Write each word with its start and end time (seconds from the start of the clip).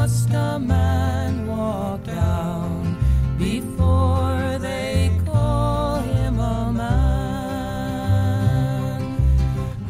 Must 0.00 0.30
a 0.30 0.58
man 0.58 1.46
walk 1.46 2.02
down 2.04 2.96
before 3.36 4.56
they 4.58 5.10
call 5.26 5.96
him 6.00 6.38
a 6.40 6.72
man? 6.72 7.00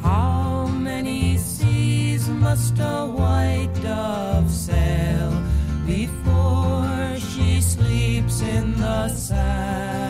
How 0.02 0.66
many 0.66 1.38
seas 1.38 2.28
must 2.28 2.76
a 2.80 3.06
white 3.06 3.70
dove 3.84 4.50
sail 4.50 5.30
before 5.86 7.16
she 7.30 7.60
sleeps 7.60 8.40
in 8.42 8.74
the 8.80 9.08
sand? 9.10 10.09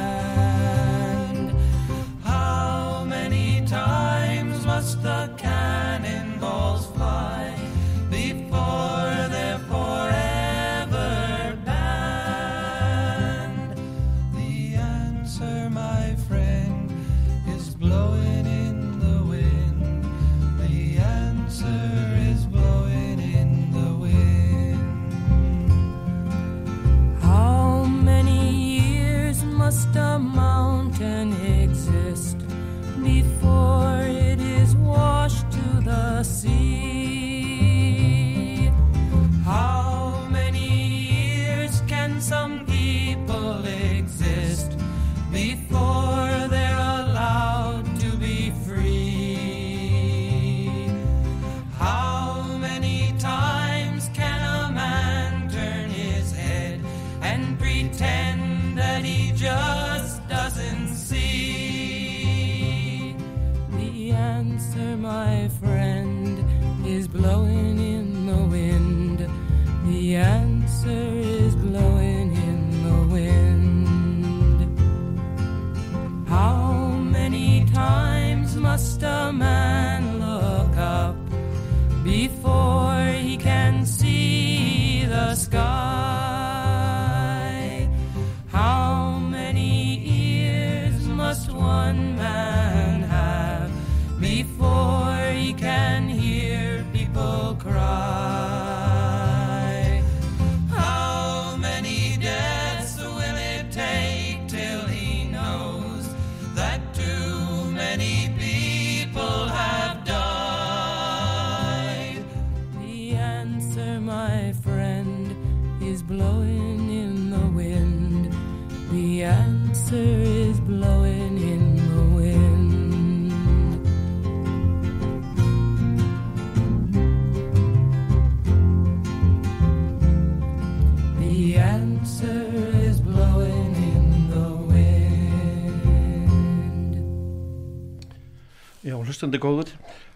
Hlustandi 139.10 139.40
góður, 139.42 139.74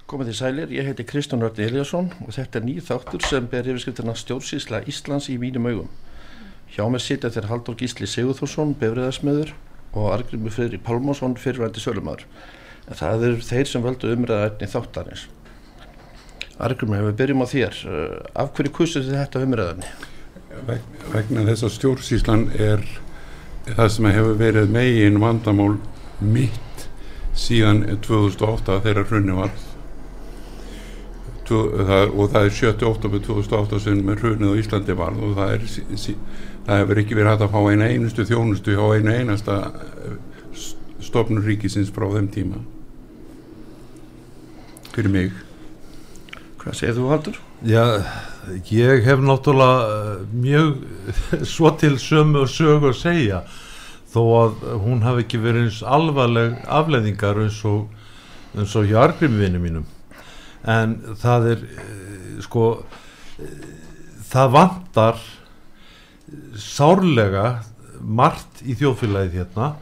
komið 0.09 0.31
þið 0.31 0.39
sælir, 0.39 0.73
ég 0.79 0.87
heiti 0.89 1.05
Kristján 1.09 1.43
Rördi 1.43 1.67
Eliasson 1.67 2.11
og 2.23 2.33
þetta 2.37 2.61
er 2.61 2.67
nýð 2.69 2.89
þáttur 2.89 3.25
sem 3.27 3.47
ber 3.51 3.67
yfirskriftina 3.69 4.15
stjórnsýsla 4.21 4.83
Íslands 4.91 5.29
í 5.33 5.37
mínum 5.43 5.67
augum. 5.71 5.93
Hjá 6.75 6.85
mér 6.91 7.03
sitja 7.03 7.31
þér 7.31 7.49
Haldur 7.51 7.77
Gísli 7.79 8.07
Sigurþórsson, 8.11 8.75
befriðarsmiður 8.81 9.53
og 9.95 10.09
Argrimur 10.11 10.51
Friðri 10.55 10.81
Pálmásson, 10.83 11.37
fyrirvændi 11.39 11.83
sölumæður. 11.83 12.25
En 12.91 12.99
það 12.99 13.27
eru 13.29 13.45
þeir 13.47 13.71
sem 13.71 13.85
völdu 13.85 14.11
umræða 14.13 14.49
efni 14.51 14.69
þáttarins. 14.73 15.27
Argrimur, 16.59 16.99
ef 17.01 17.09
við 17.09 17.17
byrjum 17.21 17.45
á 17.45 17.47
þér, 17.51 17.79
uh, 17.87 18.19
af 18.43 18.53
hverju 18.57 18.75
kussu 18.75 19.03
þið 19.07 19.17
þetta 19.23 19.45
umræðinni? 19.47 19.93
Veg- 20.69 21.01
vegna 21.15 21.47
þess 21.49 21.67
að 21.67 21.73
stjórnsýslan 21.79 22.45
er 22.59 22.85
það 23.71 23.89
sem 23.95 24.11
hefur 24.11 24.37
verið 24.43 24.75
megin 24.75 25.23
vandamál 25.23 25.79
mitt 26.21 26.74
síðan 27.35 27.85
2008 28.05 28.81
þegar 28.85 29.09
hrunni 29.11 29.37
var 29.37 29.55
og 31.53 32.31
það 32.33 32.47
er 32.47 32.55
7. 32.57 32.87
oktober 32.89 33.21
2008 33.21 33.81
sem 33.85 33.99
hrunnið 34.09 34.55
á 34.55 34.61
Íslandi 34.63 34.97
varð 34.97 35.25
og 35.27 35.35
það, 35.37 35.51
er, 35.57 35.65
það 36.65 36.79
hefur 36.81 37.01
ekki 37.03 37.19
verið 37.19 37.33
hægt 37.33 37.45
að 37.45 37.53
fá 37.53 37.61
eina 37.69 37.89
einustu 37.93 38.25
þjónustu 38.29 38.77
hjá 38.77 38.85
einu 38.97 39.13
einasta 39.13 39.59
stofnur 41.05 41.45
ríkisins 41.45 41.93
frá 41.93 42.07
þeim 42.15 42.31
tíma 42.33 42.63
fyrir 44.95 45.13
mig 45.13 45.35
Hvað 46.65 46.79
segir 46.79 46.95
þú 46.97 47.09
Haldur? 47.11 47.35
Já, 47.69 47.83
ég 48.73 49.05
hef 49.05 49.21
náttúrulega 49.21 49.81
eh, 49.93 50.23
mjög 50.33 50.79
svo 51.53 51.75
til 51.77 51.99
sömu 52.01 52.47
sögu 52.49 52.89
að 52.89 53.01
segja 53.03 53.43
þó 54.15 54.23
að 54.39 54.65
hún 54.85 55.03
hafi 55.03 55.25
ekki 55.25 55.43
verið 55.43 55.69
eins 55.69 55.83
alvarleg 55.97 56.57
afleðingar 56.71 57.41
eins 57.43 57.61
og, 57.69 57.89
eins 58.55 58.75
og 58.79 58.87
hjá 58.89 59.01
argrimvinni 59.09 59.63
mínum. 59.63 59.89
En 60.65 60.97
það 61.21 61.49
er 61.55 61.65
eh, 61.65 62.37
sko 62.45 62.69
eh, 63.43 63.57
það 64.31 64.55
vantar 64.55 65.25
sárlega 66.59 67.49
margt 68.01 68.63
í 68.65 68.77
þjóðfélagið 68.79 69.41
hérna. 69.41 69.75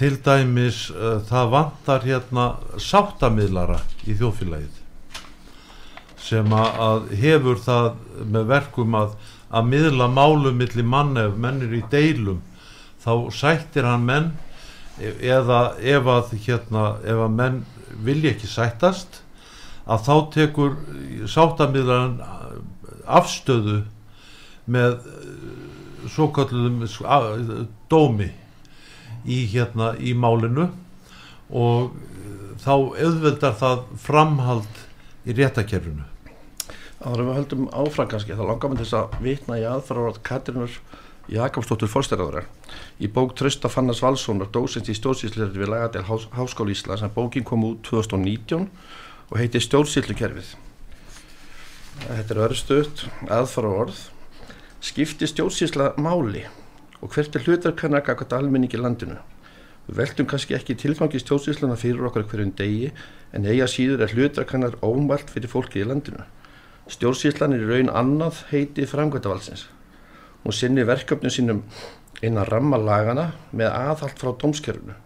Til 0.00 0.14
dæmis 0.24 0.86
uh, 0.94 1.18
það 1.28 1.50
vantar 1.52 2.04
hérna 2.06 2.44
sáttamidlara 2.80 3.82
í 4.08 4.14
þjóðfélagið 4.16 4.78
sem 6.20 6.52
að, 6.56 7.10
hefur 7.20 7.58
það 7.60 7.90
með 8.32 8.46
verkum 8.48 8.96
að, 8.96 9.12
að 9.52 9.68
miðla 9.72 10.06
málum 10.12 10.56
milli 10.60 10.84
mann 10.86 11.18
ef 11.20 11.36
menn 11.40 11.60
er 11.66 11.74
í 11.76 11.82
deilum 11.92 12.40
þá 13.00 13.12
sættir 13.34 13.88
hann 13.88 14.06
menn 14.08 14.30
eða 15.00 15.60
ef 15.80 16.08
að 16.12 16.34
hérna 16.44 16.84
ef 17.04 17.24
að 17.26 17.36
menn 17.38 17.62
vilja 18.04 18.34
ekki 18.34 18.50
sættast 18.50 19.22
að 19.90 20.04
þá 20.06 20.14
tekur 20.34 20.76
sáttamidlan 21.30 22.18
afstöðu 23.10 23.80
með 24.70 25.00
svo 26.10 26.28
kallum 26.34 26.84
dómi 27.90 28.30
í 29.26 29.42
hérna 29.52 29.94
í 29.98 30.14
málinu 30.16 30.68
og 31.50 31.90
eh, 31.90 32.54
þá 32.62 32.72
auðveldar 32.72 33.56
það 33.58 33.82
framhald 34.00 34.80
í 35.26 35.36
réttakerfinu 35.36 36.06
Áður 37.00 37.22
við 37.24 37.36
höldum 37.38 37.68
áfram 37.72 38.08
kannski, 38.10 38.36
þá 38.36 38.44
langar 38.44 38.70
maður 38.70 38.84
þess 38.84 38.96
að 38.98 39.14
vitna 39.24 39.56
í 39.56 39.64
aðfara 39.64 40.08
orð 40.10 40.18
Katrinur 40.26 40.74
Jakobsdóttur 41.30 41.86
Forstæraðura 41.90 42.42
í 42.98 43.06
bók 43.06 43.36
Trösta 43.38 43.70
Fannas 43.70 44.00
Valssonar, 44.02 44.48
dósins 44.50 44.90
í 44.90 44.96
stjórnsýslir 44.98 45.52
við 45.54 45.70
lagadel 45.70 46.02
Hás 46.08 46.26
Háskóli 46.34 46.74
Íslands 46.74 47.04
en 47.06 47.12
bókin 47.14 47.46
kom 47.46 47.62
út 47.68 47.84
2019 47.86 48.66
og 49.30 49.36
heiti 49.38 49.62
Stjórnsýslukerfið. 49.62 50.56
Þetta 52.00 52.34
er 52.34 52.42
örstuðt, 52.48 53.04
aðfara 53.30 53.70
orð. 53.84 54.02
Skipti 54.82 55.28
stjórnsýsla 55.30 55.92
máli 56.00 56.46
og 56.98 57.14
hvert 57.14 57.36
er 57.36 57.46
hlutverkanna 57.46 58.02
kakvat 58.02 58.34
almenning 58.34 58.74
í 58.74 58.80
landinu? 58.80 59.18
Við 59.86 60.02
veltum 60.02 60.28
kannski 60.30 60.58
ekki 60.58 60.78
tilfangi 60.82 61.22
stjórnsýsluna 61.22 61.78
fyrir 61.78 62.06
okkur 62.10 62.26
hverjum 62.26 62.54
degi 62.58 62.90
en 63.36 63.46
eiga 63.46 63.70
síður 63.70 64.06
er 64.06 64.14
hlutverkannar 64.16 64.80
ómalt 64.82 65.30
fyrir 65.30 65.52
fólkið 65.52 65.84
í 65.84 65.90
landinu. 65.92 66.24
Stjórnsýslan 66.90 67.54
er 67.54 67.68
raun 67.70 67.92
annað 67.92 68.48
heiti 68.50 68.88
framkvæmdavalsins. 68.90 69.68
Hún 70.44 70.56
sinni 70.56 70.86
verkefnum 70.88 71.32
sínum 71.32 71.62
innan 72.24 72.48
rammalagana 72.48 73.30
með 73.52 73.72
aðhald 73.74 74.18
frá 74.20 74.32
dómskerfunu 74.40 74.96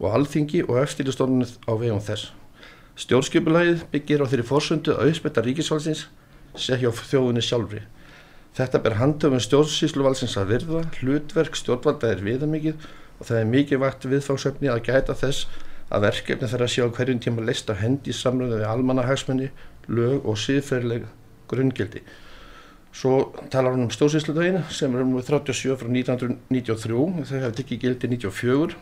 og 0.00 0.16
alþingi 0.16 0.64
og 0.66 0.80
eftirlistofnuð 0.80 1.56
á 1.68 1.72
vegum 1.78 2.02
þess. 2.02 2.32
Stjórnskipulagið 3.00 3.84
byggir 3.92 4.24
á 4.24 4.30
þeirri 4.30 4.46
fórsöndu 4.48 4.94
að 4.94 5.10
auðspetta 5.10 5.44
ríkisvalsins 5.44 6.06
sé 6.58 6.78
hjá 6.80 6.90
þjóðunni 6.90 7.42
sjálfri. 7.44 7.82
Þetta 8.56 8.80
ber 8.82 8.96
handöfum 8.98 9.42
stjórnsýsluvalsins 9.44 10.36
að 10.40 10.54
virða, 10.54 10.80
hlutverk 10.98 11.58
stjórnvalda 11.58 12.10
er 12.10 12.24
viðamikið 12.26 12.88
og 13.20 13.28
það 13.28 13.38
er 13.38 13.50
mikið 13.52 13.82
vakt 13.84 14.08
viðfangsöfni 14.10 14.72
að 14.72 14.82
gæta 14.88 15.14
þess 15.14 15.46
að 15.90 16.06
verkefni 16.08 16.48
þeirra 16.50 16.68
sé 16.70 16.82
á 16.82 16.88
hverjum 16.90 17.22
tíma 17.22 17.44
leist 17.46 17.70
á 17.70 17.74
hendi 17.78 18.14
samröðu 18.14 18.58
við 18.60 18.72
almannahagsmenni, 18.72 19.50
lög 19.86 20.26
og 20.26 20.38
síðferðileg 20.38 21.06
grunngildi. 21.50 22.02
Svo 22.90 23.30
talar 23.52 23.76
hann 23.76 23.86
um 23.86 23.92
stjórnsýsludaginn 23.94 24.64
sem 24.74 24.94
er 24.96 25.04
um 25.04 25.12
37 25.22 25.76
frá 25.78 25.90
1993, 25.90 27.26
þau 27.28 27.36
hefði 27.44 27.58
tekið 27.60 27.82
gildi 27.84 28.10
94 28.16 28.78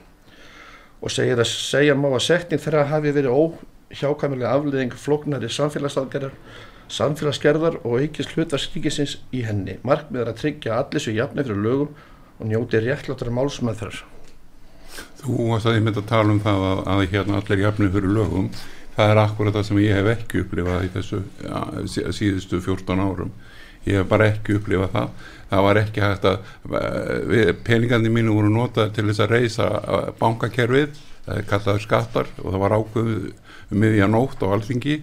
og 0.99 1.13
segir 1.13 1.39
að 1.39 1.51
segja 1.53 1.97
má 1.99 2.09
að 2.09 2.25
setning 2.25 2.63
þeirra 2.63 2.87
hafi 2.89 3.13
verið 3.15 3.37
óhjákamilega 3.37 4.55
afleðing 4.57 4.97
flóknari 4.99 5.51
samfélagsaðgerðar, 5.53 6.33
samfélagsgerðar 6.89 7.77
og 7.85 7.99
aukist 8.01 8.33
hlutvarskíkisins 8.35 9.19
í 9.31 9.45
henni. 9.47 9.77
Markmið 9.87 10.25
er 10.25 10.33
að 10.33 10.41
tryggja 10.41 10.81
allir 10.81 11.05
svo 11.05 11.15
jafnir 11.15 11.47
fyrir 11.47 11.63
lögum 11.69 11.93
og 12.39 12.49
njóti 12.49 12.81
réttláttar 12.83 13.31
málsmeðþar. 13.35 14.01
Þú 15.21 15.53
varst 15.53 15.69
að 15.69 15.79
ég 15.79 15.85
myndi 15.85 16.01
að 16.01 16.11
tala 16.11 16.33
um 16.33 16.43
það 16.43 16.67
að, 16.73 16.83
að 16.95 17.05
hérna 17.13 17.43
allir 17.43 17.65
jafnir 17.67 17.93
fyrir 17.93 18.17
lögum 18.17 18.51
það 18.97 19.13
er 19.13 19.21
akkurat 19.23 19.55
það 19.55 19.67
sem 19.69 19.81
ég 19.85 19.99
hef 20.01 20.11
ekki 20.17 20.43
upplifað 20.43 20.87
í 20.89 20.91
þessu 20.97 21.21
ja, 21.45 21.61
síðustu 22.17 22.59
14 22.65 23.05
árum 23.05 23.31
ég 23.89 24.03
hef 24.03 24.09
bara 24.09 24.31
ekki 24.33 24.59
upplifað 24.59 24.95
það. 24.95 25.27
Það 25.49 25.65
var 25.65 25.81
ekki 25.81 26.03
hægt 26.05 26.27
að 26.29 27.55
peningandi 27.65 28.11
mínu 28.13 28.35
voru 28.37 28.51
notað 28.53 28.91
til 28.97 29.07
þess 29.09 29.25
að 29.25 29.33
reysa 29.33 29.69
bankakerfið 30.19 30.99
það 31.29 31.41
er 31.41 31.49
kallaður 31.49 31.85
skattar 31.85 32.29
og 32.43 32.53
það 32.53 32.63
var 32.63 32.75
ákveð 32.79 33.09
um 33.09 33.81
miðja 33.83 34.11
nótt 34.11 34.45
á 34.45 34.47
alþingi. 34.49 34.99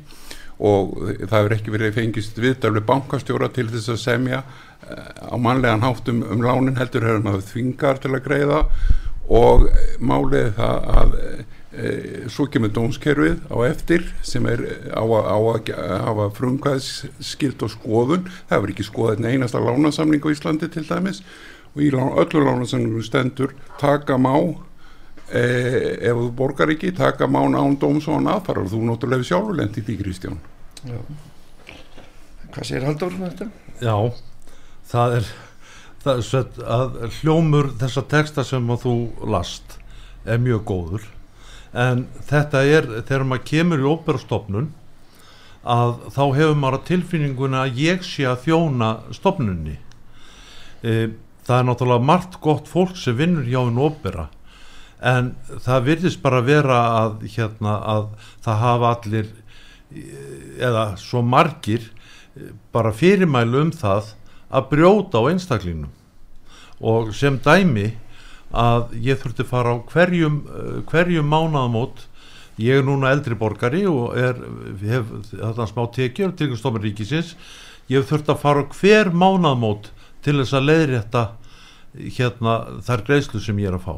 Og 0.56 0.94
það 1.20 1.36
hefur 1.36 1.56
ekki 1.58 1.74
verið 1.74 1.98
fengist 1.98 2.38
viðdalvi 2.40 2.86
bankastjóra 2.88 3.50
til 3.54 3.68
þess 3.74 3.92
að 3.92 4.04
semja 4.06 4.44
á 4.86 5.36
mannlegan 5.42 5.84
háttum 5.84 6.24
um 6.24 6.46
lánin 6.46 6.78
heldur 6.80 7.06
hefur 7.06 7.26
maður 7.26 7.50
þvingar 7.50 8.00
til 8.02 8.14
að 8.14 8.24
greiða. 8.30 8.62
Og 9.26 9.68
málið 10.00 10.54
það 10.56 10.90
að 11.02 11.16
svo 12.32 12.46
kemur 12.52 12.72
dómskerfið 12.76 13.50
á 13.52 13.58
eftir 13.68 14.06
sem 14.26 14.46
er 14.48 14.62
á 14.96 15.04
að 15.04 15.72
hafa 15.76 16.30
frumkvæðskild 16.38 17.66
og 17.66 17.74
skoðun. 17.74 18.30
Það 18.48 18.56
hefur 18.56 18.74
ekki 18.74 18.88
skoðað 18.88 19.28
einasta 19.32 19.62
lánasamling 19.64 20.24
á 20.24 20.30
Íslandi 20.32 20.70
til 20.72 20.86
dæmis. 20.88 21.22
Og 21.76 21.84
í 21.84 21.92
öllu 21.92 22.44
lánasamlingum 22.46 23.04
stendur 23.04 23.56
taka 23.82 24.18
má 24.18 24.36
e, 25.28 25.44
ef 26.00 26.16
þú 26.16 26.30
borgar 26.38 26.72
ekki 26.72 26.94
taka 26.96 27.28
má 27.28 27.42
án 27.44 27.80
dóms 27.80 28.08
og 28.08 28.22
án 28.22 28.32
aðfarar. 28.38 28.70
Þú 28.72 28.84
náttúrulega 28.88 29.28
sjálfurlend 29.28 29.80
í 29.80 29.84
því 29.84 29.98
Kristján. 30.04 30.40
Já. 30.86 31.00
Hvað 32.56 32.70
segir 32.70 32.88
Haldur 32.88 33.18
um 33.18 33.26
þetta? 33.26 33.50
Já, 33.84 33.98
það 34.88 35.18
er 35.18 35.34
það 36.06 36.20
er 36.20 36.26
svett 36.28 36.58
að 36.62 36.98
hljómur 37.20 37.72
þessa 37.82 38.04
texta 38.10 38.46
sem 38.46 38.68
þú 38.80 38.96
last 39.26 39.80
er 40.26 40.38
mjög 40.42 40.62
góður 40.70 41.08
en 41.76 42.06
þetta 42.30 42.64
er 42.64 42.90
þegar 43.04 43.28
maður 43.30 43.48
kemur 43.52 43.84
í 43.84 43.90
óperastofnun 43.92 44.72
að 45.66 45.96
þá 46.14 46.24
hefur 46.38 46.60
maður 46.62 46.86
tilfinninguna 46.90 47.66
að 47.66 47.82
ég 47.82 48.06
sé 48.06 48.28
að 48.30 48.44
þjóna 48.46 48.90
stofnunni 49.18 49.76
e, 50.86 50.94
það 51.46 51.58
er 51.58 51.68
náttúrulega 51.70 52.08
margt 52.12 52.40
gott 52.44 52.70
fólk 52.70 52.96
sem 53.00 53.18
vinnur 53.18 53.48
hjá 53.50 53.60
einn 53.64 53.82
ópera 53.82 54.30
en 55.06 55.34
það 55.62 55.90
virðist 55.90 56.22
bara 56.24 56.42
vera 56.46 56.80
að, 57.02 57.26
hérna, 57.36 57.76
að 57.82 58.08
það 58.46 58.62
hafa 58.62 58.94
allir 58.96 59.34
eða 60.60 60.86
svo 61.00 61.22
margir 61.26 61.92
bara 62.76 62.94
fyrirmælu 62.96 63.68
um 63.68 63.74
það 63.76 64.14
að 64.56 64.70
brjóta 64.72 65.22
á 65.24 65.28
einstaklingnum. 65.32 65.92
Og 66.84 67.14
sem 67.16 67.38
dæmi 67.40 67.94
að 68.54 68.94
ég 69.04 69.20
þurfti 69.22 69.46
fara 69.48 69.74
á 69.74 69.78
hverjum, 69.92 70.42
hverjum 70.90 71.32
mánaðamót. 71.32 72.06
Ég 72.62 72.80
er 72.80 72.86
núna 72.88 73.12
eldri 73.12 73.36
borgari 73.36 73.84
og 73.90 74.16
er, 74.16 74.38
hef 74.80 75.10
þetta 75.32 75.68
smá 75.68 75.84
tekjur 75.96 76.36
til 76.38 76.54
stofnir 76.56 76.88
ríkisins. 76.88 77.34
Ég 77.92 78.06
þurfti 78.08 78.32
að 78.32 78.44
fara 78.44 78.64
á 78.64 78.72
hver 78.72 79.12
mánaðamót 79.12 79.92
til 80.26 80.40
þess 80.40 80.56
að 80.58 80.70
leiðrétta 80.70 81.26
hérna 82.18 82.60
þær 82.86 83.04
greiðslu 83.08 83.42
sem 83.44 83.60
ég 83.62 83.72
er 83.72 83.80
að 83.80 83.88
fá. 83.88 83.96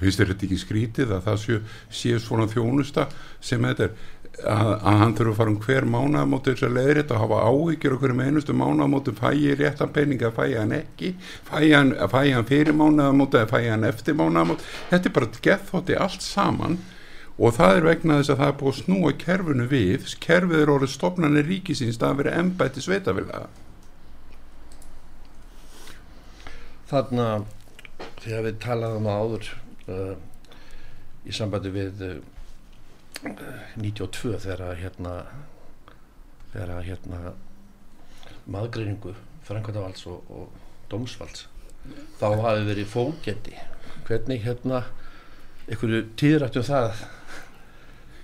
Finnst 0.00 0.18
þér 0.18 0.32
þetta 0.32 0.46
ekki 0.48 0.58
skrítið 0.58 1.14
að 1.14 1.26
það 1.28 1.40
sé, 1.44 1.58
sé 1.92 2.18
svona 2.22 2.48
þjónusta 2.50 3.06
sem 3.44 3.62
þetta 3.62 3.88
er 3.88 3.96
að, 4.42 4.70
að 4.74 4.98
hann 5.02 5.14
þurfa 5.18 5.32
að 5.32 5.38
fara 5.40 5.52
um 5.52 5.60
hver 5.64 5.86
mánaðamóti 5.94 6.54
þess 6.54 6.66
að 6.66 6.78
leiðrétt 6.78 7.12
að 7.14 7.22
hafa 7.22 7.42
áhyggjur 7.48 7.96
okkur 7.98 8.16
með 8.18 8.30
einustu 8.30 8.56
mánaðamóti. 8.58 9.14
Fæ 9.20 9.28
ég 9.38 9.60
réttan 9.60 9.92
peninga, 9.94 10.32
fæ 10.34 10.42
ég 10.50 10.58
hann 10.62 10.74
ekki? 10.78 11.12
Fæ 11.46 11.54
ég 11.62 11.76
hann, 11.78 11.94
hann 12.00 12.48
fyrir 12.50 12.76
mánaðamóti 12.76 13.40
eða 13.40 13.52
fæ 13.52 13.58
ég 13.62 13.70
hann 13.74 13.86
eftir 13.88 14.18
mánaðamóti 14.18 14.66
þetta 14.90 15.10
er 15.10 15.16
bara 15.18 15.44
gethótti 15.48 15.98
allt 16.00 16.24
saman 16.24 16.80
og 17.34 17.54
það 17.56 17.78
er 17.78 17.88
vegna 17.88 18.18
þess 18.20 18.32
að 18.34 18.40
það 18.40 18.50
er 18.50 18.58
búið 18.60 18.72
að 18.72 18.80
snúa 18.80 19.12
kerfinu 19.18 19.66
við, 19.70 20.08
kerfið 20.22 20.60
er 20.60 20.72
orðið 20.74 20.92
stopnarnir 20.92 21.48
ríkisins, 21.48 21.98
það 21.98 22.12
er 22.12 22.20
verið 22.20 22.38
embætti 22.42 22.84
sveitafélaga 22.84 23.48
Þarna 26.90 27.28
þegar 28.22 28.46
við 28.46 28.60
talaðum 28.62 29.08
áður 29.10 29.50
uh, 29.90 30.14
í 31.26 31.34
sambandi 31.34 31.72
við 31.74 32.04
uh, 32.06 32.14
92 33.24 34.38
þegar 34.44 34.76
hérna 34.78 35.14
þegar 36.52 36.84
hérna 36.86 37.34
maðgreiningu 38.50 39.14
Frankvæðavalds 39.44 40.06
og, 40.08 40.28
og 40.28 40.48
Dómsvalds 40.92 41.46
þá 42.20 42.26
hafi 42.44 42.66
verið 42.68 42.90
fókendi 42.92 43.56
hvernig 44.04 44.44
hérna 44.44 44.84
einhverju 45.68 46.02
tíðrættu 46.20 46.64
það? 46.64 47.04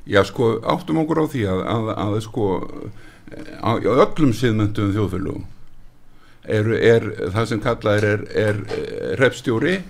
Já 0.08 0.22
sko 0.28 0.52
áttum 0.68 1.00
okkur 1.02 1.22
á 1.24 1.26
því 1.32 1.46
að, 1.48 1.62
að, 1.74 1.90
að 2.04 2.18
sko 2.26 2.46
á, 3.60 3.70
á 3.76 3.92
öllum 4.04 4.34
síðmyndum 4.36 4.92
þjóðfélugum 4.96 5.46
er, 6.44 6.70
er 6.76 7.08
það 7.32 7.48
sem 7.52 7.64
kallað 7.64 7.98
er, 7.98 8.06
er, 8.08 8.60
er 8.76 9.18
repstjóri 9.20 9.80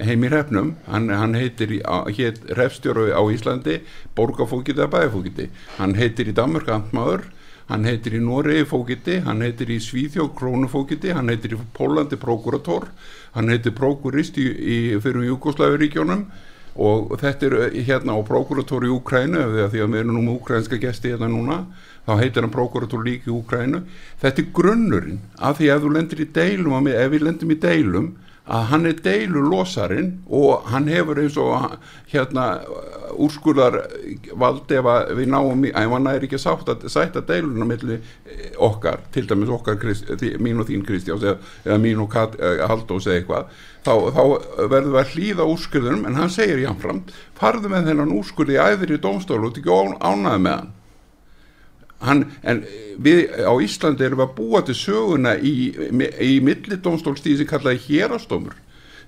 heim 0.00 0.24
í 0.24 0.30
hrefnum. 0.32 0.74
Hann, 0.88 1.08
hann 1.10 1.34
heitir 1.38 1.78
hér 1.78 2.40
hrefstjóru 2.54 3.10
á 3.14 3.22
Íslandi 3.32 3.80
borgafókiti 4.16 4.78
eða 4.78 4.92
bæfókiti 4.92 5.48
hann 5.78 5.94
heitir 5.98 6.30
í 6.30 6.36
Danmark 6.36 6.68
Antmaður 6.70 7.26
hann 7.68 7.86
heitir 7.88 8.18
í 8.18 8.22
Noregi 8.22 8.66
fókiti 8.68 9.20
hann 9.24 9.42
heitir 9.44 9.70
í 9.72 9.80
Svíþjóð 9.82 10.32
krónufókiti 10.38 11.14
hann 11.16 11.32
heitir 11.32 11.56
í 11.56 11.60
Pólandi 11.76 12.18
prokurator 12.20 12.90
hann 13.34 13.52
heitir 13.52 13.74
prokurist 13.76 14.38
í, 14.38 14.48
í 14.50 14.78
fyrir 15.00 15.30
Jugosláfiríkjónum 15.30 16.26
og 16.74 17.14
þetta 17.20 17.48
er 17.48 17.78
hérna 17.86 18.18
á 18.18 18.20
prokurator 18.26 18.84
í 18.84 18.92
Úkrænu 18.92 19.46
því 19.54 19.64
að 19.64 19.76
við 19.78 20.00
erum 20.02 20.16
nú 20.16 20.24
með 20.26 20.36
úkrænska 20.40 20.80
gesti 20.82 21.14
hérna 21.14 21.30
núna 21.30 21.62
þá 22.04 22.18
heitir 22.20 22.44
hann 22.44 22.54
prokurator 22.54 23.04
líka 23.06 23.30
í 23.30 23.36
Úkrænu 23.38 23.84
þetta 24.20 24.42
er 24.42 24.52
grunnurinn 24.58 25.22
af 25.38 25.60
því 25.60 25.70
að 25.72 25.88
ef 26.94 27.10
við 27.14 27.26
lendim 27.28 27.54
í 27.54 27.60
deilum 27.62 28.12
að 28.44 28.64
hann 28.68 28.86
er 28.88 28.98
deilu 29.00 29.40
losarinn 29.48 30.10
og 30.28 30.66
hann 30.68 30.88
hefur 30.92 31.16
eins 31.22 31.36
og 31.40 31.78
hérna 32.12 32.60
úrskurðar 33.16 33.78
vald 34.36 34.72
ef 34.74 34.88
við 35.16 35.30
náum 35.32 35.64
í, 35.64 35.70
ef 35.72 35.94
hann 35.94 36.10
er 36.10 36.26
ekki 36.26 36.40
sátt 36.40 36.68
að 36.68 36.84
sætta 36.92 37.22
deiluna 37.24 37.64
milli 37.68 37.98
okkar, 38.60 39.00
til 39.14 39.24
dæmis 39.30 39.52
okkar 39.54 39.80
mín 40.44 40.60
og 40.60 40.68
þín 40.68 40.84
Kristjáns 40.84 41.24
eða, 41.24 41.38
eða 41.64 41.80
mín 41.80 42.04
og 42.04 42.12
Kat, 42.12 42.36
eða 42.36 42.68
Haldós 42.68 43.08
eða 43.08 43.22
eitthvað 43.22 43.58
þá, 43.86 43.94
þá 44.12 44.22
verður 44.68 44.92
við 44.92 45.00
að 45.00 45.14
hlýða 45.14 45.50
úrskurðunum 45.54 46.06
en 46.10 46.20
hann 46.20 46.32
segir 46.32 46.64
jáfnframt, 46.66 47.16
farðu 47.40 47.72
með 47.72 47.92
þennan 47.92 48.16
úrskurði 48.18 48.58
í 48.58 48.64
æðri 48.64 49.00
dómstólu 49.00 49.48
og 49.48 49.56
ekki 49.56 50.00
ánaði 50.04 50.44
með 50.44 50.58
hann 50.60 50.72
Hann, 52.04 52.26
en 52.44 52.62
við 53.00 53.30
á 53.48 53.52
Íslandi 53.64 54.04
erum 54.06 54.24
að 54.24 54.34
búa 54.36 54.60
til 54.66 54.76
söguna 54.76 55.34
í, 55.38 55.72
í 56.20 56.34
millidómstólstíði 56.44 57.42
sem 57.42 57.50
kallaði 57.50 57.82
hérastómur 57.88 58.58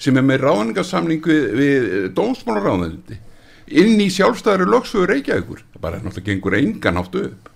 sem 0.03 0.17
er 0.17 0.25
með 0.27 0.43
ráðningarsamling 0.45 1.25
við, 1.25 1.45
við 1.57 1.87
dómsmálaráðandi 2.17 3.21
inn 3.67 4.01
í 4.01 4.09
sjálfstæðari 4.13 4.69
lögsögur 4.71 5.13
Reykjavíkur. 5.15 5.63
Það 5.75 5.83
bara 5.83 6.01
náttúrulega 6.03 6.29
gengur 6.31 6.57
engan 6.59 7.01
áttu 7.01 7.23
upp. 7.31 7.49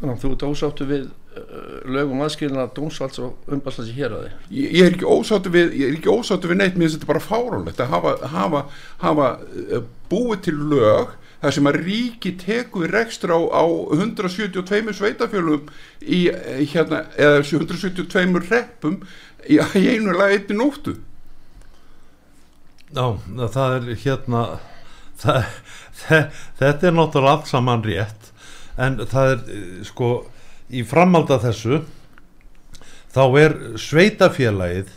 Þannig 0.00 0.12
að 0.14 0.20
þú 0.22 0.30
ert 0.34 0.44
ósáttu 0.48 0.86
við 0.88 1.02
uh, 1.04 1.80
lögum 1.92 2.22
aðskilina 2.24 2.66
dómsvalds 2.76 3.20
og 3.20 3.50
umbastalsi 3.52 3.96
hér 3.96 4.14
að 4.16 4.28
þið 4.28 4.54
ég, 4.56 4.76
ég 4.78 4.86
er 4.86 4.94
ekki 4.94 5.08
ósáttu 5.08 5.52
við 5.52 5.74
ég 5.76 5.90
er 5.90 5.98
ekki 5.98 6.12
ósáttu 6.14 6.50
við 6.50 6.60
neitt, 6.60 6.78
mér 6.78 6.88
finnst 6.88 7.00
þetta 7.00 7.10
bara 7.10 7.24
fáránlegt 7.24 7.82
að 7.84 7.92
hafa, 7.92 8.14
hafa, 8.32 8.62
hafa 9.02 9.26
uh, 9.40 9.82
búið 10.12 10.46
til 10.46 10.56
lög 10.72 11.12
þar 11.40 11.56
sem 11.56 11.68
að 11.70 11.78
ríki 11.86 12.34
teku 12.40 12.84
rekstur 12.90 13.32
á, 13.32 13.40
á 13.40 13.64
172 13.96 14.96
sveitafjölum 14.96 15.68
í, 16.00 16.26
hérna, 16.72 17.04
eða 17.16 17.42
172 17.44 18.42
reppum 18.48 19.00
í, 19.48 19.56
í 19.56 19.84
einu 19.94 20.16
lag 20.16 20.34
einni 20.36 20.58
nóttu. 20.58 20.98
Já, 22.90 23.06
það 23.54 23.76
er 23.76 23.88
hérna 24.02 24.42
það, 25.20 25.46
það, 26.02 26.42
þetta 26.58 26.88
er 26.88 26.96
náttúrulega 26.96 27.36
allt 27.36 27.50
saman 27.50 27.84
rétt 27.86 28.30
en 28.80 29.00
það 29.10 29.34
er 29.34 29.40
sko 29.86 30.10
í 30.70 30.82
framald 30.86 31.30
af 31.34 31.44
þessu 31.44 31.82
þá 33.14 33.22
er 33.42 33.56
sveitafélagið 33.80 34.92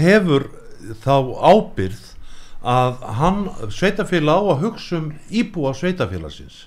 hefur 0.00 0.48
þá 1.02 1.16
ábyrð 1.42 2.02
að 2.66 3.02
hann 3.18 3.42
sveitafélag 3.70 4.42
á 4.42 4.44
að 4.54 4.62
hugsa 4.64 4.98
um 4.98 5.10
íbúa 5.30 5.70
sveitafélagsins 5.76 6.64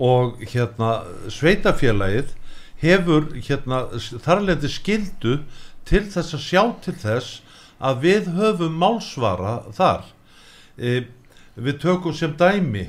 og 0.00 0.40
hérna 0.48 1.02
sveitafélagið 1.28 2.30
hefur 2.80 3.26
hérna 3.36 3.82
þarleiti 4.24 4.70
skildu 4.72 5.40
til 5.88 6.06
þess 6.08 6.36
að 6.36 6.44
sjá 6.46 6.62
til 6.84 6.94
þess 7.02 7.40
að 7.80 8.00
við 8.04 8.30
höfum 8.36 8.76
málsvara 8.80 9.54
þar. 9.76 10.06
E, 10.76 11.04
við 11.56 11.80
tökum 11.82 12.16
sem 12.16 12.32
dæmi 12.38 12.86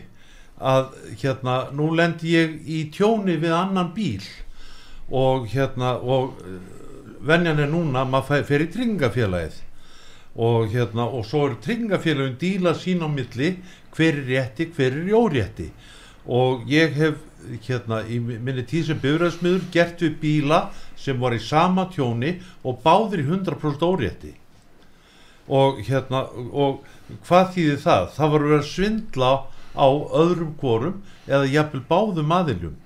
að 0.61 0.93
hérna 1.19 1.57
nú 1.75 1.89
lend 1.97 2.23
ég 2.23 2.59
í 2.63 2.85
tjóni 2.93 3.39
við 3.41 3.55
annan 3.57 3.91
bíl 3.95 4.23
og 5.11 5.49
hérna 5.51 5.97
og 5.99 6.37
venjan 7.25 7.59
er 7.59 7.71
núna 7.71 8.05
maður 8.07 8.63
í 8.63 8.69
tringafélagið 8.71 9.59
og 10.35 10.71
hérna 10.71 11.07
og 11.11 11.25
svo 11.27 11.47
er 11.49 11.57
tryggingafélagin 11.63 12.37
díla 12.39 12.75
sín 12.77 13.03
á 13.03 13.09
milli 13.11 13.57
hver 13.95 14.21
er 14.21 14.27
rétti, 14.29 14.69
hver 14.71 14.95
er 15.01 15.09
jórétti 15.11 15.71
og 16.25 16.67
ég 16.69 16.93
hef 16.95 17.17
hérna 17.65 18.03
í 18.05 18.19
minni 18.21 18.63
tíð 18.63 18.91
sem 18.91 19.01
byrjaðsmiður 19.01 19.65
gert 19.73 20.01
við 20.01 20.19
bíla 20.21 20.61
sem 20.95 21.19
var 21.19 21.33
í 21.33 21.41
sama 21.41 21.87
tjóni 21.91 22.37
og 22.63 22.81
báður 22.83 23.23
í 23.23 23.25
100% 23.25 23.81
órétti. 23.81 24.35
Og 25.49 25.81
hérna 25.87 26.27
og 26.53 26.85
hvað 27.25 27.49
þýðir 27.55 27.81
það? 27.81 28.05
Það 28.15 28.31
var 28.35 28.45
að 28.45 28.67
svindla 28.69 29.31
á 29.73 29.87
öðrum 30.21 30.53
kvorum 30.59 31.01
eða 31.27 31.49
jafnvel 31.49 31.83
báðum 31.89 32.35
aðiljum 32.35 32.77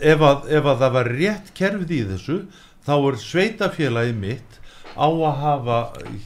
ef 0.00 0.22
að, 0.22 0.46
ef 0.52 0.64
að 0.64 0.80
það 0.82 0.94
var 0.96 1.10
rétt 1.12 1.52
kerfið 1.56 1.92
í 1.96 2.02
þessu 2.12 2.38
þá 2.86 2.94
er 2.96 3.18
sveitafélagið 3.22 4.20
mitt 4.22 4.58
á 4.96 5.08
að 5.08 5.40
hafa 5.42 5.78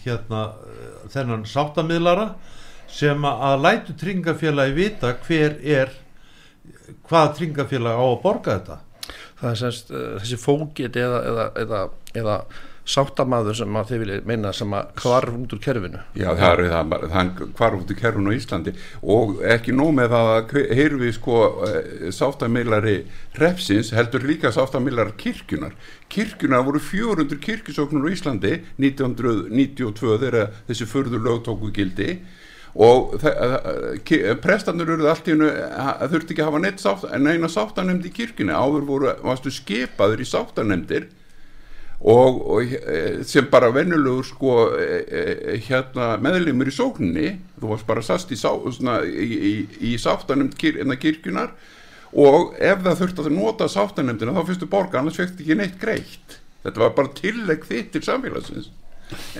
hérna 0.05 0.43
þennan 1.11 1.45
sáttamidlara 1.49 2.31
sem 2.91 3.27
að 3.27 3.65
lætu 3.65 3.97
tringafélagi 3.99 4.77
vita 4.77 5.13
hver 5.27 5.59
er 5.63 5.93
hvað 7.09 7.35
tringafélagi 7.39 8.03
á 8.03 8.07
að 8.07 8.23
borga 8.23 8.57
þetta. 8.59 8.79
Það 9.41 9.51
er 9.51 9.61
semst 9.61 9.93
uh, 9.95 10.01
þessi 10.21 10.39
fókit 10.41 10.99
eða, 11.01 11.21
eða, 11.31 11.47
eða, 11.63 11.83
eða 12.21 12.37
sáttamaður 12.89 13.59
sem 13.61 13.77
að 13.77 13.91
þið 13.91 14.03
viljið 14.05 14.29
meina 14.31 14.53
sem 14.57 14.75
að 14.75 14.91
hvarf 15.03 15.37
út 15.37 15.55
úr 15.55 15.63
kerfinu. 15.63 16.03
Já 16.19 16.29
það 16.39 16.51
er 16.51 16.63
það, 16.73 16.95
það 17.13 17.33
hvarf 17.59 17.79
út 17.81 17.93
úr 17.93 18.01
kerfinu 18.01 18.33
á 18.33 18.39
Íslandi. 18.39 18.75
Og 19.17 19.41
ekki 19.57 19.77
nóg 19.77 19.95
með 19.99 20.15
það 20.15 20.31
að 20.35 20.55
heyrðu 20.81 21.01
við 21.05 21.17
sko 21.19 21.39
sáttamilari 22.17 22.97
repsins 23.41 23.93
heldur 23.97 24.27
líka 24.27 24.53
sáttamilari 24.55 25.17
kirkjunar 25.21 25.77
kirkjunar 26.11 26.65
voru 26.67 26.83
400 26.83 27.39
kirkjusóknur 27.41 28.11
á 28.11 28.15
Íslandi 28.15 28.55
1992 28.81 30.19
þegar 30.25 30.55
þessi 30.69 30.89
förður 30.91 31.27
lögtóku 31.29 31.71
gildi. 31.75 32.19
Og 32.71 33.17
prestanur 34.43 34.93
eruð 34.95 35.09
allt 35.11 35.27
í 35.27 35.35
hennu 35.35 35.49
þurfti 36.13 36.35
ekki 36.35 36.45
að 36.45 36.51
hafa 36.51 36.61
neitt 36.63 36.83
sátt, 36.83 37.07
neina 37.19 37.51
sáttanemnd 37.51 38.07
í 38.07 38.13
kirkjuna 38.15 38.59
áður 38.63 38.87
voru, 38.87 39.15
varstu 39.27 39.51
skipaður 39.55 40.23
í 40.23 40.29
sáttanemndir 40.31 41.09
og, 42.01 42.39
og 42.51 43.27
sem 43.29 43.49
bara 43.53 43.69
vennulegur 43.75 44.25
sko 44.25 44.55
hérna 45.67 46.15
meðlumur 46.23 46.71
í 46.71 46.75
sókninni. 46.75 47.35
Þú 47.61 47.75
varst 47.75 47.89
bara 47.89 48.05
sast 48.05 48.33
í, 48.33 48.39
í, 48.41 49.29
í, 49.51 49.55
í 49.93 49.95
sáttanemnd 50.01 50.57
kyr, 50.61 50.81
kirkjunar 51.01 51.53
og 52.11 52.57
ef 52.59 52.81
það 52.83 53.01
þurfti 53.03 53.25
að 53.25 53.35
nota 53.37 53.69
sáttanemndina 53.71 54.35
þá 54.35 54.47
fyrstu 54.49 54.67
borga 54.71 54.99
annars 54.99 55.21
fekk 55.21 55.45
ekki 55.45 55.59
neitt 55.61 55.79
greitt. 55.81 56.41
Þetta 56.65 56.83
var 56.83 56.95
bara 56.97 57.15
tillegg 57.17 57.67
þitt 57.69 57.93
til 57.95 58.05
samfélagsins. 58.05 58.71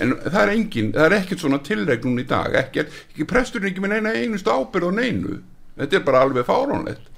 En 0.03 0.15
það 0.23 0.41
er 0.41 0.53
engin, 0.55 0.91
það 0.95 1.05
er 1.05 1.15
ekkert 1.17 1.43
svona 1.43 1.61
tilregnun 1.63 2.21
í 2.21 2.27
dag, 2.27 2.55
ekki, 2.59 2.85
ekki 3.11 3.27
presturinn 3.27 3.71
ekki 3.71 3.83
með 3.83 3.93
neina 3.95 4.15
einustu 4.19 4.51
ábyrð 4.51 4.89
og 4.89 4.97
neinu. 4.97 5.37
Þetta 5.79 5.97
er 5.97 6.05
bara 6.07 6.23
alveg 6.25 6.47
fárónlegt 6.47 7.10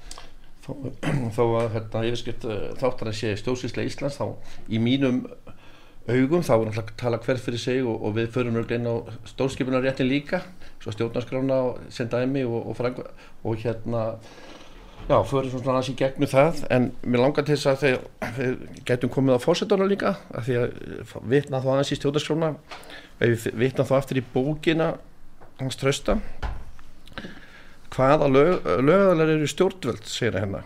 þó, 0.64 0.72
þó 1.36 1.44
að 1.60 1.72
hérna, 1.76 2.04
yfirskrift 2.08 2.46
þáttan 2.80 3.12
að 3.12 3.18
sé 3.20 3.34
stjórnsýslega 3.40 3.92
Íslands 3.92 4.18
þá 4.20 4.26
í 4.68 4.80
mínum 4.82 5.24
augum 6.08 6.42
þá 6.44 6.54
er 6.54 6.66
náttúrulega 6.68 6.90
að 6.90 6.98
tala 7.00 7.20
hver 7.24 7.38
fyrir 7.40 7.62
sig 7.62 7.84
og, 7.84 8.02
og 8.04 8.16
við 8.18 8.32
förum 8.34 8.58
inn 8.60 8.90
á 8.90 8.94
stjórnskipunarréttin 9.30 10.10
líka 10.10 10.42
svo 10.82 10.92
stjórnarskrána 10.92 11.60
sem 11.92 12.10
dæmi 12.12 12.44
og, 12.44 12.60
og, 12.60 12.76
frang, 12.76 13.00
og 13.44 13.64
hérna 13.64 14.10
Já, 15.04 15.18
fyrir 15.28 15.50
svona 15.52 15.74
aðeins 15.74 15.90
í 15.92 15.96
gegnum 16.00 16.28
það 16.32 16.60
en 16.72 16.86
mér 17.04 17.20
langar 17.20 17.44
til 17.44 17.58
þess 17.58 17.68
að 17.68 17.82
þegar 17.82 18.36
við 18.38 18.54
getum 18.88 19.12
komið 19.12 19.36
á 19.36 19.44
fórsetana 19.44 19.88
líka 19.88 20.14
að 20.32 20.46
því 20.46 20.56
að 20.62 21.18
vitna 21.34 21.60
þá 21.60 21.68
aðeins 21.74 21.92
í 21.92 21.98
stjórnarskrána. 21.98 22.50
Við 23.20 23.50
vitna 23.60 23.84
þá 23.84 23.94
aftur 23.98 24.22
í 24.22 24.24
bókina 24.32 24.94
hans 25.60 25.76
trösta 25.76 26.16
hvaða 27.94 28.30
lög, 28.30 28.70
lögðalar 28.84 29.34
eru 29.36 29.50
stjórnvöld 29.50 30.08
segir 30.10 30.40
hérna 30.40 30.64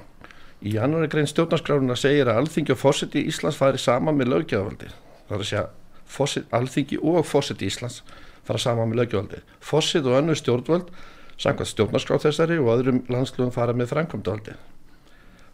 í 0.64 0.75
annari 0.80 1.11
grein 1.12 1.28
stjórnarskrána 1.30 1.97
segir 1.99 2.30
að 2.30 2.42
alþingi 2.42 2.75
og 2.75 2.80
fórseti 2.80 3.23
í 3.23 3.28
Íslands 3.30 3.61
fari 3.61 3.78
sama 3.78 4.14
með 4.16 4.32
löggeðavaldi 4.35 4.88
það 5.28 5.37
er 5.37 5.44
að 5.44 5.50
segja 5.52 5.66
fórseti, 6.08 6.49
alþingi 6.56 6.99
og 7.02 7.20
fórseti 7.28 7.68
í 7.68 7.70
Íslands 7.73 8.02
fara 8.49 8.62
sama 8.62 8.88
með 8.88 9.04
löggeðavaldi 9.04 9.44
fórseti 9.61 10.08
og 10.08 10.18
annu 10.18 10.37
stjórnvöld 10.38 10.90
Sankvæmt 11.38 11.70
stjórnarskrá 11.70 12.16
þessari 12.18 12.56
og 12.58 12.73
öðrum 12.73 13.04
landslugum 13.06 13.52
fara 13.54 13.75
með 13.76 13.92
framkvæmdavaldi. 13.92 14.56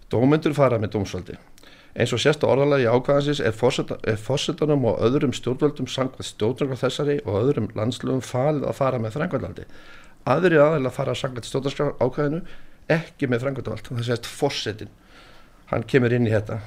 Dómyndur 0.08 0.54
fara 0.56 0.78
með 0.80 0.94
dómsvaldi. 0.94 1.36
Eins 1.94 2.14
og 2.16 2.22
sérsta 2.22 2.48
orðalagi 2.48 2.88
ákvæðansins 2.88 3.42
er 3.44 4.16
fórsetunum 4.24 4.86
og 4.88 5.02
öðrum 5.04 5.34
stjórnvöldum 5.36 5.90
sankvæmt 5.92 6.30
stjórnarskrá 6.30 6.80
þessari 6.86 7.18
og 7.26 7.36
öðrum 7.42 7.68
landslugum 7.76 8.24
falið 8.24 8.64
að 8.70 8.78
fara 8.80 9.02
með 9.02 9.18
framkvæmdavaldi. 9.18 9.66
Aðri 10.24 10.60
aðeins 10.60 10.94
fara 10.96 11.16
sankvæmt 11.18 11.48
stjórnarskrá 11.48 11.90
ákvæðinu 12.00 12.40
ekki 12.94 13.28
með 13.28 13.44
framkvæmdavald. 13.44 13.90
Það 13.90 14.08
sést 14.08 14.30
fórsetin. 14.30 14.92
Hann 15.70 15.84
kemur 15.88 16.12
inn 16.16 16.28
í 16.28 16.32
þetta. 16.32 16.60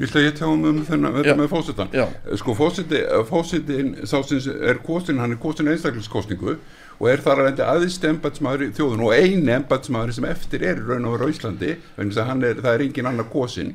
Vilt 0.00 0.14
að 0.16 0.24
ég 0.24 0.36
tjá 0.38 0.46
um 0.48 0.78
þennan 0.88 1.18
þetta 1.18 1.34
með 1.36 1.50
fósitan? 1.52 1.90
Já. 1.92 2.06
Sko 2.40 2.54
fósitin 2.56 3.92
sásins 4.08 4.48
er 4.48 4.80
kosin, 4.84 5.20
hann 5.20 5.34
er 5.34 5.40
kosin 5.40 5.68
einstakliskostningu 5.68 6.54
og 6.96 7.08
er 7.12 7.20
þar 7.20 7.42
að 7.42 7.48
reynda 7.48 7.68
aðeins 7.68 7.98
embatsmaður 8.08 8.64
í 8.64 8.70
þjóðun 8.78 9.04
og 9.04 9.12
eini 9.12 9.52
embatsmaður 9.52 10.16
sem 10.16 10.26
eftir 10.30 10.64
er 10.64 10.80
raun 10.80 11.04
og 11.10 11.18
vera 11.18 11.28
á 11.28 11.32
Íslandi, 11.34 11.76
þannig 11.98 12.20
að 12.22 12.48
er, 12.48 12.62
það 12.64 12.72
er 12.72 12.84
engin 12.86 13.10
annar 13.10 13.28
kosin, 13.32 13.74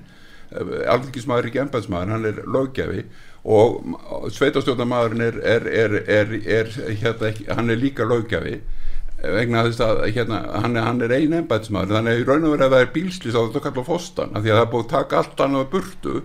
alþingismadur 0.95 1.45
er 1.45 1.49
ekki 1.51 1.63
embatsmaður, 1.67 2.13
hann 2.15 2.29
er 2.31 2.41
löggefi 2.55 3.05
og 3.47 4.31
sveitastjóðamaðurinn 4.35 5.23
er, 5.23 5.37
er, 5.71 5.95
er 6.07 6.73
hérna, 6.99 7.31
hann 7.55 7.71
er 7.71 7.79
líka 7.79 8.07
löggefi 8.07 8.57
vegna 9.17 9.63
þess 9.65 9.81
að 9.81 10.01
hérna, 10.13 10.41
hann, 10.61 10.75
hann 10.77 10.99
er 11.01 11.13
einu 11.15 11.39
ennbætsmaður 11.39 11.95
þannig 11.95 12.11
að 12.11 12.19
í 12.19 12.25
raun 12.27 12.43
og 12.45 12.53
verið 12.53 12.65
að 12.67 12.75
það 12.75 12.83
er 12.83 12.91
bílslis 12.97 13.37
á 13.37 13.41
þetta 13.41 13.63
kalla 13.65 13.85
fóstan 13.87 14.35
af 14.35 14.43
því 14.43 14.51
að 14.51 14.59
það 14.59 14.65
er 14.65 14.69
búið 14.73 14.83
að 14.83 14.91
taka 14.91 15.21
allt 15.21 15.41
annað 15.45 15.71
burtu. 15.71 16.21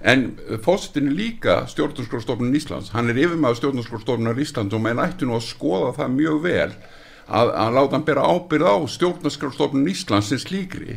En 0.00 0.22
fósitin 0.64 1.10
er 1.10 1.18
líka 1.18 1.56
stjórnarskólastofnun 1.68 2.56
Íslands. 2.56 2.94
Hann 2.94 3.12
er 3.12 3.20
yfirmaður 3.20 3.58
stjórnarskólastofnunar 3.58 4.40
Íslands 4.40 4.76
og 4.78 4.80
menn 4.86 5.02
ættu 5.04 5.28
nú 5.28 5.36
að 5.36 5.44
skoða 5.50 5.92
það 5.98 6.14
mjög 6.14 6.38
vel 6.46 6.70
að, 6.70 7.52
að 7.52 7.76
láta 7.76 7.98
hann 7.98 8.06
bera 8.08 8.30
ábyrð 8.30 8.70
á 8.72 8.76
stjórnarskólastofnun 8.94 9.92
Íslands 9.92 10.32
sem 10.32 10.40
slíkri 10.40 10.96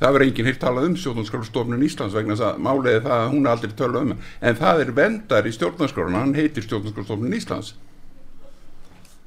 það 0.00 0.14
verður 0.16 0.26
enginn 0.26 0.48
heilt 0.48 0.60
talað 0.62 0.88
um 0.88 0.96
stjórnarskólastofnun 0.98 1.86
Íslands 1.86 2.14
vegna 2.16 2.34
þess 2.34 2.46
að 2.48 2.60
máliði 2.66 3.02
það 3.04 3.16
að 3.16 3.32
hún 3.32 3.46
er 3.46 3.52
aldrei 3.52 3.74
tölað 3.78 4.06
um. 4.06 4.14
En 4.40 4.60
það 4.60 4.82
er 4.84 4.92
vendar 4.98 5.48
í 5.48 5.54
stjórnarskólun 5.54 6.18
hann 6.18 6.36
heitir 6.38 6.66
stjórnarskólastofnun 6.66 7.36
Íslands. 7.38 7.74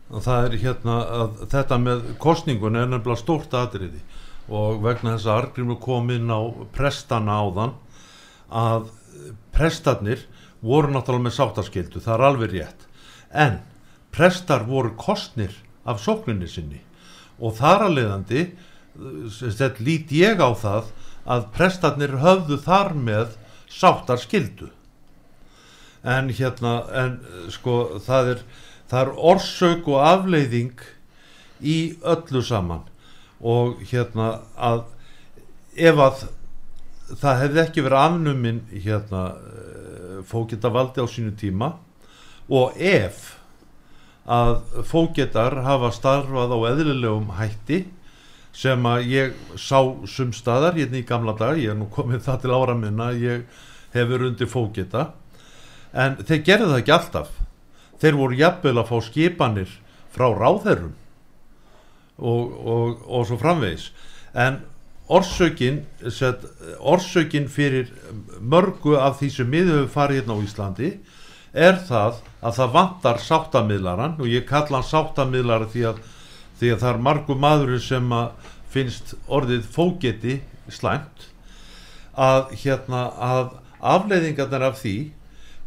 Og 0.08 0.24
það 0.24 0.48
er 0.48 0.58
hérna 0.62 0.98
að 1.18 1.42
þetta 1.52 1.80
með 1.84 2.06
kostningun 2.24 2.80
er 2.80 2.88
nefnilega 2.88 3.20
stórt 3.20 3.56
atriði. 3.58 4.00
Og 4.48 4.80
vegna 4.84 5.18
þess 5.18 5.28
að 5.28 5.42
Argrimur 5.42 5.80
kom 5.84 6.12
inn 6.14 6.32
á 6.32 6.40
prestana 6.76 7.42
áðan 7.44 7.74
að 8.48 8.92
prestarnir 9.56 10.24
voru 10.64 10.94
náttúrulega 10.94 11.28
með 11.28 11.36
sáttaskildu, 11.38 12.02
það 12.04 12.14
er 12.16 12.26
alveg 12.28 12.54
rétt. 12.54 12.86
En 13.32 13.60
prestar 14.16 14.64
voru 14.68 14.94
kostnir 15.00 15.52
af 15.88 16.00
sókninni 16.04 16.48
sinni. 16.50 16.80
Og 17.38 17.58
þar 17.60 17.88
að 17.88 17.98
leiðandi 17.98 18.46
sett 19.32 19.82
lít 19.84 20.12
ég 20.16 20.42
á 20.42 20.50
það 20.58 20.94
að 21.28 21.50
prestarnir 21.56 22.18
höfðu 22.22 22.58
þar 22.64 22.94
með 22.96 23.36
sáttarskildu 23.70 24.72
en 26.08 26.30
hérna 26.32 26.80
en 26.96 27.18
sko 27.52 28.00
það 28.06 28.34
er 28.36 28.44
það 28.88 29.02
er 29.02 29.12
orsök 29.32 29.90
og 29.92 30.04
afleiðing 30.04 30.84
í 31.62 31.78
öllu 32.06 32.44
saman. 32.46 32.86
Og 33.40 33.82
hérna 33.90 34.30
að 34.56 34.86
ef 35.78 36.02
að 36.02 36.24
það 37.18 37.42
hefði 37.44 37.64
ekki 37.64 37.84
verið 37.86 38.04
afnuminn 38.04 38.62
hérna 38.72 39.24
fóketavaldi 40.28 41.04
á 41.04 41.08
sínu 41.08 41.36
tíma 41.40 41.76
og 42.48 42.80
ef 42.80 43.36
að 44.28 44.58
fóketar 44.88 45.62
hafa 45.64 45.92
starfað 45.96 46.56
á 46.56 46.60
eðlilegum 46.72 47.30
hætti 47.38 47.86
sem 48.58 48.86
að 48.90 49.10
ég 49.12 49.34
sá 49.62 49.80
sumstaðar 50.10 50.78
hérna 50.80 51.02
í 51.02 51.06
gamla 51.06 51.36
dag, 51.38 51.60
ég 51.62 51.74
er 51.74 51.78
nú 51.78 51.90
komið 51.94 52.24
það 52.26 52.40
til 52.44 52.54
ára 52.58 52.78
minna, 52.78 53.12
ég 53.14 53.44
hefur 53.94 54.26
undir 54.30 54.50
fóketa 54.50 55.12
en 55.94 56.18
þeir 56.26 56.42
gerðu 56.46 56.72
það 56.72 56.80
ekki 56.82 56.96
alltaf. 56.96 57.30
Þeir 57.98 58.18
voru 58.18 58.38
jafnvel 58.38 58.78
að 58.78 58.90
fá 58.90 58.98
skipanir 59.06 59.70
frá 60.14 60.28
ráðherrum 60.34 60.96
og, 62.18 62.58
og, 62.58 63.06
og 63.06 63.30
svo 63.30 63.38
framvegis. 63.42 63.92
En 64.38 64.60
orsökin 65.08 65.86
orsökin 66.80 67.48
fyrir 67.50 67.94
mörgu 68.42 68.98
af 69.00 69.22
því 69.22 69.30
sem 69.34 69.54
við 69.54 69.72
höfum 69.72 69.94
farið 69.94 70.22
hérna 70.22 70.36
á 70.36 70.44
Íslandi 70.44 70.92
er 71.54 71.80
það 71.88 72.20
að 72.44 72.58
það 72.60 72.74
vantar 72.76 73.22
sáttamiðlaran 73.24 74.18
og 74.20 74.30
ég 74.30 74.46
kalla 74.50 74.82
hann 74.82 74.90
sáttamiðlara 74.90 75.70
því 75.72 75.86
að, 75.94 76.02
því 76.60 76.74
að 76.74 76.84
það 76.84 76.92
er 76.94 77.02
margu 77.08 77.38
maður 77.38 77.80
sem 77.84 78.14
finnst 78.74 79.16
orðið 79.28 79.68
fógeti 79.74 80.40
slæmt 80.74 81.30
að 82.18 82.54
hérna 82.64 83.04
að 83.22 83.52
afleiðingarnar 83.96 84.72
af 84.72 84.80
því 84.82 84.96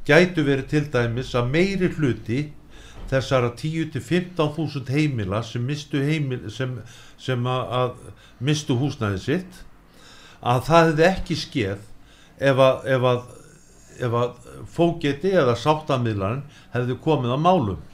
gætu 0.09 0.45
verið 0.47 0.71
til 0.73 0.87
dæmis 0.93 1.35
að 1.39 1.53
meiri 1.55 1.91
hluti 1.95 2.41
þessara 3.11 3.53
10-15.000 3.59 4.91
heimila 4.95 5.43
sem 5.47 5.65
mistu 5.67 6.03
heimil 6.03 6.47
sem, 6.53 6.77
sem 7.19 7.47
að, 7.47 7.75
að 7.81 8.47
mistu 8.51 8.77
húsnæði 8.79 9.23
sitt 9.25 9.61
að 10.41 10.65
það 10.69 10.91
hefði 10.91 11.07
ekki 11.11 11.39
skeð 11.39 11.87
ef 12.51 12.63
að, 12.67 12.91
ef 12.95 13.07
að, 13.11 13.23
ef 14.01 14.19
fógeti 14.75 15.35
eða 15.37 15.57
sáttamílarinn 15.59 16.45
hefði 16.75 16.99
komið 17.05 17.35
á 17.37 17.39
málum 17.41 17.90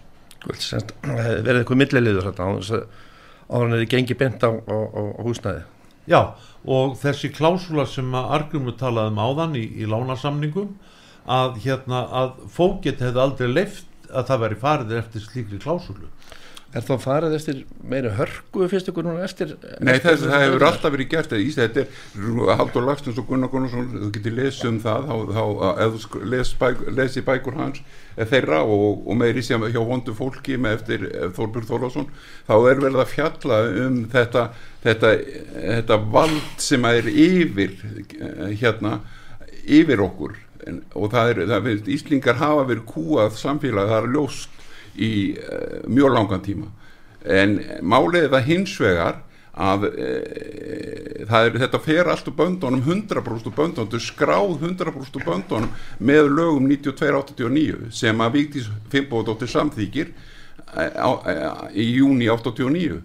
verið 0.47 1.61
eitthvað 1.61 1.81
að 2.33 2.87
áður 3.47 3.67
en 3.67 3.79
þið 3.79 3.89
gengi 3.93 4.19
bent 4.19 4.43
á, 4.43 4.51
á, 4.51 4.77
á, 4.77 5.01
á 5.17 5.21
húsnæði. 5.23 5.65
Já, 6.07 6.21
og 6.67 6.97
þessi 7.01 7.33
klásula 7.35 7.87
sem 7.91 8.15
að 8.15 8.33
Argrumur 8.39 8.77
talaði 8.79 9.13
um 9.13 9.23
áðan 9.23 9.59
í, 9.59 9.65
í 9.83 9.89
lánasamningum 9.91 10.73
að 11.27 11.61
hérna 11.65 12.05
að 12.15 12.37
fóget 12.55 13.03
hefði 13.03 13.23
aldrei 13.23 13.49
leift 13.51 14.11
að 14.13 14.29
það 14.31 14.43
veri 14.45 14.59
farið 14.61 14.99
eftir 15.01 15.25
slíkri 15.25 15.63
klásulu 15.63 16.11
Er 16.75 16.83
þá 16.83 16.97
farið 16.99 17.35
eftir 17.37 17.59
meira 17.87 18.11
hörku 18.19 18.67
fyrst 18.69 18.89
ykkur 18.91 19.07
núna 19.07 19.23
eftir 19.25 19.53
Nei, 19.79 19.95
eftir, 19.95 20.17
þess 20.17 20.25
að 20.27 20.33
það 20.33 20.43
hefur 20.45 20.65
alltaf 20.67 20.93
verið 20.93 21.09
gert 21.13 21.35
eða 21.37 21.45
í 21.45 21.53
þetta 21.55 21.83
er 21.85 22.57
Haldur 22.59 22.87
Lagstins 22.89 23.21
og 23.23 23.29
Gunnar 23.29 23.53
Gunnarsson 23.53 23.87
þú 23.93 24.09
getur 24.17 24.35
lesið 24.37 24.71
um 24.73 24.81
það 24.83 25.07
þá, 25.07 25.37
þá 25.37 26.25
les 26.33 26.51
bæk, 26.61 26.83
lesi 26.99 27.23
bækur 27.27 27.59
hans 27.61 27.79
eh, 27.81 28.27
þeirra 28.27 28.65
og, 28.67 29.07
og 29.07 29.21
meiri 29.21 29.45
sem 29.47 29.69
hjá 29.71 29.79
vondu 29.79 30.17
fólki 30.19 30.59
með 30.59 30.81
eftir 30.81 31.07
eh, 31.07 31.29
Þorbjörn 31.39 31.69
Þorlásson 31.71 32.11
þá 32.51 32.55
er 32.59 32.83
verið 32.83 33.01
að 33.05 33.15
fjalla 33.15 33.61
um 33.87 34.03
þetta, 34.17 34.45
þetta, 34.83 35.15
þetta 35.55 36.01
vald 36.19 36.67
sem 36.67 36.91
er 36.91 37.09
yfir 37.15 37.79
eh, 37.87 38.51
hérna 38.59 38.99
yfir 39.67 40.03
okkur. 40.03 40.37
Og 40.99 41.11
það 41.13 41.31
er, 41.31 41.41
það 41.47 41.71
er 41.71 41.91
Íslingar 41.95 42.39
hafa 42.41 42.67
verið 42.67 42.87
kúað 42.91 43.37
samfélag, 43.39 43.91
það 43.93 44.01
er 44.03 44.15
ljóst 44.17 44.63
í 44.97 45.15
uh, 45.37 45.79
mjög 45.89 46.17
langan 46.17 46.45
tíma. 46.45 46.73
En 47.27 47.59
málið 47.83 48.31
það 48.33 48.51
hins 48.51 48.75
vegar 48.81 49.23
að 49.57 49.87
e, 49.89 50.09
er, 51.25 51.55
þetta 51.63 51.81
fer 51.81 52.11
allt 52.13 52.29
úr 52.29 52.37
böndunum 52.37 52.83
100% 52.85 53.49
úr 53.49 53.57
böndunum, 53.57 53.89
þetta 53.89 53.99
er 53.99 54.05
skráð 54.05 54.57
100% 54.61 55.17
úr 55.17 55.25
böndunum 55.25 55.71
með 55.99 56.31
lögum 56.37 56.69
92-89 56.69 57.91
sem 57.97 58.21
að 58.21 58.37
Víktis 58.37 58.71
Fimboðdóttir 58.93 59.51
samþykir 59.55 60.13
e, 60.13 60.89
á, 60.93 61.11
e, 61.25 61.37
í 61.81 61.89
júni 61.97 62.29
89 62.29 63.01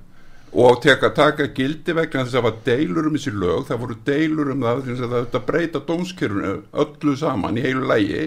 og 0.52 0.82
teka, 0.84 1.14
taka 1.16 1.48
gildi 1.56 1.96
vegna 1.96 2.26
þess 2.26 2.36
að 2.36 2.42
það 2.42 2.46
var 2.50 2.58
deilur 2.66 3.08
um 3.08 3.16
þessi 3.16 3.32
lög, 3.32 3.62
það 3.70 3.84
voru 3.86 4.00
deilur 4.10 4.52
um 4.52 4.66
það 4.68 4.82
þess 4.90 5.06
að 5.06 5.14
þetta 5.16 5.44
breyta 5.48 5.84
dómskjörunu 5.88 6.56
öllu 6.84 7.16
saman 7.22 7.60
í 7.60 7.64
heilu 7.64 7.88
lægi 7.88 8.26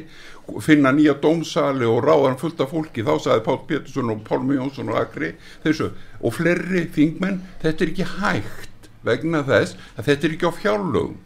finna 0.64 0.92
nýja 0.92 1.16
dómsali 1.20 1.86
og 1.88 2.02
ráðan 2.04 2.38
fullt 2.40 2.60
af 2.60 2.72
fólki, 2.74 3.04
þá 3.06 3.14
sagði 3.22 3.44
Pál 3.46 3.60
Pétursson 3.68 4.12
og 4.12 4.24
Pálmi 4.28 4.58
Jónsson 4.58 4.92
og 4.92 5.00
Akri 5.00 5.34
þessu 5.64 5.90
og 6.20 6.36
fleiri 6.36 6.86
þingmenn, 6.94 7.40
þetta 7.62 7.84
er 7.84 7.92
ekki 7.94 8.08
hægt 8.18 8.90
vegna 9.04 9.44
þess 9.46 9.78
að 9.94 10.10
þetta 10.10 10.28
er 10.28 10.36
ekki 10.36 10.50
á 10.50 10.52
fjárlögum. 10.58 11.16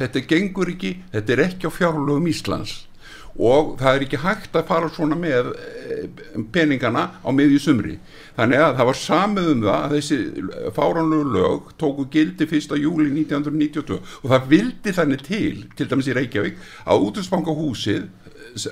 Þetta 0.00 0.22
gengur 0.28 0.70
ekki, 0.72 0.94
þetta 1.12 1.34
er 1.34 1.42
ekki 1.48 1.68
á 1.68 1.72
fjárlögum 1.74 2.30
Íslands. 2.30 2.78
Og 3.40 3.76
það 3.78 3.94
er 3.94 4.04
ekki 4.04 4.18
hægt 4.24 4.56
að 4.58 4.66
fara 4.66 4.88
svona 4.90 5.16
með 5.16 5.52
eh, 5.54 6.06
peningana 6.52 7.04
á 7.22 7.30
miðju 7.30 7.60
sumri. 7.62 7.94
Þannig 8.36 8.62
að 8.64 8.74
það 8.80 8.88
var 8.88 8.98
samið 8.98 9.50
um 9.52 9.62
það 9.66 9.84
að 9.84 9.94
þessi 9.94 10.18
fáránlegu 10.76 11.34
lög 11.36 11.70
tóku 11.80 12.08
gildi 12.10 12.48
1. 12.48 12.74
júli 12.82 13.06
1992 13.12 14.00
og 14.00 14.26
það 14.32 14.50
vildi 14.50 14.96
þannig 14.98 15.24
til 15.28 15.62
til 15.78 15.88
dæmis 15.92 16.10
í 16.10 16.16
Reykjavík 16.18 16.58
að 16.90 17.06
útvegsbankahúsið 17.06 18.08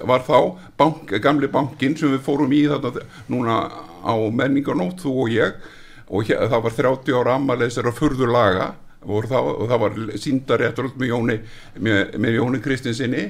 var 0.08 0.24
þá 0.26 0.38
bank, 0.78 1.12
gamli 1.22 1.50
bankin 1.52 1.96
sem 1.98 2.12
við 2.14 2.24
fórum 2.26 2.54
í 2.54 2.64
þetta 2.70 3.04
núna 3.30 3.60
á 4.04 4.14
menningarnótt 4.30 5.02
þú 5.04 5.14
og 5.24 5.34
ég. 5.34 5.58
Og 6.08 6.24
hér, 6.28 6.46
það 6.48 6.64
var 6.64 6.76
30 6.78 7.18
ára 7.20 7.34
ammaleðs 7.36 7.76
þeirra 7.76 7.96
furður 7.96 8.32
laga 8.32 8.68
og 9.04 9.26
það, 9.28 9.50
og 9.52 9.68
það 9.68 9.82
var 9.82 9.98
síndaréttur 10.18 10.88
með 10.96 11.12
Jóni, 11.12 11.36
með, 11.78 12.16
með 12.18 12.38
Jóni 12.38 12.62
Kristinsinni 12.64 13.26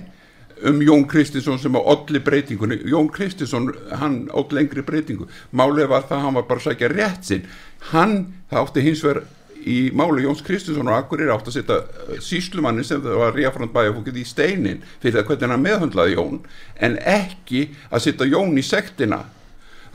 um 0.67 0.81
Jón 0.83 1.05
Kristinsson 1.07 1.59
sem 1.59 1.77
á 1.77 1.81
olli 1.81 2.19
breytingunni. 2.19 2.81
Jón 2.91 3.09
Kristinsson, 3.15 3.71
hann 4.01 4.29
all 4.35 4.49
lengri 4.51 4.83
breytingu. 4.83 5.29
Málið 5.55 5.91
var 5.93 6.07
það 6.09 6.17
að 6.17 6.25
hann 6.25 6.39
var 6.39 6.47
bara 6.49 6.63
að 6.63 6.67
sækja 6.67 6.91
rétt 6.93 7.29
sinn. 7.29 7.45
Hann, 7.93 8.17
það 8.51 8.65
átti 8.65 8.85
hins 8.87 9.05
vegar 9.07 9.23
í 9.67 9.79
máli 9.97 10.25
Jóns 10.25 10.43
Kristinsson 10.47 10.91
og 10.91 10.99
Akkurir 10.99 11.33
átti 11.33 11.53
að 11.53 11.57
setja 11.59 12.21
síslumanni 12.25 12.85
sem 12.87 13.03
var 13.03 13.35
ríafrand 13.37 13.73
bæjafókið 13.75 14.21
í 14.23 14.27
steinin 14.29 14.85
fyrir 15.03 15.19
það 15.19 15.27
hvernig 15.31 15.55
hann 15.55 15.65
meðhundlaði 15.65 16.15
Jón 16.17 16.41
en 16.85 16.99
ekki 17.03 17.65
að 17.91 18.05
setja 18.07 18.31
Jón 18.31 18.59
í 18.59 18.65
sektina. 18.67 19.25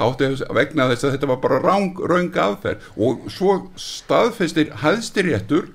Átti 0.01 0.31
að 0.31 0.55
vegna 0.57 0.89
þess 0.89 1.05
að 1.07 1.15
þetta 1.15 1.29
var 1.29 1.41
bara 1.43 1.59
rang, 1.61 1.99
raung 2.09 2.39
aðferð. 2.45 2.87
Og 2.97 3.27
svo 3.31 3.59
staðfestir 3.79 4.73
hæðstiréttur 4.81 5.69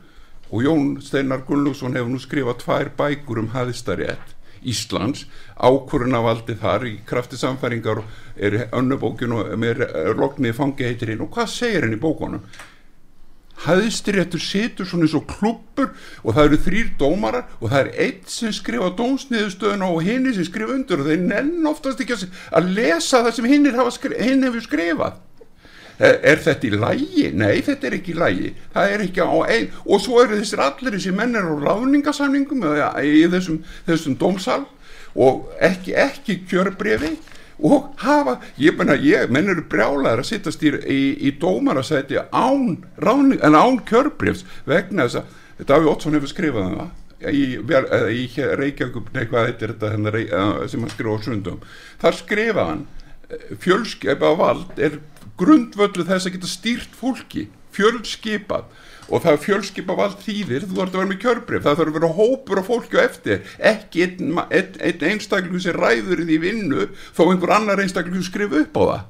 og 0.51 0.64
Jón 0.64 0.96
Steinar 1.05 1.44
Gunnlússon 1.46 1.94
hefur 1.96 2.11
nú 2.11 2.22
skrifað 2.22 2.64
tvær 2.64 2.90
bækur 2.98 3.44
um 3.44 3.53
hæðstarétt 3.55 4.35
Íslands. 4.66 5.27
Ákvörunavaldi 5.55 6.57
þar 6.59 6.87
í 6.88 6.96
krafti 7.07 7.38
samfæringar 7.38 8.03
er 8.35 8.64
önnubókin 8.74 9.37
og 9.37 9.55
með 9.61 9.85
loknið 10.18 10.57
fangi 10.59 10.88
heitir 10.88 11.12
hinn. 11.12 11.22
Og 11.22 11.31
hvað 11.35 11.55
segir 11.55 11.87
henn 11.87 11.94
í 11.94 12.03
bókunum 12.03 12.42
hæðstiréttur 13.64 14.42
situr 14.42 14.86
svona 14.88 15.06
eins 15.06 15.16
og 15.18 15.26
klubbur 15.30 15.92
og 16.22 16.34
það 16.36 16.44
eru 16.44 16.58
þrýr 16.66 16.90
dómarar 17.00 17.46
og 17.58 17.72
það 17.72 17.80
er 17.80 17.90
eitt 18.06 18.32
sem 18.32 18.52
skrifa 18.54 18.90
dómsniðustöðuna 18.98 19.88
og 19.92 20.04
hinn 20.06 20.28
sem 20.34 20.46
skrifa 20.46 20.76
undur 20.76 21.02
og 21.02 21.10
þeir 21.10 21.24
nenn 21.24 21.70
oftast 21.70 22.02
ekki 22.04 22.18
að 22.18 22.70
lesa 22.76 23.24
það 23.24 23.34
sem 23.38 23.50
hinn 23.50 23.72
hefur 24.46 24.62
skrifað. 24.64 25.24
Er, 25.98 26.38
þetta 26.38 26.68
í 26.68 26.76
lægi? 26.78 27.22
Nei, 27.34 27.56
þetta 27.66 27.88
er 27.88 27.94
ekki 27.96 28.12
í 28.12 28.18
lægi 28.18 28.50
það 28.70 28.92
er 28.94 29.02
ekki 29.02 29.24
á 29.26 29.34
ein 29.50 29.72
og 29.82 30.02
svo 30.04 30.20
eru 30.22 30.36
þessir 30.38 30.60
allir 30.62 30.94
þessi 30.94 31.10
mennir 31.10 31.48
á 31.50 31.54
ráðningasamningum 31.58 32.62
eða 32.68 32.92
í 33.02 33.24
þessum, 33.32 33.56
þessum 33.88 34.14
dómsal 34.20 34.60
og 35.18 35.48
ekki, 35.58 35.96
ekki 35.98 36.36
kjörbrefi 36.46 37.16
og 37.58 37.90
hafa, 38.02 38.38
ég 38.60 38.76
menna, 38.78 38.94
ég, 39.02 39.30
menn 39.34 39.50
eru 39.50 39.64
brjálæðar 39.70 40.22
að 40.22 40.30
sittast 40.30 40.62
í, 40.62 40.72
í, 40.86 41.00
í 41.26 41.34
dómarasæti 41.40 42.20
án, 42.30 42.78
ráðning, 43.02 43.42
en 43.42 43.58
án 43.58 43.80
kjörbrefs 43.88 44.44
vegna 44.68 45.08
þess 45.08 45.22
að 45.22 45.66
Daví 45.68 45.90
Ótsson 45.90 46.14
hefur 46.14 46.30
skrifað 46.30 46.68
um 46.68 46.76
það 46.78 47.32
í, 47.34 47.44
í 47.58 48.46
Reykjavík, 48.60 49.10
nei 49.14 49.24
hvað 49.26 49.48
heitir 49.48 49.72
þetta 49.74 49.92
hennar, 49.96 50.18
eh, 50.22 50.68
sem 50.70 50.84
hann 50.84 50.92
skrifa 50.94 51.18
á 51.18 51.26
sundum 51.26 51.62
þar 51.98 52.18
skrifa 52.20 52.66
hann 52.68 52.84
fjölskipa 53.60 54.34
vald 54.38 54.78
er 54.80 55.00
grundvöldu 55.38 56.06
þess 56.06 56.28
að 56.28 56.36
geta 56.36 56.50
stýrt 56.50 56.94
fólki 56.96 57.48
fjölskipað 57.74 58.70
og 59.08 59.24
það 59.24 59.42
fjölskipa 59.44 59.96
vald 59.98 60.18
þýðir 60.24 60.66
þú 60.68 60.80
þarf 60.80 60.88
að 60.94 60.98
vera 61.00 61.10
með 61.12 61.20
kjörbrif, 61.24 61.62
það 61.66 61.78
þarf 61.80 61.92
að 61.92 61.98
vera 61.98 62.14
hópur 62.18 62.62
af 62.62 62.68
fólki 62.68 63.00
á 63.00 63.06
eftir, 63.06 63.44
ekki 63.72 64.06
einn, 64.06 64.40
einn, 64.48 64.74
einn 64.84 65.06
einstaklingu 65.12 65.62
sem 65.64 65.76
ræður 65.76 66.24
í 66.24 66.28
því 66.28 66.40
vinnu 66.44 66.88
þó 67.16 67.22
einhver 67.28 67.54
annar 67.56 67.84
einstaklingu 67.84 68.26
skrifa 68.26 68.64
upp 68.64 68.76
á 68.76 68.82
það. 68.88 69.06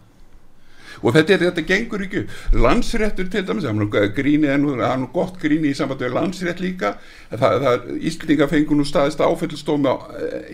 Og 0.99 1.15
þetta, 1.15 1.35
er, 1.35 1.43
þetta 1.47 1.65
gengur 1.67 2.05
ekki. 2.05 2.23
Landsréttur 2.59 3.29
til 3.31 3.45
dæmis, 3.47 3.67
það 3.67 3.99
er 4.01 4.15
gríni 4.17 4.49
en 4.51 4.65
það 4.69 4.87
er 4.89 5.03
nú 5.03 5.11
gott 5.15 5.37
gríni 5.43 5.73
í 5.73 5.77
sambandi 5.79 6.09
við 6.09 6.17
landsrétt 6.17 6.63
líka. 6.63 6.95
Það, 7.31 7.67
Íslandinga 7.99 8.49
fengur 8.51 8.81
nú 8.81 8.87
staðist 8.89 9.23
áfællstómi 9.23 9.95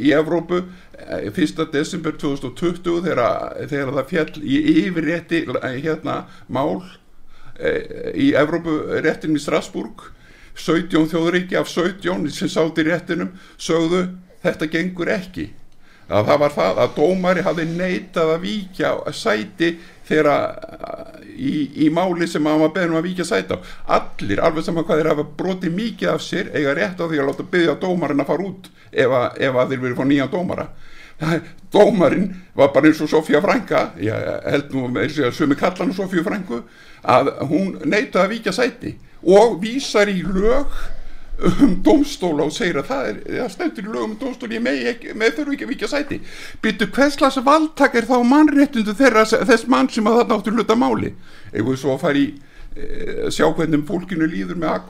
í 0.04 0.12
Evrópu 0.16 0.61
eh, 0.61 1.30
1. 1.30 1.64
desember 1.72 2.16
2020 2.20 3.00
þegar, 3.07 3.57
þegar 3.70 3.94
það 4.00 4.12
fjall 4.12 4.44
í 4.44 4.61
yfirrétti 4.85 5.44
eh, 5.46 5.80
hérna 5.87 6.24
mál. 6.52 6.83
eh, 6.83 7.04
í 7.59 8.33
Evrópuréttin 8.38 9.37
í 9.37 9.43
Strasbourg. 9.43 10.11
17 10.55 11.09
þjóðuríki 11.11 11.59
af 11.59 11.71
17 11.71 12.31
sem 12.31 12.51
sátt 12.51 12.79
í 12.79 12.87
réttinum 12.87 13.33
sögðu 13.59 14.07
þetta 14.45 14.71
gengur 14.71 15.11
ekki. 15.11 15.49
Að 16.05 16.29
það 16.29 16.40
var 16.43 16.53
það 16.53 16.79
að 16.83 16.97
dómari 16.99 17.43
hafi 17.47 17.64
neitað 17.64 18.33
að 18.35 18.43
víkja 18.45 18.90
sæti 19.17 19.71
þegar 20.05 20.29
í, 21.33 21.87
í 21.87 21.88
máli 21.90 22.29
sem 22.29 22.45
hann 22.45 22.61
var 22.61 22.75
beðnum 22.75 23.01
að 23.01 23.09
víkja 23.09 23.27
sæti 23.27 23.57
á. 23.57 23.59
Allir, 23.97 24.43
alveg 24.45 24.67
saman 24.67 24.85
hvað 24.85 25.01
þeir 25.01 25.11
hafa 25.14 25.25
brotið 25.38 25.79
mikið 25.79 26.11
af 26.12 26.23
sér 26.23 26.51
eiga 26.53 26.75
rétt 26.77 27.01
á 27.01 27.09
því 27.09 27.23
að 27.23 27.31
láta 27.31 27.49
byggja 27.55 27.79
dómarin 27.81 28.21
að 28.21 28.31
fara 28.31 28.49
út 28.51 28.69
ef, 28.93 29.17
ef 29.49 29.59
að 29.62 29.73
þeir 29.73 29.85
verið 29.87 29.97
fá 29.97 30.05
nýjan 30.11 30.35
dómara 30.35 30.69
það, 31.20 31.46
dómarin 31.74 32.27
var 32.55 32.72
bara 32.74 32.90
eins 32.90 33.03
og 33.05 33.11
Sofía 33.11 33.42
Frænka. 33.44 33.87
Ég 34.03 34.29
held 34.46 34.74
nú 34.74 34.88
með 34.88 35.09
þess 35.09 35.29
að 35.29 35.38
sumi 35.38 35.59
kallan 35.59 35.94
Sofíu 35.96 36.24
Frænku 36.27 36.62
að 37.05 37.33
hún 37.50 37.79
neitaði 37.85 38.24
að 38.24 38.35
víkja 38.35 38.55
sæti 38.57 38.94
og 39.24 39.59
vísar 39.62 40.11
í 40.12 40.20
lög 40.22 40.72
um 41.44 41.74
dómstóla 41.83 42.46
og 42.46 42.53
segir 42.55 42.79
að 42.79 42.90
það 42.92 43.07
er 43.09 43.20
það 43.27 43.53
stendur 43.57 43.87
í 43.88 43.90
lögum 43.90 44.12
um 44.12 44.18
dómstóla 44.20 44.55
ég 44.55 44.62
með, 45.18 45.33
þurfu 45.38 45.57
ekki 45.57 45.66
að 45.66 45.72
vikja 45.72 45.90
sæti. 45.90 46.20
Byttu 46.62 46.88
hvers 46.94 47.18
slags 47.18 47.40
valdtak 47.44 47.96
er 47.98 48.07
þá 48.07 48.16
mannréttundu 48.29 48.94
þess 48.94 49.66
mann 49.66 49.90
sem 49.90 50.07
að 50.07 50.20
það 50.20 50.31
náttu 50.31 50.55
hluta 50.55 50.79
máli? 50.79 51.14
Við 51.50 51.72
svo 51.81 51.96
að 51.96 52.05
fara 52.07 52.22
í 52.22 52.29
sjá 53.31 53.47
hvernig 53.55 53.85
fólkinu 53.87 54.27
líður 54.27 54.59
með 54.59 54.89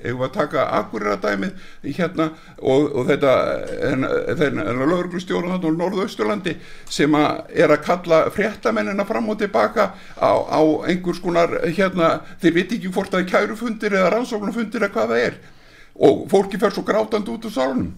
ef 0.00 0.14
við 0.16 0.22
að 0.24 0.32
taka 0.32 0.62
akkuriradæmið 0.78 1.66
hérna 1.98 2.30
og, 2.56 2.86
og 2.96 3.10
þetta 3.10 3.32
þennan 4.40 4.80
lögurglustjóru 4.80 5.52
á 5.52 5.60
norðausturlandi 5.60 6.54
sem 6.88 7.12
að 7.18 7.52
er 7.52 7.74
að 7.74 7.82
kalla 7.84 8.22
fréttamennina 8.32 9.04
fram 9.04 9.28
og 9.28 9.36
tilbaka 9.42 9.90
á, 10.16 10.32
á 10.32 10.60
einhvers 10.88 11.20
konar 11.20 11.58
hérna, 11.66 12.22
þeir 12.40 12.56
veit 12.56 12.72
ekki 12.78 12.92
hvort 12.94 13.12
það 13.12 13.26
er 13.26 13.28
kærufundir 13.34 13.98
eða 13.98 14.14
rannsóknarfundir 14.14 14.86
eða 14.86 14.94
hvað 14.94 15.12
það 15.12 15.24
er. 15.26 15.38
Og 15.96 16.24
fólki 16.32 16.60
fer 16.60 16.72
svo 16.72 16.84
grátandi 16.88 17.32
út 17.32 17.44
úr 17.48 17.52
sálunum 17.52 17.92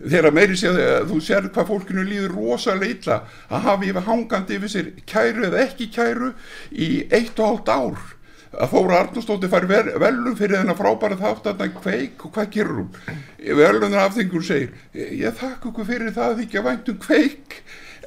þegar 0.00 0.32
meiri 0.32 0.56
sé 0.56 0.70
að 0.72 1.10
þú 1.10 1.18
sér 1.20 1.50
hvað 1.52 1.68
fólkinu 1.68 2.06
líður 2.08 2.32
rosalega 2.38 2.94
illa 2.94 3.18
að 3.52 3.66
hafa 3.66 3.88
yfir 3.90 4.06
hangandi 4.06 4.56
yfir 4.56 4.72
sér 4.72 4.88
kæru 5.04 5.44
eða 5.50 5.60
ekki 5.66 5.90
kæru 5.92 6.30
í 6.72 6.88
eitt 7.12 7.36
og 7.36 7.50
hálft 7.50 7.68
ár 7.68 8.00
að 8.50 8.72
Þóra 8.72 9.02
Arnústóttir 9.04 9.52
fær 9.52 9.66
ver, 9.70 9.92
velum 10.02 10.38
fyrir 10.38 10.58
þennan 10.58 10.78
frábæra 10.78 11.18
þátt 11.20 11.52
að 11.52 11.60
hann 11.64 11.76
kveik 11.76 12.24
og 12.26 12.32
hvað 12.34 12.50
gerur 12.56 12.80
hún 12.80 13.60
velunar 13.60 14.08
afþengur 14.08 14.46
segir 14.46 14.72
ég 14.94 15.36
þakka 15.38 15.70
ykkur 15.70 15.86
fyrir 15.92 16.16
það 16.16 16.32
að 16.32 16.42
þykja 16.42 16.64
væntum 16.66 16.98
kveik 17.04 17.60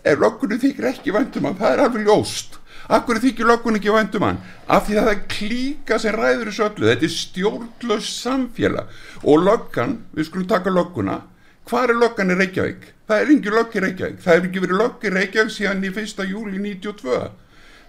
ef 0.04 0.20
löggunni 0.20 0.60
þykir 0.60 0.90
ekki 0.92 1.16
væntum 1.16 1.48
hann 1.48 1.62
það 1.62 1.78
er 1.78 1.86
alveg 1.86 2.10
ljóst 2.10 2.60
Akkur 2.92 3.16
þykir 3.24 3.48
löggun 3.48 3.78
ekki 3.80 3.94
væntum 3.96 4.26
hann? 4.28 4.40
Af 4.68 4.90
því 4.90 4.98
að 5.00 5.06
það 5.08 5.22
klíka 5.32 6.00
sem 6.04 6.16
ræður 6.18 6.50
þessu 6.50 6.64
öllu. 6.66 6.88
Þetta 6.90 7.06
er 7.08 7.14
stjórnlaus 7.14 8.10
samfélag. 8.18 8.98
Og 9.24 9.46
löggan, 9.46 9.94
við 10.12 10.28
skulum 10.28 10.50
taka 10.52 10.74
lögguna, 10.74 11.22
hvað 11.70 11.94
er 11.94 12.02
löggan 12.02 12.34
í 12.34 12.38
Reykjavík? 12.42 12.90
Það 13.08 13.24
er 13.24 13.32
ekki 13.38 13.54
lögg 13.56 13.78
í 13.78 13.84
Reykjavík. 13.86 14.20
Það 14.26 14.36
er 14.36 14.50
ekki 14.50 14.66
verið 14.66 14.82
lögg 14.82 15.08
í 15.08 15.14
Reykjavík 15.16 15.56
síðan 15.56 15.88
í 15.88 15.94
1. 15.94 16.26
júli 16.28 16.60
92. 16.60 17.24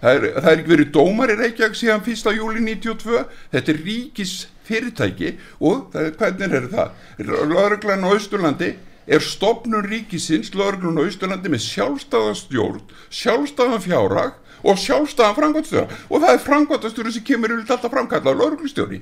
Það 0.01 0.17
er, 0.17 0.25
það 0.35 0.49
er 0.51 0.59
ekki 0.59 0.73
verið 0.73 0.91
dómar 0.95 1.31
í 1.33 1.37
Reykjavík 1.39 1.79
síðan 1.79 2.03
1. 2.03 2.33
júli 2.35 2.63
92. 2.65 3.23
Þetta 3.53 3.73
er 3.73 3.81
ríkis 3.85 4.33
fyrirtæki 4.65 5.31
og 5.59 5.87
það, 5.93 6.09
hvernig 6.19 6.57
er 6.59 6.67
það? 6.73 7.05
Lögreglan 7.53 8.05
á 8.05 8.09
Austurlandi 8.11 8.71
er 9.05 9.21
stopnun 9.21 9.85
ríkisins, 9.85 10.51
lögreglan 10.57 10.99
á 10.99 11.05
Austurlandi 11.05 11.51
með 11.53 11.63
sjálfstæðan 11.67 12.39
stjórn, 12.39 12.81
sjálfstæðan 13.13 13.85
fjárhag 13.85 14.39
og 14.65 14.81
sjálfstæðan 14.81 15.37
frangværtstjóra 15.39 15.99
og 16.09 16.23
það 16.23 16.31
er 16.31 16.41
frangværtstjóri 16.45 17.13
sem 17.13 17.25
kemur 17.25 17.53
yfir 17.53 17.75
alltaf 17.75 17.93
framkallað 17.93 18.41
lauruglustjóri 18.41 19.01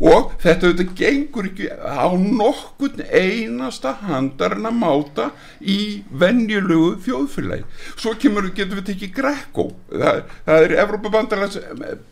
og 0.00 0.32
þetta 0.40 0.70
auðvitað 0.70 0.92
gengur 0.96 1.48
ekki 1.50 1.68
á 1.76 2.08
nokkun 2.16 3.02
einasta 3.04 3.94
handarinn 4.06 4.68
að 4.70 4.78
máta 4.80 5.28
í 5.60 5.78
venjulegu 6.10 6.94
þjóðfélagi. 7.04 7.66
Svo 8.00 8.16
kemur, 8.20 8.48
getur 8.56 8.80
við 8.80 8.90
tekið 8.94 9.14
Greco 9.20 9.68
það, 9.92 10.22
það 10.48 10.66
er 10.66 10.76
Evrópabandalags 10.84 11.60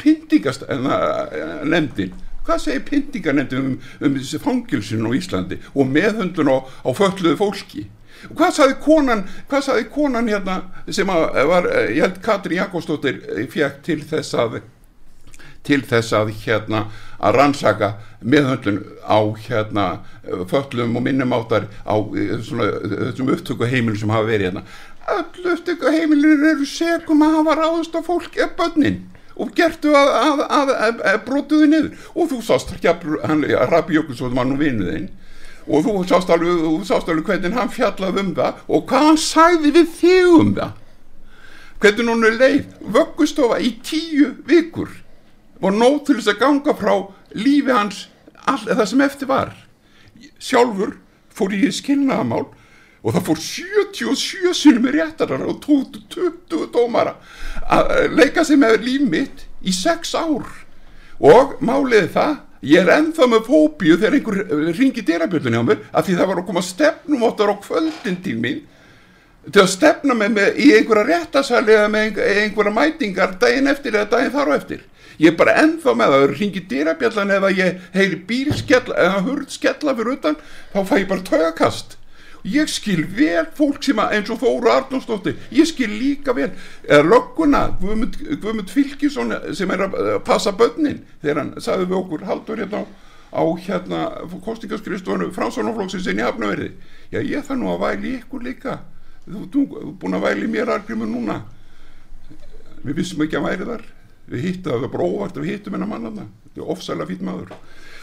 pyntingast 0.01 0.67
nefndin. 0.69 2.17
Hvað 2.49 2.65
segir 2.65 2.85
pyntingarnefndin 2.89 3.65
um, 3.75 3.77
um 4.05 4.17
þessi 4.17 4.41
fangilsinu 4.41 5.13
á 5.13 5.17
Íslandi 5.17 5.61
og 5.75 5.89
meðhundun 5.89 6.53
á, 6.53 6.57
á 6.65 6.91
fölluðu 6.97 7.37
fólki? 7.41 7.89
Hvað 8.35 8.55
saði 8.57 8.79
konan 8.83 9.21
hvað 9.51 9.67
saði 9.67 9.85
konan 9.95 10.29
hérna 10.29 10.57
sem 10.91 11.09
var, 11.09 11.69
ég 11.93 12.03
held 12.03 12.19
Katrin 12.25 12.59
Jakobsdóttir 12.59 13.21
fekk 13.53 13.83
til 13.87 14.01
þess 14.03 14.35
að 14.35 14.59
til 15.69 15.83
þess 15.87 16.17
að 16.17 16.33
hérna 16.43 16.87
að 17.19 17.37
rannsaka 17.37 17.93
meðhöndlun 18.23 18.81
á 19.05 19.19
hérna 19.47 19.87
föllum 20.51 20.97
og 20.97 21.05
minnumáttar 21.05 21.69
á 21.85 21.95
svona, 22.43 22.71
þessum 23.13 23.33
upptökuheimilin 23.35 24.01
sem 24.01 24.13
hafa 24.15 24.29
verið 24.29 24.51
hérna. 24.51 24.65
Öll 25.09 25.53
upptökuheimilin 25.55 26.45
eru 26.53 26.67
segum 26.69 27.25
að 27.27 27.39
hafa 27.41 27.57
ráðast 27.61 27.97
á 27.97 28.01
fólk 28.07 28.37
eða 28.39 28.55
börnin. 28.59 29.01
Og 29.39 29.53
gertu 29.55 29.93
að, 29.95 30.09
að, 30.19 30.41
að, 30.51 30.73
að, 31.07 31.21
brotuðu 31.27 31.69
niður. 31.71 31.91
Og 32.19 32.31
þú 32.33 32.41
sást 32.43 32.73
hann 32.83 33.45
Rabi 33.71 33.95
Jökulsson 33.95 34.35
var 34.35 34.49
nú 34.49 34.59
vinnuðinn 34.59 35.11
og 35.69 35.83
þú 35.85 35.99
sást 36.09 36.31
alveg, 36.33 36.63
alveg 36.89 37.27
hvernig 37.27 37.57
hann 37.59 37.69
fjallaði 37.69 38.23
um 38.23 38.31
það 38.39 38.61
og 38.73 38.87
hvað 38.89 39.03
hann 39.05 39.19
sagði 39.21 39.73
við 39.75 39.91
þig 39.99 40.31
um 40.39 40.55
það. 40.57 40.71
Hvernig 41.79 42.09
hún 42.11 42.27
er 42.27 42.39
leið. 42.41 42.63
Vöggustofa 42.95 43.61
í 43.63 43.75
tíu 43.85 44.33
vikur 44.49 44.89
var 45.63 45.75
nóg 45.75 46.05
til 46.07 46.19
þess 46.19 46.33
að 46.35 46.41
ganga 46.43 46.75
frá 46.79 46.95
lífi 47.35 47.75
hans 47.75 48.07
all, 48.49 48.63
það 48.65 48.87
sem 48.91 49.05
eftir 49.05 49.31
var. 49.31 49.53
Sjálfur 50.39 50.97
fór 51.35 51.55
ég 51.55 51.69
í 51.69 51.75
skilnaðamál 51.75 52.47
og 53.03 53.15
það 53.15 53.27
fór 53.29 53.43
77 53.43 54.55
sinum 54.59 54.89
réttarar 54.93 55.45
og 55.47 55.61
20 55.65 56.67
dómara 56.75 57.17
að 57.71 58.17
leika 58.19 58.45
sig 58.45 58.59
með 58.61 58.81
líf 58.87 59.07
mitt 59.11 59.47
í 59.63 59.75
6 59.75 60.15
ár. 60.19 60.49
Og 61.19 61.59
málið 61.65 62.13
það 62.15 62.37
ég 62.67 62.83
er 62.83 62.91
ennþá 62.99 63.29
með 63.31 63.47
fóbíu 63.47 63.99
þegar 63.99 64.17
einhver 64.19 64.75
ringi 64.79 65.05
dyrabjöldunni 65.07 65.61
á 65.63 65.65
mér 65.67 65.85
af 65.93 66.07
því 66.07 66.19
það 66.19 66.31
var 66.31 66.41
að 66.41 66.49
koma 66.49 66.65
stefnum 66.67 67.25
áttar 67.29 67.53
á 67.55 67.57
kvöldin 67.63 68.19
til 68.25 68.35
mín 68.43 68.65
til 69.49 69.63
að 69.63 69.71
stefna 69.73 70.17
með 70.19 70.33
mig 70.35 70.59
í 70.61 70.73
einhverja 70.77 71.07
réttasæli 71.07 71.77
eða 71.77 71.91
með 71.93 72.19
einhverja 72.25 72.75
mætingar 72.75 73.37
daginn 73.41 73.71
eftir 73.71 73.95
eða 73.95 74.11
daginn 74.17 74.35
þar 74.35 74.51
og 74.51 74.59
eftir 74.59 74.83
ég 75.19 75.33
er 75.33 75.39
bara 75.39 75.57
ennþá 75.63 75.95
með 75.99 76.15
það, 76.15 76.27
ringi 76.39 76.65
dyrabjallan 76.71 77.37
eða 77.39 77.55
ég 77.59 77.87
heyri 77.95 78.21
bíl 78.29 78.53
skella 78.57 78.99
eða 79.07 79.23
hurð 79.27 79.55
skella 79.55 79.97
fyrir 79.99 80.19
utan 80.19 80.39
þá 80.75 80.83
fæ 80.87 80.95
ég 81.03 81.09
bara 81.11 81.27
tögakast 81.27 81.99
ég 82.47 82.71
skil 82.71 83.03
vel 83.17 83.47
fólk 83.57 83.83
sem 83.85 83.99
að 84.01 84.15
eins 84.17 84.31
og 84.33 84.41
Þóru 84.43 84.71
Arnósdóttir 84.73 85.37
ég 85.55 85.69
skil 85.69 85.91
líka 85.91 86.35
vel. 86.37 86.51
Eða 86.87 87.07
lögguna, 87.09 87.65
Guðmund, 87.81 88.17
Guðmund 88.39 88.71
Fylkisson 88.73 89.35
sem 89.57 89.71
er 89.75 89.85
að 89.89 89.99
passa 90.27 90.55
börnin 90.57 91.03
þegar 91.23 91.43
hann 91.43 91.53
sagði 91.63 91.91
við 91.91 91.99
okkur 92.01 92.25
haldur 92.29 92.63
hérna 92.63 92.85
á, 92.85 92.87
á 93.35 93.43
hérna 93.67 94.05
kostingaskristofunum 94.45 95.35
Franssonaflóksins 95.37 96.09
inn 96.09 96.23
í 96.23 96.27
Hafnaverði 96.27 96.73
já 97.13 97.21
ég 97.21 97.45
það 97.45 97.63
nú 97.63 97.75
að 97.75 97.85
væli 97.87 98.17
ykkur 98.23 98.47
líka. 98.47 98.81
Þú 99.29 99.45
ert 99.45 100.01
búin 100.01 100.17
að 100.17 100.27
væli 100.31 100.51
mér 100.51 100.73
argrimu 100.79 101.09
núna. 101.09 101.43
Við 102.85 103.03
vissum 103.03 103.25
ekki 103.27 103.41
að 103.41 103.49
væri 103.51 103.69
þar 103.69 103.87
við 104.29 104.45
hittum 104.45 104.73
það 104.73 104.85
var 104.85 104.93
bara 104.95 105.09
óvart 105.09 105.39
við 105.39 105.51
hittum 105.53 105.77
hennar 105.77 105.91
mann 105.91 106.07
þarna. 106.09 106.27
Þetta 106.45 106.63
er 106.63 106.73
ofsalega 106.75 107.11
fýtt 107.11 107.25
maður. 107.27 107.53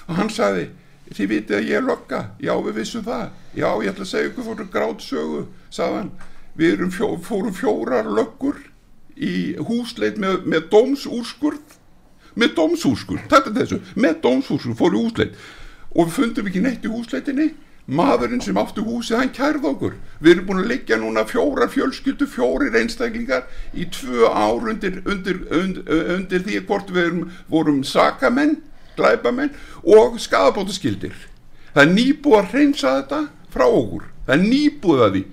Og 0.06 0.20
hann 0.20 0.32
sagði 0.34 0.68
þið 1.14 1.32
vitið 1.32 1.58
að 1.58 1.68
ég 1.70 1.80
er 1.80 1.86
lokka 1.86 2.22
já 2.42 2.54
við 2.66 2.80
vissum 2.80 3.06
það. 3.06 3.26
Já 3.54 3.68
ég 3.70 3.92
ætla 3.92 4.06
að 4.06 4.12
segja 4.12 4.30
ykkur 4.32 4.48
fórum 4.50 4.72
grátsögu 4.74 5.42
sagði 5.70 6.00
hann. 6.00 6.14
Við 6.56 6.86
fjó, 6.96 7.10
fórum 7.20 7.56
fjórar 7.56 8.08
löggur 8.08 8.62
í 9.16 9.56
húsleit 9.68 10.18
með, 10.22 10.46
með 10.48 10.70
dómsúrskurð. 10.72 11.76
Með 12.36 12.56
dómsúrskurð, 12.58 13.28
þetta 13.32 13.52
er 13.52 13.60
þessu. 13.60 13.82
Með 13.96 14.18
dómsúrskurð 14.24 14.80
fórum 14.80 15.06
húsleit. 15.06 15.38
Og 15.96 16.08
við 16.08 16.16
fundum 16.18 16.50
ekki 16.50 16.64
neitt 16.64 16.88
í 16.88 16.92
húsleitinni 16.92 17.52
maðurinn 17.86 18.41
sem 18.41 18.58
áttu 18.58 18.84
húsið 18.86 19.19
hann 19.19 19.34
kærð 19.36 19.67
okkur. 19.71 19.98
Við 20.19 20.32
erum 20.32 20.48
búin 20.48 20.63
að 20.63 20.71
liggja 20.71 20.98
núna 21.02 21.26
fjórar 21.30 21.69
fjölskyldu 21.74 22.26
fjórir 22.30 22.78
einstaklingar 22.80 23.45
í 23.74 23.86
tvö 23.93 24.32
ár 24.32 24.71
undir, 24.71 25.02
undir, 25.06 25.43
undir, 25.54 25.86
undir 26.15 26.48
því 26.48 26.63
hvort 26.65 26.89
við 26.89 27.06
erum, 27.06 27.30
vorum 27.52 27.84
sakamenn 27.86 28.58
glæpamenn 28.95 29.54
og 29.84 30.19
skadabótaskildir 30.24 31.15
það 31.76 31.84
er 31.84 31.91
nýbúið 31.91 32.39
að 32.39 32.54
reynsa 32.56 32.93
þetta 33.02 33.21
frá 33.52 33.65
okkur. 33.67 34.08
Það 34.26 34.36
er 34.36 34.45
nýbúið 34.45 35.04
að 35.06 35.15
því 35.15 35.24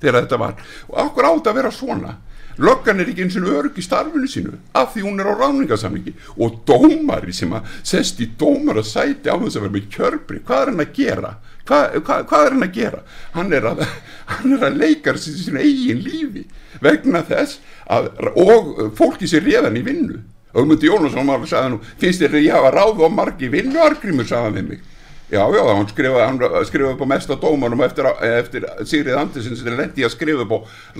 þegar 0.00 0.16
þetta 0.22 0.38
var. 0.40 0.66
Og 0.88 1.00
okkur 1.04 1.28
átt 1.28 1.50
að 1.50 1.58
vera 1.60 1.72
svona 1.74 2.14
löggan 2.60 3.00
er 3.00 3.10
ekki 3.10 3.24
eins 3.24 3.36
og 3.40 3.48
örg 3.50 3.78
í 3.78 3.84
starfinu 3.84 4.28
sínu 4.30 4.58
af 4.76 4.94
því 4.94 5.04
hún 5.06 5.22
er 5.22 5.30
á 5.30 5.34
ráningasamlingi 5.40 6.14
og 6.36 6.60
dómari 6.68 7.34
sem 7.36 7.52
að 7.56 7.68
sest 7.82 8.20
í 8.20 8.28
dómar 8.40 8.80
að 8.80 8.90
sæti 8.90 9.32
á 9.32 9.36
þess 9.36 9.58
að 9.58 9.66
vera 9.66 9.76
með 9.76 9.88
kjörbri 9.96 10.42
hvað 10.44 10.62
er 10.62 10.72
hann 10.72 10.84
að 10.84 10.92
gera? 10.98 11.32
Hvað, 11.70 11.96
hvað, 12.06 12.24
hvað 12.30 12.46
er 12.46 12.56
hann 12.56 12.66
að 12.66 12.74
gera? 12.74 13.00
Hann 13.36 13.54
er 13.54 13.68
að, 13.70 13.84
hann 14.32 14.56
er 14.56 14.66
að 14.66 14.80
leika 14.80 15.16
sín 15.20 15.60
eigin 15.60 16.04
lífi 16.04 16.44
vegna 16.82 17.24
þess 17.26 17.60
að, 17.90 18.10
og 18.34 18.94
fólki 18.98 19.28
sér 19.30 19.44
reðan 19.46 19.78
í 19.78 19.84
vinnu. 19.86 20.20
Ögmundi 20.50 20.88
Jónasson 20.88 21.28
var 21.30 21.38
að 21.38 21.52
sagða 21.52 21.74
nú 21.74 21.78
finnst 22.00 22.22
þér 22.24 22.38
að 22.40 22.46
ég 22.48 22.56
hafa 22.56 22.72
ráð 22.74 23.04
og 23.06 23.12
margi 23.14 23.50
vinnuargrimur 23.52 24.26
sagðan 24.26 24.56
við 24.58 24.72
mig 24.72 24.88
já 25.30 25.42
já 25.54 25.62
hann 25.68 25.88
skrifaði, 25.90 26.24
hann 26.26 26.66
skrifaði 26.68 26.94
upp 26.94 27.04
á 27.06 27.12
mesta 27.12 27.36
dómarum 27.40 27.82
eftir, 27.86 28.08
eftir 28.26 28.66
Sigrið 28.82 29.18
Andersen 29.20 29.58
sem 29.58 29.76
lendi 29.78 30.06
að 30.06 30.14
skrifa 30.16 30.46
upp 30.46 30.54
á 30.54 30.58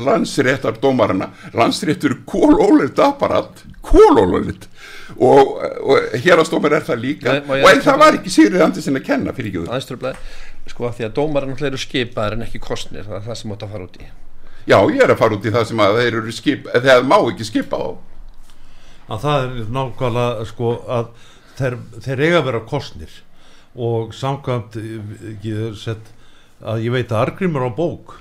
landsréttar 0.08 0.78
dómarana 0.82 1.30
landsréttur 1.56 2.20
kólólitt 2.30 3.00
apparat 3.02 3.64
kólólitt 3.86 4.68
og, 5.16 5.56
og 5.82 6.14
hérastómar 6.22 6.76
er 6.78 6.86
það 6.86 7.02
líka. 7.02 7.38
Nei, 7.40 7.62
og 7.64 7.70
en 7.72 7.82
það 7.84 8.02
var 8.04 8.18
ekki 8.20 8.34
Sigrið 8.36 8.66
Andersen 8.68 9.00
að 9.00 9.06
kenna 9.08 9.34
fyrir 9.36 9.50
ekki 9.52 9.66
aðeinströflega 9.66 10.70
sko 10.70 10.86
að 10.86 10.98
því 10.98 11.08
að 11.08 11.16
dómarinn 11.16 11.66
eru 11.70 11.80
skipaðar 11.80 12.36
en 12.36 12.46
ekki 12.46 12.62
kostnir 12.62 13.08
það 13.08 13.18
er 13.18 13.26
það 13.26 13.40
sem 13.40 13.54
átt 13.56 13.64
að 13.66 13.74
fara 13.74 13.88
út 13.88 13.98
í. 13.98 14.10
Já 14.70 14.76
ég 14.92 15.02
er 15.02 15.10
að 15.10 15.18
fara 15.18 15.36
út 15.38 15.48
í 15.48 15.52
það 15.54 15.66
sem 15.70 15.82
að 15.82 15.98
þeir 15.98 16.20
eru 16.20 16.36
skip 16.36 16.70
þeir 16.70 17.08
má 17.08 17.16
ekki 17.18 17.48
skipa 17.48 17.80
á 17.80 17.88
að 19.10 19.24
það 19.24 19.44
er 19.44 19.70
nákvæmlega 19.74 20.46
sko 20.50 20.72
að 20.86 21.08
þeir, 21.58 21.76
þeir 22.04 22.22
eiga 22.24 22.38
að 22.40 22.46
vera 22.50 22.62
kostnir 22.70 23.16
og 23.74 24.14
samkvæmt 24.14 24.76
ég, 25.44 25.76
sett, 25.78 26.12
að 26.60 26.86
ég 26.86 26.94
veit 26.94 27.12
að 27.12 27.22
argrimur 27.26 27.68
á 27.68 27.70
bók 27.70 28.16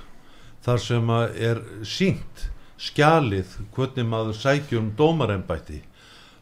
þar 0.64 0.82
sem 0.82 1.10
að 1.10 1.38
er 1.50 1.62
sínt 1.86 2.46
skjalið 2.80 3.56
hvernig 3.74 4.06
maður 4.08 4.38
sækjum 4.38 4.92
dómarembætti. 4.96 5.82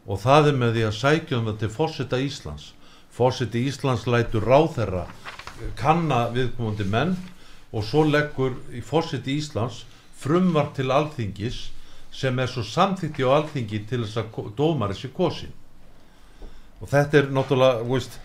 Og 0.09 0.21
það 0.21 0.51
er 0.51 0.59
með 0.59 0.75
því 0.75 0.85
að 0.87 0.99
sækjum 0.99 1.49
það 1.49 1.57
til 1.59 1.71
fósita 1.73 2.19
Íslands. 2.21 2.71
Fósiti 3.11 3.65
Íslands 3.67 4.05
lætur 4.07 4.45
ráþerra 4.47 5.07
kanna 5.79 6.29
viðkomandi 6.33 6.85
menn 6.87 7.17
og 7.73 7.83
svo 7.85 8.05
leggur 8.07 8.55
í 8.73 8.81
fósiti 8.85 9.35
Íslands 9.39 9.83
frumvar 10.19 10.71
til 10.75 10.89
alþingis 10.93 11.69
sem 12.15 12.39
er 12.39 12.49
svo 12.49 12.63
samþykti 12.65 13.25
á 13.27 13.29
alþingi 13.39 13.83
til 13.89 14.03
þess 14.05 14.21
að 14.21 14.53
dómari 14.57 14.97
sé 14.97 15.11
kosin 15.13 15.53
og 16.79 16.87
þetta 16.89 17.19
er 17.19 17.31
náttúrulega 17.35 17.83
veist, 17.87 18.15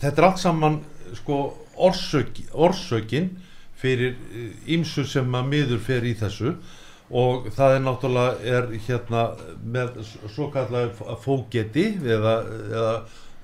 þetta 0.00 0.14
er 0.14 0.26
allt 0.28 0.42
saman 0.42 0.80
sko 1.16 1.38
orsök, 1.78 2.42
orsökin 2.52 3.30
fyrir 3.78 4.16
ímsu 4.66 5.06
sem 5.06 5.34
að 5.38 5.50
miður 5.52 5.82
fer 5.82 6.06
í 6.06 6.14
þessu. 6.18 6.56
Og 7.08 7.46
það 7.56 7.74
er 7.74 7.84
náttúrulega 7.86 8.56
er 8.56 8.66
hérna 8.84 9.22
með 9.64 10.02
svo 10.28 10.50
kallar 10.52 10.90
fógeti 11.22 11.86
eða, 12.04 12.34
eða 12.68 12.96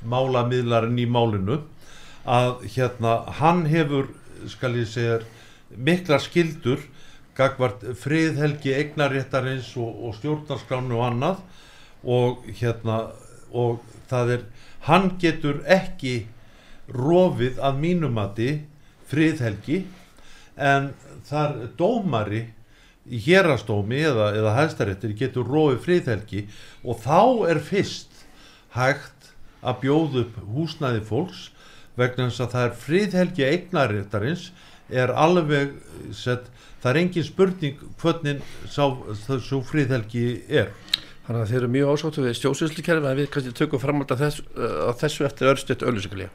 málamiðlarinn 0.05 1.01
í 1.01 1.07
málinu 1.09 1.63
að 2.29 2.67
hérna 2.75 3.15
hann 3.41 3.65
hefur 3.69 4.11
skal 4.53 4.75
ég 4.77 4.89
segja 4.89 5.23
miklar 5.77 6.21
skildur 6.21 6.83
gagvart 7.37 7.83
friðhelgi 7.99 8.75
eignaréttarins 8.77 9.73
og, 9.81 9.97
og 10.07 10.19
stjórnarskránu 10.19 10.99
og 10.99 11.07
annað. 11.09 11.41
Og 12.05 12.45
hérna 12.61 12.99
og 13.55 13.81
það 14.11 14.33
er 14.37 14.47
hann 14.89 15.13
getur 15.23 15.63
ekki 15.71 16.17
rofið 16.93 17.61
að 17.65 17.81
mínumati 17.81 18.51
friðhelgi 19.09 19.85
en 20.61 20.91
þar 21.29 21.57
dómari 21.79 22.45
í 23.05 23.21
hérastómi 23.25 24.01
eða, 24.05 24.31
eða 24.37 24.55
hæstaréttir 24.59 25.17
getur 25.19 25.49
rofið 25.49 25.81
friðhelgi 25.87 26.45
og 26.85 27.01
þá 27.05 27.51
er 27.53 27.61
fyrst 27.65 28.25
hægt 28.77 29.33
að 29.65 29.81
bjóða 29.85 30.25
upp 30.25 30.39
húsnæði 30.55 31.03
fólks 31.09 31.49
vegna 31.99 32.29
þess 32.29 32.45
að 32.45 32.55
það 32.55 32.67
er 32.69 32.79
friðhelgi 32.85 33.47
eignaréttarins 33.49 34.47
er 34.93 35.13
alveg 35.17 35.77
sett, 36.13 36.49
það 36.83 36.91
er 36.91 37.01
engin 37.01 37.27
spurning 37.27 37.85
hvernig 38.01 38.43
þessu 38.69 39.61
friðhelgi 39.69 40.27
er 40.49 40.73
þannig 41.27 41.43
að 41.43 41.51
þeir 41.51 41.61
eru 41.61 41.71
mjög 41.75 41.93
ásáttu 41.95 42.25
við 42.25 42.39
stjóðsýslukerfi 42.41 43.11
en 43.11 43.21
við 43.21 43.31
kannski 43.33 43.55
tökum 43.57 43.83
framhald 43.83 44.13
að 44.13 44.25
þessu, 44.27 44.45
að 44.61 44.97
þessu 45.01 45.29
eftir 45.29 45.53
örstuðt 45.55 45.87
öllusikulíja 45.89 46.33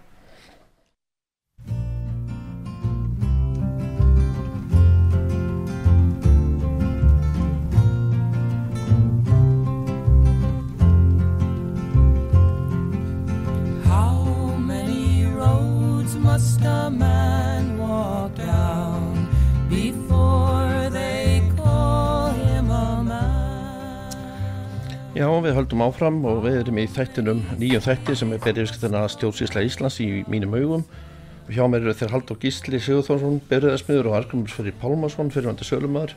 Já, 25.19 25.27
við 25.43 25.57
höldum 25.57 25.81
áfram 25.83 26.17
og 26.29 26.37
við 26.45 26.61
erum 26.61 26.77
í 26.79 26.85
þættinum 26.87 27.39
nýjum 27.59 27.81
þætti 27.83 28.13
sem 28.15 28.29
er 28.31 28.39
berið 28.39 28.61
yfirskyldina 28.63 29.01
stjórnsýsla 29.11 29.63
Íslands 29.67 29.97
í 29.99 30.05
mínum 30.31 30.53
augum 30.55 30.85
og 30.87 31.49
hjá 31.51 31.65
mér 31.67 31.83
eru 31.83 31.95
þeir 31.99 32.13
Haldur 32.13 32.37
Gísli 32.39 32.79
Sigurþórsson, 32.79 33.41
Berðarsmiður 33.49 34.07
og 34.07 34.15
Argrumur 34.15 34.53
Fyrir 34.53 34.77
Pálmarsson, 34.79 35.33
fyrirvandi 35.33 35.67
sölumæður 35.67 36.13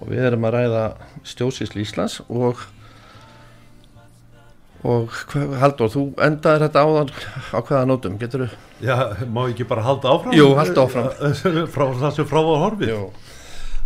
og 0.00 0.08
við 0.14 0.24
erum 0.30 0.48
að 0.48 0.56
ræða 0.56 0.86
stjórnsýsla 1.28 1.84
Íslands 1.84 2.16
og 2.30 2.64
og 4.86 5.12
Haldur, 5.60 5.92
þú 5.92 6.08
endaðir 6.24 6.70
þetta 6.70 6.86
áðan 6.88 7.12
á 7.52 7.58
hvaða 7.58 7.84
nótum, 7.90 8.16
getur 8.22 8.46
þú? 8.46 8.50
Já, 8.86 8.96
má 9.28 9.42
ekki 9.44 9.68
bara 9.68 9.84
halda 9.84 10.16
áfram? 10.16 10.36
Jú, 10.40 10.54
halda 10.56 10.88
áfram. 10.88 11.12
frá 11.74 12.12
sem 12.16 12.28
frá 12.28 12.40
var 12.40 12.64
horfið 12.64 12.96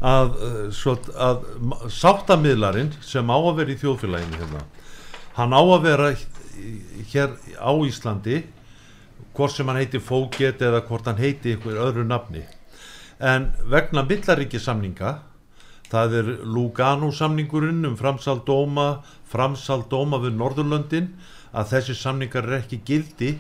að, 0.01 0.37
svo, 0.73 0.97
að 1.13 1.45
sáttamiðlarinn 1.93 2.93
sem 3.05 3.29
á 3.29 3.37
að 3.37 3.59
vera 3.61 3.75
í 3.75 3.81
þjóðfélaginu 3.81 4.41
hérna, 4.41 4.63
hann 5.37 5.53
á 5.53 5.63
að 5.63 5.83
vera 5.85 6.09
hér 7.13 7.37
á 7.61 7.73
Íslandi 7.85 8.43
hvort 9.37 9.55
sem 9.55 9.69
hann 9.69 9.81
heiti 9.81 10.01
Fóget 10.03 10.63
eða 10.65 10.83
hvort 10.89 11.09
hann 11.09 11.21
heiti 11.21 11.55
einhver 11.55 11.79
öðru 11.81 12.05
nafni. 12.09 12.43
En 13.21 13.51
vegna 13.69 14.03
millaríkisamninga 14.09 15.19
það 15.91 16.17
er 16.21 16.31
Lugano 16.47 17.11
samningurinn 17.13 17.85
um 17.89 17.97
framsal 17.99 18.41
dóma 18.47 19.03
framsal 19.31 19.85
dóma 19.91 20.21
við 20.23 20.37
Norðurlöndin 20.39 21.13
að 21.51 21.73
þessi 21.75 21.97
samningar 21.99 22.47
er 22.47 22.61
ekki 22.61 22.81
gildi 22.87 23.35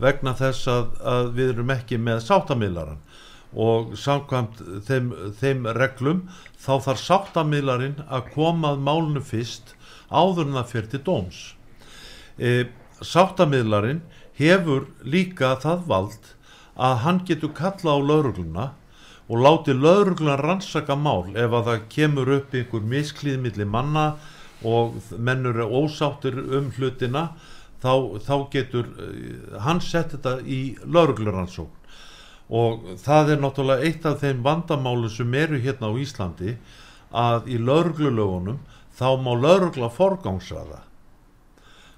vegna 0.00 0.32
þess 0.36 0.68
að, 0.72 0.86
að 1.04 1.32
við 1.36 1.52
erum 1.54 1.74
ekki 1.74 1.98
með 2.00 2.22
sáttamiðlaran 2.24 3.02
og 3.52 3.94
samkvæmt 3.98 4.60
þeim, 4.86 5.10
þeim 5.40 5.66
reglum 5.74 6.22
þá 6.60 6.72
þarf 6.86 7.02
sáttamiðlarinn 7.02 8.02
að 8.06 8.30
koma 8.34 8.74
að 8.74 8.84
málunu 8.86 9.22
fyrst 9.24 9.74
áður 10.10 10.46
en 10.46 10.58
það 10.58 10.70
fyrir 10.70 10.90
til 10.92 11.02
dóms. 11.06 11.40
E, 12.38 12.50
sáttamiðlarinn 13.02 14.02
hefur 14.38 14.86
líka 15.02 15.56
það 15.62 15.86
vald 15.90 16.34
að 16.80 17.00
hann 17.04 17.24
getur 17.26 17.52
kalla 17.56 17.96
á 17.96 17.98
laurugluna 17.98 18.66
og 19.30 19.42
láti 19.44 19.74
laurugluna 19.74 20.38
rannsaka 20.40 20.96
mál 20.96 21.34
ef 21.34 21.50
að 21.50 21.66
það 21.70 21.88
kemur 21.94 22.32
upp 22.38 22.54
einhver 22.54 22.86
misklíð 22.94 23.42
milli 23.42 23.66
manna 23.66 24.06
og 24.66 25.00
mennur 25.18 25.58
er 25.58 25.74
ósáttir 25.74 26.38
um 26.38 26.70
hlutina 26.76 27.30
þá, 27.82 28.20
þá 28.20 28.34
getur 28.52 28.88
uh, 28.94 29.60
hann 29.64 29.80
sett 29.80 30.14
þetta 30.14 30.38
í 30.44 30.60
laurugluransókn 30.84 31.79
og 32.50 32.94
það 32.98 33.34
er 33.34 33.42
náttúrulega 33.44 33.86
eitt 33.86 34.06
af 34.10 34.20
þeim 34.24 34.42
vandamálu 34.42 35.10
sem 35.12 35.34
eru 35.38 35.58
hérna 35.62 35.90
á 35.90 35.94
Íslandi 36.02 36.56
að 37.14 37.50
í 37.50 37.58
lauruglulögunum 37.62 38.58
þá 38.98 39.08
má 39.22 39.32
laurugla 39.38 39.90
forgangsraða. 39.94 40.82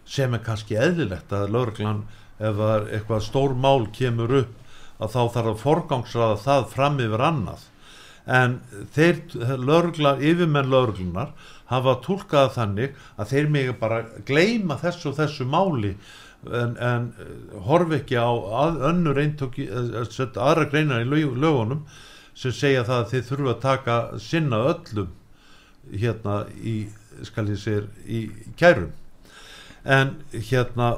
Sem 0.05 0.35
er 0.35 0.43
kannski 0.45 0.77
eðlilegt 0.77 1.33
að 1.33 1.53
lögreglan 1.55 2.05
ef 2.43 2.61
eitthvað 2.61 3.25
stór 3.25 3.55
mál 3.57 3.89
kemur 3.97 4.35
upp 4.43 4.59
að 5.03 5.15
þá 5.15 5.23
þarf 5.35 5.53
að 5.53 5.63
forgangsraða 5.63 6.41
það 6.45 6.67
fram 6.75 7.01
yfir 7.03 7.25
annað. 7.27 7.65
En 8.23 8.61
þeir 8.95 9.23
lögregla, 9.59 10.15
yfirmenn 10.21 10.71
lögreglunar 10.71 11.33
hafa 11.73 11.97
tólkað 12.05 12.53
þannig 12.59 12.99
að 13.17 13.33
þeir 13.33 13.49
megi 13.57 13.79
bara 13.81 14.03
gleyma 14.29 14.77
þessu 14.83 15.11
og 15.11 15.17
þessu 15.19 15.49
máli 15.49 15.97
en, 16.51 16.77
en 16.77 17.11
horfi 17.67 17.99
ekki 18.01 18.19
á 18.19 18.31
að, 18.31 18.81
önnur 18.91 19.21
eintöki 19.23 19.69
aðra 19.71 20.67
greinar 20.71 21.05
í 21.05 21.09
lög, 21.09 21.37
lögunum 21.39 21.85
sem 22.35 22.55
segja 22.57 22.87
það 22.89 22.99
að 22.99 23.13
þeir 23.13 23.29
þurfa 23.29 23.55
að 23.55 23.63
taka 23.67 24.01
sinna 24.23 24.65
öllum 24.73 25.13
hérna 25.93 26.37
í 26.59 26.77
skal 27.27 27.47
ég 27.51 27.61
segja 27.61 27.87
í 28.09 28.25
kærum. 28.59 28.93
En 29.85 30.17
hérna 30.33 30.95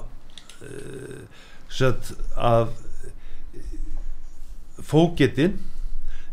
sett 1.72 2.12
að 2.37 2.70
fógetinn 4.85 5.59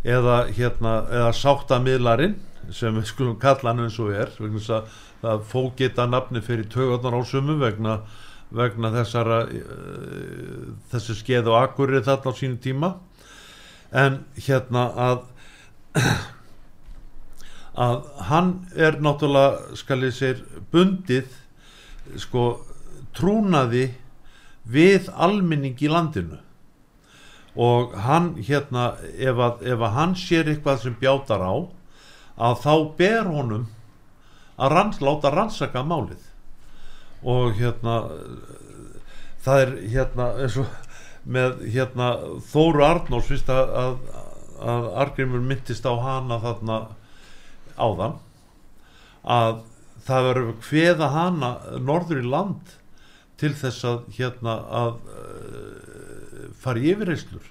eða 0.03 0.43
hérna 0.55 0.95
eða 1.09 1.31
sáttamiðlarinn 1.37 2.35
sem 2.73 2.95
við 2.97 3.07
skulum 3.09 3.39
kalla 3.41 3.71
hann 3.71 3.85
eins 3.85 3.99
og 4.01 4.11
er 4.15 4.31
vegna 4.37 4.61
þess 4.61 4.99
að 5.31 5.45
fógeta 5.51 6.07
nafni 6.09 6.41
fyrir 6.41 6.69
tögurnar 6.71 7.17
á 7.17 7.21
sumum 7.27 7.61
vegna, 7.61 7.99
vegna 8.55 8.91
þessara 8.93 9.39
uh, 9.47 10.67
þessi 10.91 11.17
skeið 11.21 11.49
og 11.51 11.59
akkurir 11.61 12.05
þarna 12.05 12.33
á 12.35 12.39
sínu 12.39 12.59
tíma. 12.63 12.91
En 13.91 14.21
hérna 14.39 14.85
að 15.09 15.25
að 17.87 17.97
hann 18.27 18.53
er 18.75 18.99
náttúrulega 19.03 19.75
skal 19.79 20.03
ég 20.05 20.15
segja 20.15 20.61
bundið 20.71 21.35
sko 22.19 22.45
trúnaði 23.15 23.89
við 24.67 25.09
almenning 25.15 25.79
í 25.79 25.91
landinu. 25.91 26.39
Og 27.55 27.95
hann 27.99 28.33
hérna 28.39 28.93
ef 29.19 29.39
að, 29.39 29.63
ef 29.67 29.81
að 29.83 29.95
hann 29.97 30.15
sér 30.15 30.47
eitthvað 30.51 30.83
sem 30.85 30.95
bjátar 30.99 31.43
á 31.43 31.55
að 32.41 32.59
þá 32.63 32.73
ber 32.97 33.27
honum 33.27 33.65
að 34.61 34.71
ranns, 34.75 35.01
láta 35.03 35.31
rannsaka 35.33 35.83
málið 35.83 36.30
og 37.21 37.53
hérna 37.57 37.97
það 39.45 39.63
er 39.65 39.73
hérna 39.93 40.27
eins 40.41 40.57
og 40.61 40.69
með 41.21 41.61
hérna 41.73 42.09
Þóru 42.49 42.83
Arnórs 42.85 43.29
fyrst 43.29 43.49
að, 43.53 43.73
að, 43.77 43.97
að 44.73 44.87
Argrimur 45.03 45.43
myndist 45.45 45.85
á 45.85 45.93
hana 46.01 46.39
þarna 46.41 46.77
áðan 47.77 48.17
að 49.21 49.61
það 50.05 50.27
verður 50.29 50.53
hveða 50.65 51.09
hana 51.13 51.51
norður 51.77 52.23
í 52.23 52.29
land 52.29 52.77
til 53.41 53.53
þess 53.57 53.85
að 53.85 53.99
hérna 54.17 54.55
að 54.81 54.95
uh, 55.13 56.47
fara 56.61 56.81
í 56.81 56.93
yfirreyslur 56.93 57.45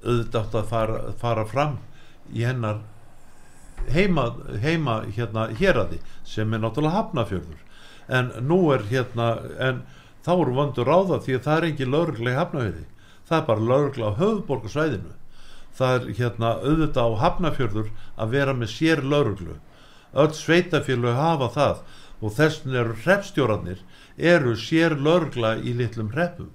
auðvitað 0.00 0.56
að 0.62 0.70
fara, 0.72 1.00
fara 1.20 1.44
fram 1.48 1.76
í 2.32 2.44
hennar 2.44 2.80
heima, 3.92 4.30
heima 4.62 5.02
hérna 5.12 5.48
hér 5.60 5.82
að 5.82 5.94
því 5.94 6.00
sem 6.32 6.54
er 6.56 6.62
náttúrulega 6.62 6.96
hafnafjörður 6.96 7.66
en 8.18 8.32
nú 8.46 8.60
er 8.74 8.84
hérna 8.90 9.30
en 9.68 9.82
þá 10.26 10.32
eru 10.34 10.56
vandur 10.58 10.90
ráða 10.90 11.20
því 11.24 11.38
að 11.38 11.46
það 11.46 11.56
er 11.56 11.68
ekki 11.70 11.88
lögreglega 11.88 12.42
hafnafjörði 12.42 12.84
það 13.30 13.38
er 13.38 13.48
bara 13.48 13.68
lögreglega 13.72 14.12
á 14.12 14.20
höfuborgarsvæðinu 14.20 15.16
það 15.80 15.96
er 15.96 16.18
hérna 16.18 16.52
auðvitað 16.60 17.06
á 17.06 17.20
hafnafjörður 17.24 17.90
að 18.16 18.36
vera 18.36 18.56
með 18.56 18.74
sér 18.74 19.04
lögreglu 19.06 19.56
öll 20.10 20.34
sveitafjölu 20.34 21.14
hafa 21.14 21.50
það 21.54 21.82
og 22.20 22.34
þessin 22.36 22.76
eru 22.76 22.96
hreppstjóranir 23.04 23.80
eru 24.20 24.54
sér 24.58 24.96
lörgla 25.00 25.56
í 25.56 25.72
litlum 25.76 26.10
hreppum. 26.14 26.50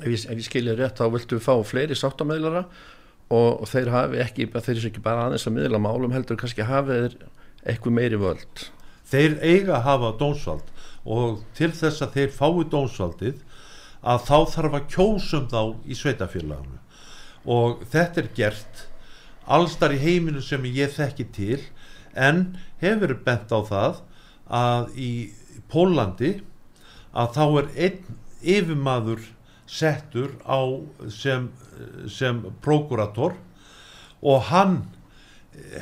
Ef 0.00 0.06
ég, 0.06 0.24
ef 0.30 0.38
ég 0.38 0.46
skilja 0.46 0.76
rétt 0.78 1.00
þá 1.00 1.10
viltu 1.12 1.40
fá 1.42 1.54
fleiri 1.66 1.96
sáttamöðlara 1.98 2.64
og, 3.30 3.62
og 3.62 3.66
þeir 3.70 3.90
hafi 3.94 4.20
ekki, 4.22 4.48
þeir 4.54 4.76
eru 4.76 4.90
ekki 4.92 5.04
bara 5.04 5.26
aðeins 5.26 5.48
að 5.48 5.56
miðla 5.58 5.82
málum 5.82 6.14
heldur 6.14 6.38
kannski 6.40 6.66
hafið 6.66 7.08
þeir 7.08 7.16
eitthvað 7.66 7.96
meiri 7.98 8.20
völd. 8.20 8.66
Þeir 9.10 9.36
eiga 9.42 9.80
að 9.80 9.86
hafa 9.88 10.12
dónsvald 10.20 10.70
og 11.04 11.40
til 11.56 11.70
þess 11.72 12.04
að 12.04 12.16
þeir 12.18 12.34
fái 12.36 12.64
dónsvaldið 12.72 13.40
að 14.00 14.22
þá 14.28 14.38
þarf 14.54 14.76
að 14.78 14.86
kjósum 14.94 15.48
þá 15.50 15.60
í 15.84 15.96
sveitafélaginu 15.96 16.78
og 17.50 17.84
þetta 17.92 18.22
er 18.22 18.30
gert 18.36 18.86
allstar 19.50 19.94
í 19.96 20.00
heiminu 20.00 20.42
sem 20.44 20.64
ég 20.68 20.92
þekki 20.94 21.26
til 21.34 21.60
en 22.14 22.58
hefur 22.82 23.16
bent 23.24 23.52
á 23.52 23.60
það 23.64 24.00
að 24.50 24.96
í 24.98 25.12
Pólandi 25.70 26.40
að 27.14 27.36
þá 27.36 27.44
er 27.60 27.68
einn 27.86 28.16
yfirmaður 28.40 29.22
settur 29.70 30.32
á 30.42 30.58
sem, 31.12 31.48
sem 32.10 32.40
prokurator 32.64 33.36
og 34.20 34.48
hann 34.50 34.80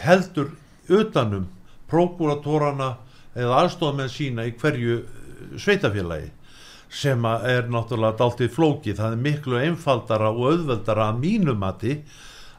heldur 0.02 0.52
utanum 0.88 1.48
prokuratorana 1.88 2.96
eða 3.34 3.62
aðstofamenn 3.64 4.12
sína 4.12 4.46
í 4.48 4.54
hverju 4.58 5.02
sveitafélagi 5.60 6.30
sem 6.88 7.24
er 7.28 7.68
náttúrulega 7.68 8.16
dáltið 8.22 8.54
flóki 8.54 8.96
það 8.96 9.14
er 9.16 9.22
miklu 9.26 9.60
einfaldara 9.60 10.32
og 10.32 10.54
auðveldara 10.54 11.10
að 11.12 11.20
mínumati 11.20 12.00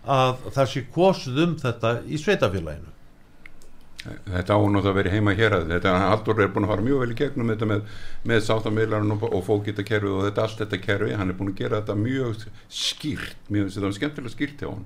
að 0.09 0.37
það 0.53 0.71
sé 0.73 0.85
kosuð 0.93 1.43
um 1.45 1.57
þetta 1.59 1.99
í 2.05 2.21
sveitafélaginu 2.21 2.95
Þetta 3.99 4.55
ánátt 4.55 4.85
að 4.87 4.95
vera 4.95 5.11
heima 5.11 5.33
hér 5.35 5.53
að 5.57 5.71
þetta 5.73 5.93
Haldur 5.99 6.37
er 6.39 6.51
búin 6.53 6.63
að 6.63 6.71
fara 6.71 6.83
mjög 6.85 7.01
vel 7.01 7.11
í 7.11 7.17
gegnum 7.19 7.49
þetta 7.51 7.67
með, 7.67 7.97
með 8.31 8.45
sátamillarinn 8.45 9.11
og, 9.11 9.25
og 9.27 9.41
fókitakerfi 9.43 10.11
og 10.13 10.21
þetta 10.29 10.45
allt 10.45 10.61
þetta 10.61 10.79
kerfi, 10.85 11.09
hann 11.19 11.33
er 11.33 11.35
búin 11.35 11.51
að 11.51 11.59
gera 11.59 11.81
þetta 11.81 11.97
mjög 11.99 12.45
skýrt, 12.79 13.35
mjög 13.51 13.73
skemmtilega 13.97 14.31
skýrt 14.31 14.63
hjá 14.63 14.69
hann, 14.69 14.85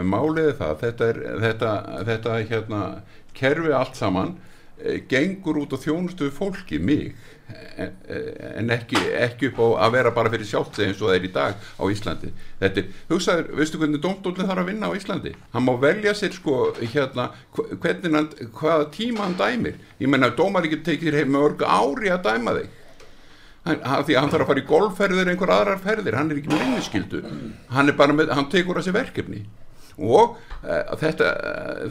en 0.00 0.08
máliði 0.08 0.56
það 0.62 0.80
þetta, 0.80 1.10
er, 1.10 1.20
þetta, 1.44 1.74
þetta 2.08 2.38
hérna, 2.54 2.80
kerfi 3.36 3.76
allt 3.76 4.00
saman 4.00 4.32
gengur 5.08 5.62
út 5.62 5.72
á 5.74 5.78
þjónustu 5.80 6.28
fólki 6.34 6.78
mig 6.82 7.14
en, 7.76 7.90
en 8.58 8.72
ekki, 8.74 8.98
ekki 9.18 9.50
upp 9.50 9.60
á 9.60 9.66
að 9.86 9.96
vera 9.96 10.12
bara 10.16 10.32
fyrir 10.32 10.48
sjálft 10.48 10.78
eins 10.82 11.00
og 11.00 11.10
það 11.10 11.16
er 11.16 11.26
í 11.26 11.32
dag 11.34 11.66
á 11.80 11.84
Íslandi. 11.92 12.30
Þetta 12.60 12.82
er, 12.82 12.92
hugsaður, 13.10 13.50
veistu 13.58 13.80
hvernig 13.80 14.04
domstólinn 14.04 14.50
þarf 14.50 14.62
að 14.64 14.70
vinna 14.70 14.92
á 14.92 14.96
Íslandi? 14.98 15.34
Hann 15.54 15.66
má 15.66 15.74
velja 15.82 16.14
sér 16.18 16.36
sko 16.36 16.60
hérna, 16.80 17.28
hvernig 17.56 18.16
hann, 18.16 18.30
hvaða 18.60 18.88
tíma 18.94 19.26
hann 19.26 19.36
dæmir. 19.40 19.76
Ég 20.00 20.10
menna 20.10 20.32
að 20.32 20.40
dómar 20.40 20.68
ekki 20.68 20.82
tekir 20.86 21.18
heim 21.18 21.34
með 21.34 21.50
örgu 21.50 21.68
ári 21.68 22.14
að 22.14 22.24
dæma 22.28 22.56
þig. 22.60 22.80
Hann, 23.64 23.84
því 24.04 24.14
að 24.14 24.20
hann 24.20 24.32
þarf 24.32 24.44
að 24.44 24.50
fara 24.50 24.60
í 24.60 24.68
golfferðir 24.68 25.28
einhver 25.32 25.52
aðrar 25.54 25.78
ferðir, 25.80 26.16
hann 26.18 26.32
er 26.32 26.40
ekki 26.40 26.50
með 26.52 26.64
vinniskildu 26.66 27.20
hann 27.72 27.88
er 27.88 27.96
bara 27.96 28.12
með, 28.12 28.32
hann 28.36 28.50
tekur 28.52 28.76
að 28.76 28.90
sér 28.90 28.96
verkefni 28.98 29.38
og 29.98 30.36
uh, 30.36 30.94
þetta, 31.00 31.32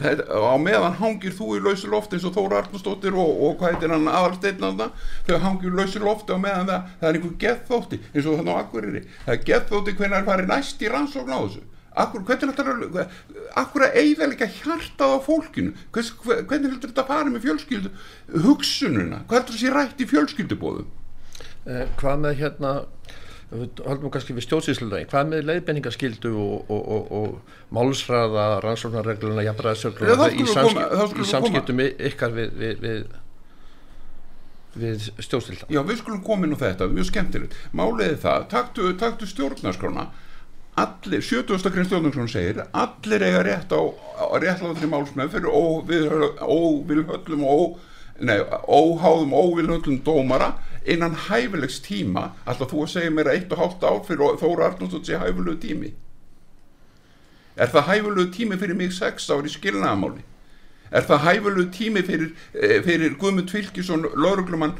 þetta 0.02 0.40
á 0.44 0.56
meðan 0.60 0.96
hangir 1.00 1.36
þú 1.36 1.58
í 1.58 1.62
lausi 1.64 1.90
loft 1.90 2.14
eins 2.14 2.26
og 2.28 2.34
Þóra 2.36 2.62
Arnarsdóttir 2.62 3.16
og, 3.16 3.30
og 3.48 3.58
hvað 3.60 3.76
heitir 3.76 3.94
hann 3.94 4.10
aðalsteinlanda 4.10 4.90
þau 5.28 5.38
hangir 5.44 5.70
í 5.72 5.76
lausi 5.78 6.02
lofti 6.02 6.36
á 6.36 6.38
meðan 6.40 6.72
það, 6.72 6.90
það 7.00 7.08
er 7.10 7.20
einhver 7.20 7.38
gethótti 7.44 8.00
eins 8.12 8.26
og 8.26 8.40
þannig 8.40 8.56
á 8.56 8.60
Akureyri. 8.64 9.06
Það 9.24 9.36
er 9.36 9.46
gethótti 9.52 9.96
hvernig 9.98 10.18
það 10.18 10.28
fari 10.32 10.50
næst 10.50 10.84
í 10.84 10.92
rannsókn 10.92 11.32
á 11.32 11.40
þessu. 11.44 11.64
Akkur, 11.94 12.24
hvernig 12.26 12.58
heldur 12.58 13.04
akkur 13.54 13.84
að 13.86 13.96
eigðalega 14.00 14.48
hjartað 14.50 15.12
á 15.14 15.18
fólkinu? 15.22 15.74
Hvers, 15.94 16.10
hvernig 16.24 16.72
heldur 16.72 16.90
þetta 16.90 17.04
að 17.04 17.10
fara 17.12 17.30
með 17.30 17.44
fjölskyldu 17.44 17.92
hugsununa, 18.42 19.20
hvað 19.28 19.38
heldur 19.38 19.54
það 19.54 19.60
sé 19.60 19.70
rætt 19.70 20.02
í 20.02 20.08
fjölskyldubóðum? 20.10 20.88
Eh, 21.70 21.84
hvað 22.00 22.24
með 22.24 22.40
hérna 22.40 22.72
höldum 23.50 24.06
við 24.06 24.12
kannski 24.14 24.34
við 24.36 24.46
stjórnsýslulegin 24.46 25.10
hvað 25.10 25.28
með 25.30 25.44
leiðbenningaskildu 25.50 26.32
og, 26.40 26.70
og, 26.72 26.88
og, 26.96 27.12
og 27.18 27.74
málsræða, 27.76 28.46
rannsóknarregluna 28.64 29.44
jafnræðsögluna 29.46 30.30
í, 30.32 30.46
samskip, 30.48 31.20
í 31.20 31.28
samskiptum 31.28 31.84
ykkar 31.84 32.34
við, 32.34 32.58
við, 32.58 32.82
við, 32.84 33.06
við 34.80 35.08
stjórnsýslulegin 35.20 35.76
Já, 35.76 35.82
við 35.86 36.02
skulum 36.02 36.24
koma 36.26 36.48
inn 36.48 36.56
á 36.56 36.62
þetta, 36.64 36.90
mjög 36.90 37.10
skemmtilegt. 37.12 37.56
Máliði 37.76 38.20
það, 38.24 38.46
taktu, 38.54 38.90
taktu 39.00 39.30
stjórnarskrána. 39.30 40.08
Allir, 40.80 41.22
70. 41.22 41.70
grein 41.70 41.86
stjórnarskrána 41.86 42.32
segir, 42.32 42.62
allir 42.74 43.28
eiga 43.28 43.44
rétt 43.46 43.74
á, 43.76 43.82
réttláðri 44.42 44.88
málsmeð 44.90 45.36
fyrir 45.36 45.52
óvilhöllum 45.54 47.44
og 47.46 47.76
óháðum 48.20 49.32
óvilhöllum 49.34 50.02
dómara 50.04 50.54
innan 50.86 51.16
hæfilegs 51.28 51.80
tíma. 51.82 52.32
Alltaf 52.46 52.70
þú 52.70 52.84
að 52.84 52.92
segja 52.94 53.10
mér 53.10 53.32
að 53.32 53.40
1,5 53.48 53.88
ár 53.88 54.04
fyrir 54.06 54.38
Þóra 54.42 54.68
Arnústótt 54.68 55.08
sé 55.08 55.18
hæfilegu 55.18 55.56
tími? 55.60 55.94
Er 57.56 57.72
það 57.72 57.88
hæfilegu 57.90 58.30
tími 58.34 58.60
fyrir 58.60 58.78
mig 58.78 58.92
6 58.92 59.30
ár 59.30 59.48
í 59.48 59.52
skilnaðamáli 59.52 60.22
er 60.94 61.06
það 61.08 61.24
hæfilegu 61.26 61.64
tími 61.74 62.02
fyrir, 62.06 62.30
eh, 62.54 62.82
fyrir 62.84 63.16
Guðmund 63.18 63.50
Vilkisson 63.50 64.06
lauruglumann 64.14 64.76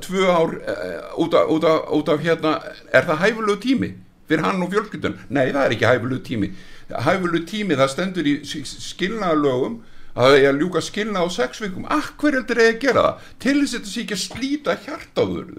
2 0.00 0.24
ár 0.30 0.54
uh, 0.56 1.20
út, 1.20 1.34
af, 1.34 1.48
út, 1.48 1.64
af, 1.64 1.92
út 1.92 2.08
af 2.08 2.20
hérna? 2.20 2.60
Er 2.92 3.04
það 3.04 3.22
hæfilegu 3.26 3.60
tími 3.60 3.92
fyrir 4.28 4.44
hann 4.46 4.62
og 4.62 4.72
fjölskyldun 4.72 5.18
nei 5.28 5.50
það 5.52 5.64
er 5.64 5.74
ekki 5.76 5.88
hæfilegu 5.90 6.22
tími. 6.24 6.52
Hæfilegu 6.88 7.44
tími 7.46 7.76
það 7.76 7.92
stendur 7.92 8.28
í 8.28 8.36
skilnaðalögum 8.44 9.80
að 10.14 10.38
ég 10.40 10.48
að 10.50 10.58
ljúka 10.62 10.82
skilna 10.84 11.24
á 11.24 11.28
sex 11.32 11.62
vikum. 11.62 11.86
Akkur 11.88 12.36
heldur 12.36 12.60
ég 12.60 12.74
að 12.74 12.82
gera 12.86 13.06
það? 13.06 13.30
Til 13.44 13.56
þess 13.60 13.72
að 13.72 13.78
þetta 13.78 13.92
sé 13.92 14.02
ekki 14.02 14.18
að 14.18 14.26
slíta 14.26 14.80
hjartáður 14.86 15.54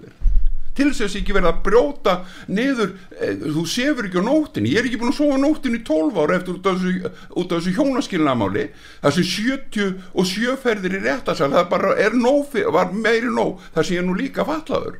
til 0.74 0.90
þess 0.90 1.04
að 1.06 1.20
ekki 1.20 1.34
verða 1.36 1.52
að 1.54 1.60
brjóta 1.68 2.14
niður, 2.50 2.94
e, 3.14 3.30
þú 3.44 3.64
sefur 3.70 4.08
ekki 4.08 4.22
á 4.22 4.26
nóttin 4.26 4.68
ég 4.68 4.80
er 4.80 4.88
ekki 4.88 5.00
búin 5.00 5.12
að 5.12 5.20
sofa 5.20 5.38
nóttin 5.38 5.78
í 5.78 5.82
12 5.86 6.18
ára 6.18 6.38
eftir 6.38 6.56
út 6.56 6.68
af 6.70 6.80
þessu, 6.82 7.12
þessu 7.52 7.74
hjónaskilnamáli 7.78 8.66
það 9.04 9.16
sem 9.18 9.28
70 9.30 9.92
og 10.12 10.30
sjöferðir 10.30 10.98
í 10.98 11.02
réttasal, 11.04 11.52
það 11.54 11.70
bara 11.70 11.94
er 12.02 12.18
nóg, 12.18 12.58
var 12.74 12.90
meiri 12.90 13.30
nóg, 13.30 13.62
það 13.74 13.86
sem 13.88 14.00
ég 14.00 14.08
nú 14.08 14.18
líka 14.18 14.46
fallaður 14.48 14.98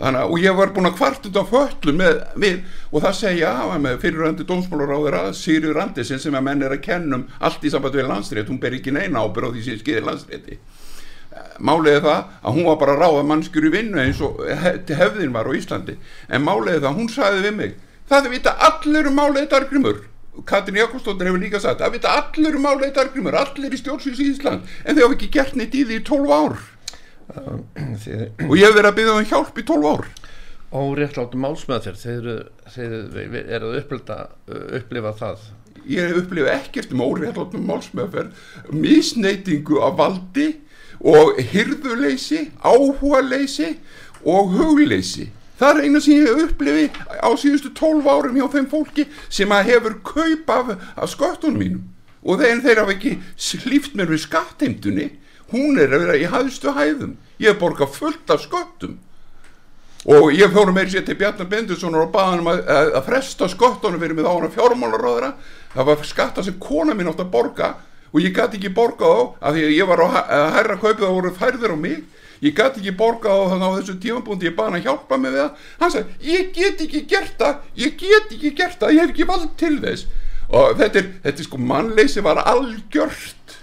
Þannig, 0.00 0.32
og 0.32 0.40
ég 0.40 0.56
var 0.56 0.72
búin 0.72 0.88
að 0.88 0.96
kvart 0.96 1.26
á 1.28 1.44
föllu 1.44 1.92
með, 1.92 2.22
með, 2.40 2.62
og 2.88 3.04
það 3.04 3.18
segja 3.18 3.50
með 3.84 3.98
fyriröndi 4.00 4.46
dómsmálaráður 4.48 5.18
að 5.18 5.30
Sýrjur 5.36 5.80
Andersen 5.82 6.22
sem 6.22 6.38
að 6.38 6.46
menn 6.46 6.64
er 6.64 6.72
að 6.76 6.84
kennum 6.86 7.26
allt 7.38 7.66
í 7.68 7.72
samband 7.72 7.98
við 7.98 8.08
landsrétt, 8.08 8.48
hún 8.48 8.62
ber 8.62 8.78
ekki 8.78 8.94
neina 8.96 9.20
ábyrð 9.20 9.52
á 9.52 9.54
því 9.54 9.66
sem 9.66 9.82
skiðir 9.82 10.08
landsrétti. 10.08 10.56
Máliði 11.60 12.00
það 12.06 12.32
að 12.40 12.56
hún 12.56 12.66
var 12.70 12.80
bara 12.80 12.96
að 12.96 13.04
ráða 13.04 13.28
mannskjur 13.28 13.68
í 13.68 13.74
vinnu 13.76 14.00
eins 14.00 14.24
og 14.24 14.40
hef, 14.48 14.80
hefðin 14.88 15.36
var 15.36 15.46
á 15.46 15.52
Íslandi. 15.54 15.98
En 16.32 16.48
máliði 16.48 16.80
það, 16.80 16.96
hún 16.96 17.12
sagði 17.12 17.44
við 17.44 17.56
mig 17.60 17.78
það 18.10 18.32
vita 18.32 18.56
allir 18.66 19.08
um 19.10 19.18
máliði 19.18 19.48
dargrimur 19.52 20.00
Katrin 20.46 20.78
Jakobsdóttir 20.80 21.28
hefur 21.28 21.42
líka 21.42 21.60
sagt 21.62 21.82
það 21.82 21.96
vita 21.96 22.14
allir 22.18 22.56
um 22.58 22.64
máliði 22.66 22.94
dargrimur, 22.96 23.36
allir 23.38 23.74
í 23.74 23.78
stjórnsins 23.78 24.22
í 24.22 24.30
Ísland 24.32 24.66
en 24.84 24.96
þau 24.96 25.04
hafa 25.04 25.16
ekki 25.16 25.30
gert 25.36 25.58
neitt 25.58 25.76
í 25.78 25.84
því 25.86 26.00
í 26.00 26.04
12 26.08 26.34
ár 26.34 26.56
og 27.30 28.56
ég 28.58 28.66
hef 28.66 28.74
verið 28.76 28.90
að 28.90 28.98
byggja 28.98 29.16
um 29.16 29.28
hjálp 29.30 29.58
í 29.60 29.64
12 29.68 29.88
ár. 29.90 30.10
Og 30.80 30.92
réttláttum 30.98 31.42
málsmeðferð 31.42 32.02
þeir, 32.04 32.28
þeir 32.74 32.92
eru 33.42 33.72
að 33.72 33.78
upplifa, 33.80 34.18
upplifa 34.78 35.14
það. 35.18 35.48
Ég 35.90 36.06
hef 36.06 36.20
upplifað 36.22 36.54
ekkert 36.54 36.94
um 36.94 37.04
óréttláttum 37.06 37.66
málsmeðferð 37.66 38.74
misneitingu 38.76 39.80
af 39.82 39.96
valdi 39.98 40.48
og 41.00 41.40
hyrðuleysi 41.50 42.50
áhugaleysi 42.62 43.74
og 44.28 44.54
hugleysi. 44.54 45.30
Það 45.60 45.76
er 45.76 45.86
eina 45.86 46.00
sem 46.00 46.16
ég 46.16 46.28
hef 46.28 46.44
upplifið 46.50 47.00
á 47.20 47.30
síðustu 47.36 47.72
12 47.76 48.06
árum 48.08 48.38
hjá 48.38 48.46
þeim 48.52 48.68
fólki 48.70 49.06
sem 49.28 49.50
að 49.52 49.72
hefur 49.74 49.98
kaup 50.06 50.52
af, 50.54 50.70
af 50.96 51.10
sköttunum 51.12 51.60
mínum. 51.60 51.82
Og 52.20 52.40
þeir, 52.40 52.62
þeir 52.64 52.80
hafa 52.82 52.94
ekki 52.94 53.16
slíft 53.40 53.96
mér 53.96 54.12
við 54.12 54.22
skattheimtunni 54.26 55.08
hún 55.52 55.78
er 55.78 55.92
að 55.92 56.04
vera 56.06 56.18
í 56.18 56.26
hæðstu 56.30 56.74
hæðum. 56.76 57.14
Ég 57.40 57.52
hef 57.52 57.60
borgað 57.60 57.94
fullt 57.96 58.32
af 58.34 58.44
sköttum. 58.44 58.98
Og 60.08 60.30
ég 60.32 60.48
fórum 60.48 60.72
meir 60.72 60.88
sér 60.88 61.04
til 61.04 61.18
Bjarnar 61.20 61.48
Bendussonar 61.50 62.06
og 62.06 62.12
baða 62.14 62.30
hann 62.32 62.46
að, 62.48 62.60
að, 62.72 62.90
að 62.96 63.08
fresta 63.10 63.48
skottunum 63.52 64.00
fyrir 64.00 64.16
mig 64.16 64.24
þá 64.24 64.30
hann 64.32 64.54
fjármálaráðara 64.54 65.34
það 65.74 65.88
var 65.90 66.06
skatta 66.08 66.44
sem 66.46 66.56
kona 66.62 66.94
mín 66.96 67.10
átt 67.10 67.20
að 67.20 67.28
borga 67.34 67.68
og 68.08 68.24
ég 68.24 68.32
gæti 68.32 68.56
ekki 68.56 68.72
borga 68.74 69.10
á 69.12 69.18
af 69.50 69.52
því 69.54 69.66
að 69.66 69.74
ég 69.76 69.90
var 69.90 70.02
að 70.06 70.16
hæra 70.56 70.78
kaupið 70.80 71.04
og 71.06 71.18
voru 71.18 71.34
færðir 71.36 71.76
á 71.76 71.78
mig. 71.78 72.00
Ég 72.40 72.56
gæti 72.56 72.80
ekki 72.80 72.96
borga 72.96 73.28
á 73.28 73.38
þannig 73.52 73.68
á 73.68 73.76
þessu 73.76 73.98
tímabúndi 74.00 74.48
ég 74.48 74.56
baða 74.56 74.70
hann 74.70 74.80
að 74.80 74.88
hjálpa 74.88 75.20
mig 75.20 75.34
við 75.34 75.42
það. 75.42 75.68
Hann 75.82 75.94
sagði 75.94 76.32
ég 76.32 76.50
get 76.56 76.84
ekki 76.86 77.04
gert 77.12 77.36
það 77.36 77.82
ég 77.84 77.96
get 78.00 78.34
ekki 78.38 78.54
gert 78.56 78.80
það, 78.80 78.94
ég 78.96 79.04
hef 79.04 79.12
ekki 79.12 79.28
vald 79.28 79.52
til 79.60 79.74
þess. 79.84 80.06
Og 80.48 80.72
þetta 80.80 81.02
er, 81.02 81.10
þetta 81.26 81.44
er 81.44 81.50
sko 81.50 81.60
mannleysi 81.60 82.24
var 82.24 82.40
algjört 82.40 83.58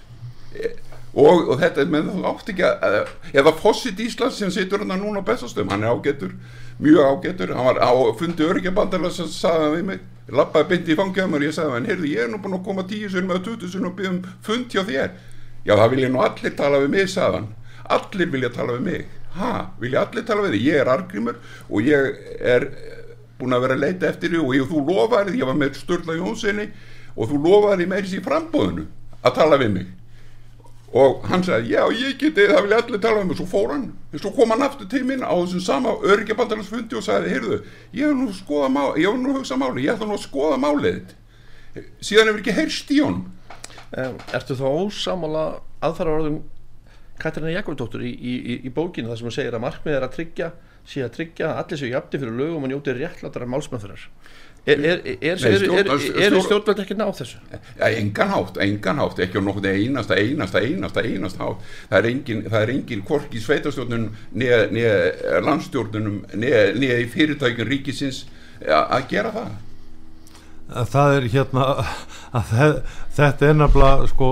og, 1.17 1.47
og 1.49 1.57
þetta 1.61 1.85
með 1.89 2.11
þú 2.13 2.23
átt 2.29 2.51
ekki 2.53 2.65
að 2.67 2.97
eða 3.33 3.53
Fossit 3.57 3.99
Íslands 4.03 4.37
sem 4.37 4.51
situr 4.53 4.83
hann 4.85 5.01
núna 5.01 5.23
á 5.25 5.27
bestastöðum, 5.27 5.71
hann 5.73 5.85
er 5.87 5.95
ágetur 5.95 6.35
mjög 6.79 6.99
ágetur, 7.25 7.53
hann 7.57 7.65
var 7.65 7.79
á 7.81 7.91
fundi 8.19 8.45
öryggjabandala 8.45 9.09
sem 9.09 9.29
sagði 9.31 9.69
við 9.73 9.85
mig, 9.87 10.03
lappaði 10.29 10.69
byndi 10.73 10.93
í 10.93 10.97
fangjamur 10.99 11.45
ég 11.45 11.55
sagði 11.55 11.73
hann, 11.73 11.87
heyrðu 11.89 12.11
ég 12.11 12.25
er 12.25 12.29
nú 12.29 12.41
búin 12.43 12.57
að 12.59 12.67
koma 12.67 12.85
tíu 12.85 13.09
sunum 13.09 13.33
eða 13.33 13.45
tutu 13.47 13.69
sunum 13.71 13.89
og 13.91 13.97
byggja 13.97 14.11
um 14.13 14.19
fund 14.45 14.69
hjá 14.73 14.83
þér. 14.85 15.15
Já 15.65 15.73
það 15.73 15.89
vilja 15.95 16.11
nú 16.13 16.21
allir 16.23 16.53
tala 16.59 16.83
við 16.83 16.93
mig 16.93 17.09
sagði 17.09 17.39
hann, 17.39 17.49
allir 17.97 18.31
vilja 18.35 18.53
tala 18.53 18.77
við 18.77 18.85
mig. 18.85 19.07
Ha, 19.37 19.51
vilja 19.81 20.05
allir 20.05 20.27
tala 20.27 20.45
við 20.45 20.55
þig, 20.57 20.67
ég 20.67 20.81
er 20.83 20.91
argrimur 20.93 21.41
og 21.67 21.89
ég 21.89 22.21
er 22.53 22.67
búin 23.37 23.57
að 23.57 23.65
vera 23.65 23.77
að 23.77 23.83
leita 23.85 24.11
eftir 24.11 24.33
því 24.33 24.43
og 24.43 24.55
ég, 24.57 24.69
þú 24.69 24.85
lofaði 24.85 25.37
ég 25.41 25.49
var 25.49 25.57
með 25.57 25.77
Sturla 25.81 26.17
Jónssoni 26.17 26.69
og 27.17 27.29
þú 27.31 27.41
lofaði 27.41 27.89
með 27.89 28.05
þessi 28.05 28.23
frambóðinu 28.25 28.85
að 29.21 29.37
tala 29.37 29.59
við 29.61 29.73
mig 29.75 29.93
og 30.95 31.25
hann 31.27 31.43
sagði 31.43 31.73
já 31.75 31.81
ég 31.91 32.17
geti 32.21 32.47
það 32.47 32.61
vilja 32.63 32.81
allir 32.81 33.01
tala 33.03 33.21
um. 33.21 33.31
Og 33.33 33.39
svo 33.39 33.47
fór 33.51 33.73
hann. 33.73 33.87
Svo 34.15 34.31
kom 34.35 34.53
hann 34.53 34.63
aftur 34.63 34.87
til 34.89 35.03
minn 35.07 35.25
á 35.25 35.35
þessum 35.35 35.63
sama 35.65 35.95
öryggjabandalarsfundi 35.99 36.95
og 36.95 37.03
sagði 37.03 37.33
heyrðu 37.35 37.57
ég 37.91 38.07
hef 38.07 38.15
nú 38.15 38.27
skoða 38.35 38.69
máli 38.71 39.03
ég 39.03 39.11
hef 39.11 39.19
nú 39.21 39.35
hugsað 39.35 39.61
máli 39.63 39.87
ég 39.87 39.95
ætla 39.95 40.07
nú 40.07 40.15
að 40.15 40.23
skoða 40.23 40.59
málið 40.63 41.15
síðan 42.01 42.31
hefur 42.31 42.41
ekki 42.41 42.55
heyrst 42.57 42.93
í 42.95 43.01
honum. 43.03 43.25
Ertu 44.35 44.55
þá 44.57 44.67
ósamála 44.67 45.43
aðfara 45.83 46.15
orðum 46.17 46.39
Katarina 47.17 47.53
Jakobdóttur 47.55 48.03
í, 48.05 48.13
í, 48.13 48.33
í, 48.37 48.57
í 48.67 48.73
bókinu 48.73 49.09
þar 49.09 49.19
sem 49.19 49.27
hún 49.27 49.35
segir 49.35 49.55
að 49.57 49.63
markmið 49.63 49.97
er 49.97 50.05
að 50.05 50.15
tryggja 50.17 50.49
sé 50.87 51.03
að 51.03 51.15
tryggja 51.17 51.49
að 51.49 51.61
allir 51.63 51.81
séu 51.81 51.89
jafni 51.91 52.19
fyrir 52.21 52.37
lögum 52.37 52.67
og 52.67 52.71
njóti 52.71 52.93
réttlatara 52.95 53.47
málsmöðurar 53.49 54.03
Er, 54.67 54.81
er, 54.83 54.99
er, 55.21 55.37
er 55.39 56.33
stjórnvöld 56.43 56.81
ekki 56.83 56.95
náð 56.99 57.21
þessu? 57.21 57.37
Engan 57.87 58.33
hátt, 58.33 58.57
engan 58.59 58.97
hátt 58.99 59.21
ekki 59.23 59.39
á 59.39 59.41
nokkuð 59.45 59.69
einasta, 59.69 60.17
einasta, 60.19 60.59
einasta, 60.59 61.03
einasta 61.07 61.45
hátt 61.45 61.61
það 61.87 61.99
er 61.99 62.07
engin, 62.09 62.41
það 62.49 62.65
er 62.65 62.71
engin 62.73 63.03
hvorki 63.07 63.39
sveitastjórnunum, 63.39 64.17
neða 64.35 65.39
landstjórnunum, 65.45 66.17
neða 66.35 66.97
í 66.99 67.05
fyrirtækjum 67.13 67.71
ríkisins 67.71 68.25
að 68.59 69.07
gera 69.13 69.31
það 69.37 69.55
Það 70.91 71.13
er 71.15 71.29
hérna 71.31 71.65
þetta 73.15 73.47
er 73.47 73.55
nefnilega 73.61 74.09
sko, 74.11 74.31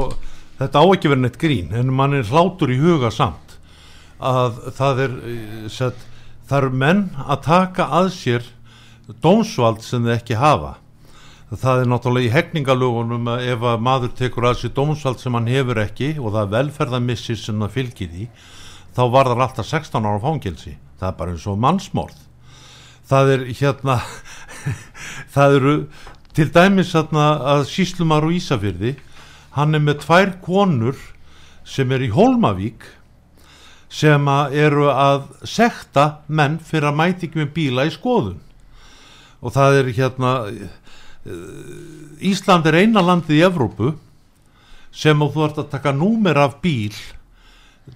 þetta 0.60 0.84
á 0.84 0.86
ekki 0.90 1.14
verið 1.14 1.24
neitt 1.24 1.40
grín 1.40 1.72
en 1.80 1.94
mann 1.96 2.18
er 2.18 2.28
hlátur 2.28 2.76
í 2.76 2.82
huga 2.82 3.14
samt 3.14 3.56
að 4.20 4.60
það 4.76 5.02
er 5.06 5.16
set, 5.72 6.04
það 6.50 6.60
eru 6.60 6.82
menn 6.84 7.06
að 7.24 7.42
taka 7.48 7.88
að 8.02 8.12
sér 8.18 8.52
dómsvald 9.22 9.84
sem 9.86 10.04
þið 10.06 10.16
ekki 10.16 10.40
hafa. 10.40 10.76
Það 11.56 11.82
er 11.84 11.90
náttúrulega 11.92 12.28
í 12.28 12.34
hegningalögunum 12.34 13.28
að 13.32 13.48
ef 13.54 13.66
að 13.70 13.84
maður 13.86 14.14
tekur 14.18 14.48
að 14.50 14.60
sér 14.64 14.74
dómsvald 14.76 15.22
sem 15.22 15.36
hann 15.38 15.50
hefur 15.50 15.80
ekki 15.84 16.16
og 16.18 16.34
það 16.34 16.42
er 16.42 16.54
velferðamissir 16.56 17.40
sem 17.40 17.62
það 17.62 17.76
fylgir 17.76 18.16
í 18.26 18.30
þá 18.96 19.04
var 19.12 19.30
það 19.30 19.44
alltaf 19.46 19.70
16 19.70 20.08
ára 20.08 20.22
fangilsi 20.24 20.76
það 21.00 21.08
er 21.10 21.18
bara 21.20 21.36
eins 21.36 21.48
og 21.52 21.60
mannsmórð 21.62 22.22
það 23.10 23.32
er 23.34 23.46
hérna 23.60 23.98
það 25.36 25.58
eru 25.60 25.76
til 26.36 26.48
dæmis 26.52 26.94
hérna, 26.96 27.28
að 27.56 27.66
síslumar 27.72 28.28
og 28.28 28.36
Ísafyrði 28.36 28.96
hann 29.56 29.76
er 29.76 29.84
með 29.84 30.02
tvær 30.06 30.36
konur 30.44 31.00
sem 31.68 31.92
er 31.92 32.06
í 32.06 32.12
Hólmavík 32.14 32.88
sem 33.92 34.28
að 34.28 34.56
eru 34.66 34.90
að 34.92 35.30
sekta 35.48 36.26
menn 36.28 36.58
fyrir 36.60 36.90
að 36.90 37.00
mæti 37.00 37.30
ekki 37.30 37.44
með 37.44 37.54
bíla 37.56 37.88
í 37.88 37.94
skoðun 37.94 38.42
og 39.42 39.56
það 39.56 39.80
er 39.82 39.94
hérna 40.00 40.32
Ísland 42.22 42.68
er 42.70 42.78
eina 42.84 43.02
landið 43.02 43.40
í 43.40 43.46
Evrópu 43.48 43.96
sem 44.96 45.18
þú 45.20 45.48
ert 45.48 45.62
að 45.64 45.72
taka 45.74 45.94
númer 45.96 46.38
af 46.38 46.60
bíl 46.62 46.94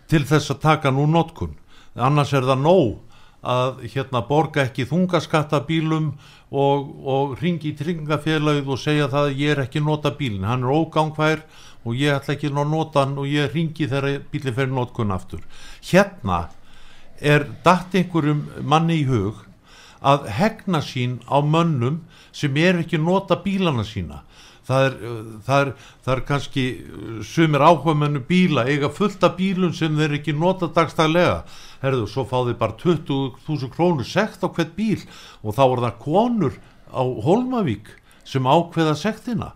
til 0.10 0.24
þess 0.26 0.54
að 0.54 0.64
taka 0.64 0.92
nú 0.94 1.06
notkun. 1.10 1.54
Annars 1.96 2.34
er 2.34 2.46
það 2.48 2.64
nóg 2.64 2.98
að 3.40 3.84
hérna 3.94 4.22
borga 4.28 4.66
ekki 4.66 4.88
þungaskatta 4.90 5.62
bílum 5.68 6.12
og, 6.50 6.90
og 7.06 7.36
ringi 7.40 7.72
í 7.72 7.78
tryggingafélagið 7.78 8.72
og 8.74 8.82
segja 8.82 9.08
það 9.12 9.30
að 9.30 9.44
ég 9.44 9.54
er 9.54 9.62
ekki 9.64 9.84
nota 9.86 10.12
bílin, 10.18 10.48
hann 10.50 10.66
er 10.66 10.74
ógangfær 10.74 11.46
og 11.86 11.96
ég 11.96 12.18
ætla 12.18 12.36
ekki 12.36 12.50
að 12.52 12.66
nota 12.68 13.06
hann 13.06 13.18
og 13.22 13.30
ég 13.30 13.54
ringi 13.54 13.88
þegar 13.88 14.26
bílinn 14.32 14.58
fer 14.58 14.74
notkun 14.74 15.14
aftur. 15.16 15.46
Hérna 15.86 16.48
er 17.22 17.46
dætt 17.64 17.96
einhverjum 18.02 18.44
manni 18.66 19.04
í 19.04 19.08
hug 19.08 19.46
að 20.02 20.30
hegna 20.32 20.82
sín 20.84 21.20
á 21.28 21.44
mönnum 21.44 22.02
sem 22.32 22.56
er 22.58 22.80
ekki 22.84 23.00
nota 23.02 23.40
bílana 23.44 23.84
sína. 23.88 24.24
Það 24.70 24.86
er, 24.86 24.96
það 25.48 25.62
er, 25.64 25.70
það 26.06 26.14
er 26.14 26.20
kannski 26.28 26.64
sumir 27.26 27.64
áhugamönnu 27.66 28.22
bíla 28.28 28.68
eiga 28.70 28.92
fullt 28.94 29.24
af 29.26 29.40
bílun 29.40 29.74
sem 29.74 29.96
þeir 29.98 30.20
ekki 30.20 30.36
nota 30.38 30.70
dagstaglega. 30.76 31.40
Herðu, 31.82 32.06
svo 32.12 32.26
fá 32.30 32.44
þeir 32.44 32.60
bara 32.60 32.78
20.000 32.78 33.72
krónur 33.74 34.06
sekt 34.06 34.46
á 34.46 34.48
hvert 34.48 34.76
bíl 34.78 35.02
og 35.42 35.58
þá 35.58 35.64
er 35.66 35.82
það 35.88 35.98
konur 36.04 36.60
á 36.94 37.02
Holmavík 37.02 37.90
sem 38.30 38.46
ákveða 38.46 38.94
sektina. 39.00 39.56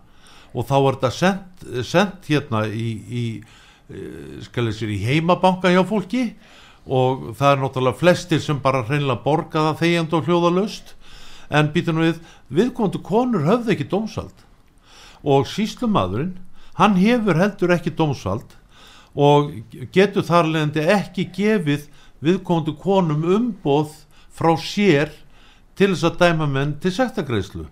Og 0.54 0.66
þá 0.66 0.76
er 0.80 0.98
það 1.04 1.16
sendt, 1.20 1.64
sendt 1.86 2.28
hérna 2.30 2.64
í, 2.66 2.90
í, 3.06 3.24
í 3.94 4.98
heimabanka 5.06 5.70
hjá 5.70 5.82
fólki. 5.86 6.26
og 6.32 6.63
það 6.84 7.50
er 7.50 7.60
náttúrulega 7.62 7.98
flestir 8.00 8.42
sem 8.44 8.60
bara 8.60 8.84
hreinlega 8.84 9.22
borga 9.24 9.70
það 9.70 9.78
þegjand 9.80 10.16
og 10.18 10.28
hljóðalust 10.28 10.94
en 11.54 11.70
býtum 11.72 12.00
við, 12.02 12.18
viðkomandi 12.52 13.00
konur 13.04 13.46
höfðu 13.46 13.72
ekki 13.74 13.88
dómsald 13.88 14.44
og 15.24 15.48
síslumadurinn, 15.48 16.36
hann 16.76 16.98
hefur 17.00 17.38
heldur 17.40 17.72
ekki 17.72 17.94
dómsald 17.96 18.56
og 19.14 19.52
getur 19.94 20.26
þar 20.26 20.50
leðandi 20.50 20.84
ekki 20.92 21.28
gefið 21.32 21.86
viðkomandi 22.24 22.74
konum 22.82 23.24
umboð 23.36 23.94
frá 24.34 24.52
sér 24.60 25.12
til 25.78 25.92
þess 25.94 26.08
að 26.10 26.20
dæma 26.20 26.48
menn 26.50 26.76
til 26.82 26.92
sektagreislu 26.94 27.66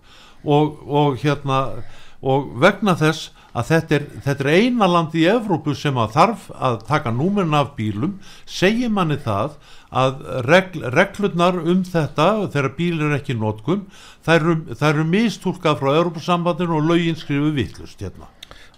og, 0.44 0.78
og 0.86 1.18
hérna 1.22 1.82
og 2.22 2.52
vegna 2.62 2.94
þess 2.98 3.30
að 3.52 3.68
þetta 3.68 3.94
er, 3.98 4.04
þetta 4.24 4.44
er 4.46 4.50
eina 4.56 4.88
land 4.88 5.14
í 5.18 5.24
Evrópu 5.28 5.74
sem 5.76 5.98
að 6.00 6.14
þarf 6.16 6.44
að 6.56 6.76
taka 6.88 7.12
númerin 7.12 7.54
af 7.58 7.74
bílum. 7.76 8.18
Segir 8.48 8.92
manni 8.92 9.18
það 9.20 9.58
að 9.92 10.22
regl, 10.48 10.84
reglurnar 10.94 11.58
um 11.60 11.82
þetta 11.84 12.28
þegar 12.52 12.70
bíl 12.78 13.02
er 13.04 13.16
ekki 13.18 13.36
nótkum 13.36 13.82
það 14.24 14.38
eru, 14.38 14.54
það 14.72 14.88
eru 14.94 15.04
mistúlkað 15.12 15.82
frá 15.82 15.90
Evrópusambandinu 15.98 16.78
og 16.78 16.86
lögin 16.88 17.18
skrifu 17.20 17.50
vittlust 17.56 18.00
hérna. 18.00 18.30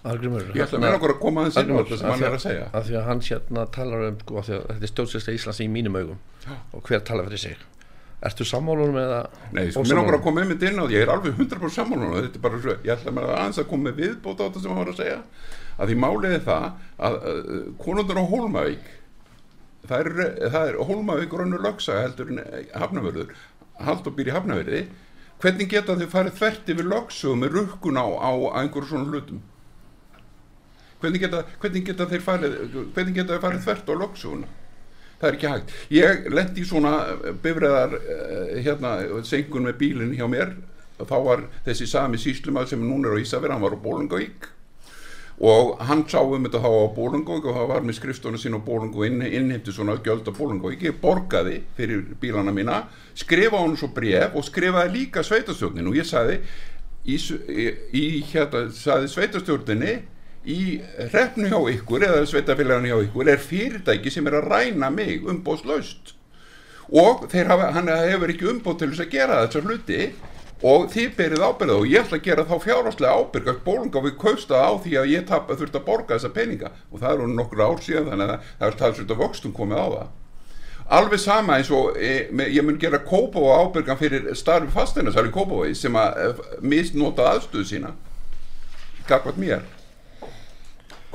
Argrimur, 0.05 0.43
Ég 0.53 0.67
ætla 0.67 0.77
að 0.77 0.83
meina 0.83 0.97
okkur 0.99 1.15
að 1.15 1.21
koma 1.23 1.41
á 1.41 1.49
þetta 1.49 1.97
sem 1.97 2.09
hann 2.11 2.25
er 2.27 2.35
að 2.35 2.43
segja. 2.43 2.65
að 2.77 2.83
því 2.89 2.97
að 2.99 3.07
hann 3.07 3.21
hérna 3.25 3.63
talar 3.73 4.03
um 4.11 4.19
sko, 4.21 4.35
að 4.37 4.43
því 4.49 4.53
að 4.57 4.65
þetta 4.67 4.85
er 4.85 4.91
stjórnsýsla 4.91 5.33
Íslands 5.39 5.61
í 5.65 5.69
mínum 5.71 5.95
augum. 5.97 6.19
Og 6.77 6.83
hver 6.85 7.01
talar 7.07 7.25
fyrir 7.25 7.41
sig 7.41 7.55
Ertu 8.25 8.45
sammálunum 8.47 8.97
eða 8.97 9.21
Nei, 9.53 9.69
sko, 9.69 9.83
mér 9.85 9.99
langar 9.99 10.17
að 10.17 10.25
koma 10.25 10.41
einmitt 10.41 10.63
inn 10.65 10.79
á 10.81 10.85
því, 10.85 10.95
ég 10.95 11.05
er 11.05 11.13
alveg 11.13 11.37
100% 11.37 11.75
saman 11.75 12.05
og 12.07 12.15
þetta 12.17 12.39
er 12.39 12.43
bara 12.45 12.61
svo, 12.63 12.75
ég 12.81 12.93
ætla 12.95 13.13
að 13.13 13.33
aðeins 13.35 13.61
að 13.61 13.67
koma 13.69 13.89
með 13.89 13.99
viðbót 14.01 14.41
á 14.41 14.45
þetta 14.47 14.63
sem 14.63 14.73
hann 14.73 14.81
var 14.81 14.91
að 14.93 15.01
segja. 15.01 15.17
Að 15.75 15.91
því 15.91 15.97
málið 16.01 16.37
er 16.37 16.45
það 16.45 16.65
að 17.09 17.17
uh, 17.21 17.57
konundur 17.83 18.21
á 18.21 18.25
Hólmavík 18.31 18.87
það 19.85 19.99
er, 19.99 20.13
það 20.53 20.69
er 20.69 20.77
Hólmavík 20.89 21.35
rönnur 21.39 21.65
lögsaga 21.65 22.05
heldur 22.05 22.31
en 22.33 22.41
hafnavörður 22.73 23.35
Haldur 23.85 24.15
býr 24.15 24.31
í 24.31 24.35
hafnavörði 24.35 24.81
hvernig 25.43 25.71
geta 25.71 25.97
þau 25.99 26.07
farið 26.11 26.37
þvert 26.39 26.69
yfir 26.73 26.89
lögsögum 26.89 27.43
með 27.43 27.57
rukkun 27.59 27.99
á, 27.99 28.05
á 28.07 28.31
einhverjum 28.61 28.89
svona 28.89 29.11
hlutum? 29.11 29.41
Hvernig 31.01 31.25
geta, 31.25 31.41
hvernig 31.61 31.89
geta 31.89 32.07
þeir 32.09 32.23
farið 32.23 32.55
hvernig 32.95 33.17
geta 33.17 33.35
þeir 33.35 33.43
farið 33.43 33.65
þvert 33.67 33.91
á 33.91 33.95
lögsöguna 34.01 34.53
það 35.19 35.29
er 35.29 35.37
ekki 35.37 35.51
hægt. 35.51 35.75
Ég 35.95 36.29
lendi 36.33 36.65
svona 36.67 36.95
bifræðar 37.43 37.95
uh, 37.99 38.55
hérna, 38.65 38.95
sengun 39.27 39.69
með 39.69 39.79
bílinn 39.83 40.17
hjá 40.17 40.27
mér. 40.31 40.55
Þá 40.95 41.17
var 41.25 41.47
þessi 41.65 41.89
sami 41.91 42.19
síslumað 42.21 42.71
sem 42.71 42.83
núna 42.83 43.09
er 43.11 43.19
á 43.19 43.23
Ísafir, 43.23 43.51
hann 43.51 43.63
var 43.63 43.75
á 43.75 43.83
Bólungavík 43.83 44.51
og 45.39 45.81
hann 45.83 46.05
sá 46.07 46.21
um 46.23 46.45
þetta 46.45 46.61
þá 46.63 46.69
á 46.71 46.95
Bólungavík 46.95 47.47
og 47.49 47.57
það 47.57 47.67
var 47.67 47.83
með 47.83 47.97
skrifstónu 47.97 48.39
sín 48.39 48.55
á 48.55 48.63
Bólungavík 48.63 49.11
inn, 49.11 49.25
innheimti 49.27 49.73
svona 49.75 49.97
gjöld 49.99 50.29
á 50.31 50.31
Bólungavík 50.31 50.85
ég 50.87 50.99
borgaði 51.01 51.57
fyrir 51.75 52.05
bílana 52.21 52.53
mína 52.55 52.85
skrifa 53.13 53.59
hann 53.59 53.75
svo 53.75 53.89
bref 53.91 54.35
og 54.35 54.47
skrifaði 54.47 54.93
líka 54.95 55.23
sveitastjórnin 55.27 55.91
og 55.91 55.99
ég 55.99 56.07
sagði 56.07 56.39
í, 57.03 57.19
í, 57.19 57.67
í 57.91 58.05
hérna 58.31 58.69
sagði 58.71 59.11
sveitastjórninni 59.11 59.97
í 60.45 60.59
hrefnu 61.11 61.49
hjá 61.49 61.59
ykkur 61.73 62.05
eða 62.05 62.27
sveitafélaginu 62.29 62.91
hjá 62.91 63.07
ykkur 63.07 63.31
er 63.33 63.41
fyrirtæki 63.41 64.13
sem 64.13 64.27
er 64.29 64.39
að 64.39 64.49
ræna 64.53 64.91
mig 64.93 65.25
umbóðslaust 65.25 66.13
og 66.93 67.25
hafa, 67.33 67.71
hann 67.73 67.89
hefur 67.89 68.29
ekki 68.29 68.49
umbóð 68.51 68.79
til 68.79 68.89
þess 68.91 69.05
að 69.05 69.13
gera 69.15 69.41
þessar 69.45 69.69
hluti 69.69 70.01
og 70.65 70.89
þið 70.93 71.15
berið 71.17 71.43
ábyrða 71.43 71.77
og 71.79 71.87
ég 71.89 72.05
ætla 72.05 72.19
að 72.19 72.27
gera 72.27 72.45
þá 72.47 72.55
fjárháslega 72.63 73.15
ábyrg 73.19 73.49
að 73.51 73.63
bólunga 73.65 74.03
við 74.05 74.13
kausta 74.21 74.61
á 74.61 74.71
því 74.81 74.93
að 75.01 75.09
ég 75.11 75.25
tap, 75.27 75.49
þurft 75.51 75.75
að 75.75 75.85
borga 75.85 76.15
þessa 76.15 76.31
peninga. 76.33 76.71
Og 76.91 77.01
það 77.01 77.15
eru 77.15 77.27
nokkur 77.33 77.63
ár 77.65 77.81
síðan 77.83 78.11
þannig 78.11 78.31
að 78.31 78.47
það 78.59 78.69
er 78.69 78.77
talsveit 78.79 79.11
að 79.11 79.21
vöxtum 79.21 79.55
komið 79.55 79.81
á 79.83 79.87
það. 79.95 80.13
Alveg 80.95 81.21
sama 81.21 81.57
eins 81.57 81.71
og 81.73 81.97
e, 81.97 82.13
með, 82.31 82.51
ég 82.55 82.65
mun 82.65 82.79
gera 82.81 83.01
kópa 83.01 83.41
og 83.41 83.63
ábyrgan 83.65 83.99
fyrir 83.99 84.27
starfi 84.37 85.31
kópavegi 85.33 85.75
sem 85.75 85.95
að 85.97 86.19
e, 86.21 86.27
misnota 86.61 87.25
aðstöðu 87.33 87.65
sína 87.65 87.95
gagvat 89.09 89.37
mér 89.37 89.65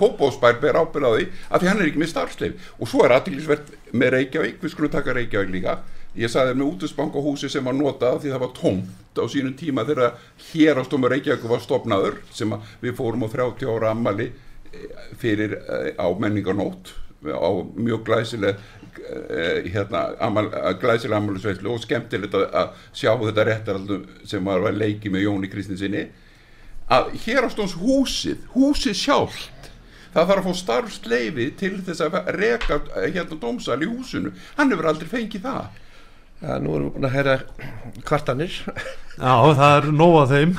Kópásbær 0.00 0.60
ber 0.62 0.80
ábyrð 0.80 1.06
á 1.06 1.12
því 1.12 1.24
að 1.50 1.62
því 1.62 1.70
hann 1.70 1.80
er 1.80 1.88
ekki 1.90 2.02
með 2.02 2.12
starfsleif 2.14 2.68
og 2.78 2.90
svo 2.90 3.04
er 3.04 3.16
aðtillisvert 3.16 3.72
með 3.92 4.14
Reykjavík, 4.16 4.60
við 4.62 4.72
skulum 4.74 4.94
taka 4.94 5.16
Reykjavík 5.16 5.52
líka. 5.54 5.80
Ég 6.18 6.32
saði 6.32 6.56
með 6.56 6.72
útusbankahúsi 6.72 7.50
sem 7.52 7.66
var 7.66 7.76
notað 7.76 8.22
því 8.24 8.32
það 8.32 8.42
var 8.42 8.54
tómt 8.56 9.20
á 9.20 9.24
sínum 9.30 9.54
tíma 9.58 9.84
þegar 9.86 10.16
hér 10.50 10.80
á 10.80 10.82
stóma 10.88 11.10
Reykjavík 11.12 11.44
var 11.52 11.62
stopnaður 11.62 12.18
sem 12.34 12.56
við 12.82 12.96
fórum 12.98 13.26
á 13.26 13.28
30 13.30 13.70
ára 13.70 13.92
ammali 13.94 14.30
fyrir 15.20 15.56
á 15.98 16.06
menningarnót 16.18 16.94
á 17.26 17.50
mjög 17.76 18.04
glæsileg 18.04 18.56
hérna, 19.70 20.14
amal, 20.22 20.48
glæsileg 20.80 21.16
ammaliðsveitlu 21.18 21.74
og 21.74 21.82
skemmtilegt 21.82 22.34
að 22.34 22.74
sjá 22.96 23.12
þetta 23.20 23.46
réttaraldum 23.46 24.06
sem 24.28 24.44
var 24.44 24.64
að 24.64 24.80
leiki 24.80 25.12
með 25.12 25.26
Jóni 25.26 25.50
Kristinsinni 25.52 26.06
að 26.90 27.12
hér 27.24 27.46
á 27.46 27.48
stóms 27.52 27.76
húsið, 27.78 28.40
húsið 28.54 28.96
sjálft 28.98 29.59
það 30.14 30.32
þarf 30.32 30.40
að 30.40 30.48
fá 30.48 30.60
starfsleifi 30.60 31.46
til 31.60 31.76
þess 31.86 32.04
að 32.06 32.18
reka 32.38 32.80
hérna 32.96 33.38
dómsal 33.42 33.80
í 33.82 33.90
húsinu. 33.90 34.34
Hann 34.56 34.72
hefur 34.74 34.90
aldrei 34.90 35.10
fengið 35.10 35.46
það. 35.46 35.80
Já, 36.40 36.54
nú 36.56 36.72
erum 36.72 36.86
við 36.86 36.94
búin 36.94 37.06
að 37.10 37.16
heyra 37.18 37.36
kvartanir. 38.08 38.54
Já, 39.20 39.34
það 39.60 39.74
er 39.74 39.88
nóga 39.92 40.24
þeim. 40.30 40.54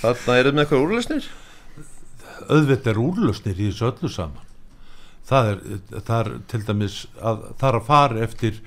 Þannig 0.00 0.40
erum 0.40 0.50
við 0.50 0.56
með 0.56 0.64
eitthvað 0.64 0.84
úrlösnir 0.86 1.30
Öðvitt 2.50 2.86
er 2.90 2.98
úrlösnir 2.98 3.58
í 3.60 3.68
þessu 3.68 3.90
öllu 3.90 4.10
saman. 4.10 4.46
Það 5.30 5.50
er, 5.52 5.58
það 6.00 6.16
er 6.18 6.30
til 6.50 6.60
dæmis 6.66 6.96
að 7.20 7.42
það 7.60 7.66
er 7.68 7.78
að 7.78 7.86
fara 7.86 8.22
eftir 8.24 8.60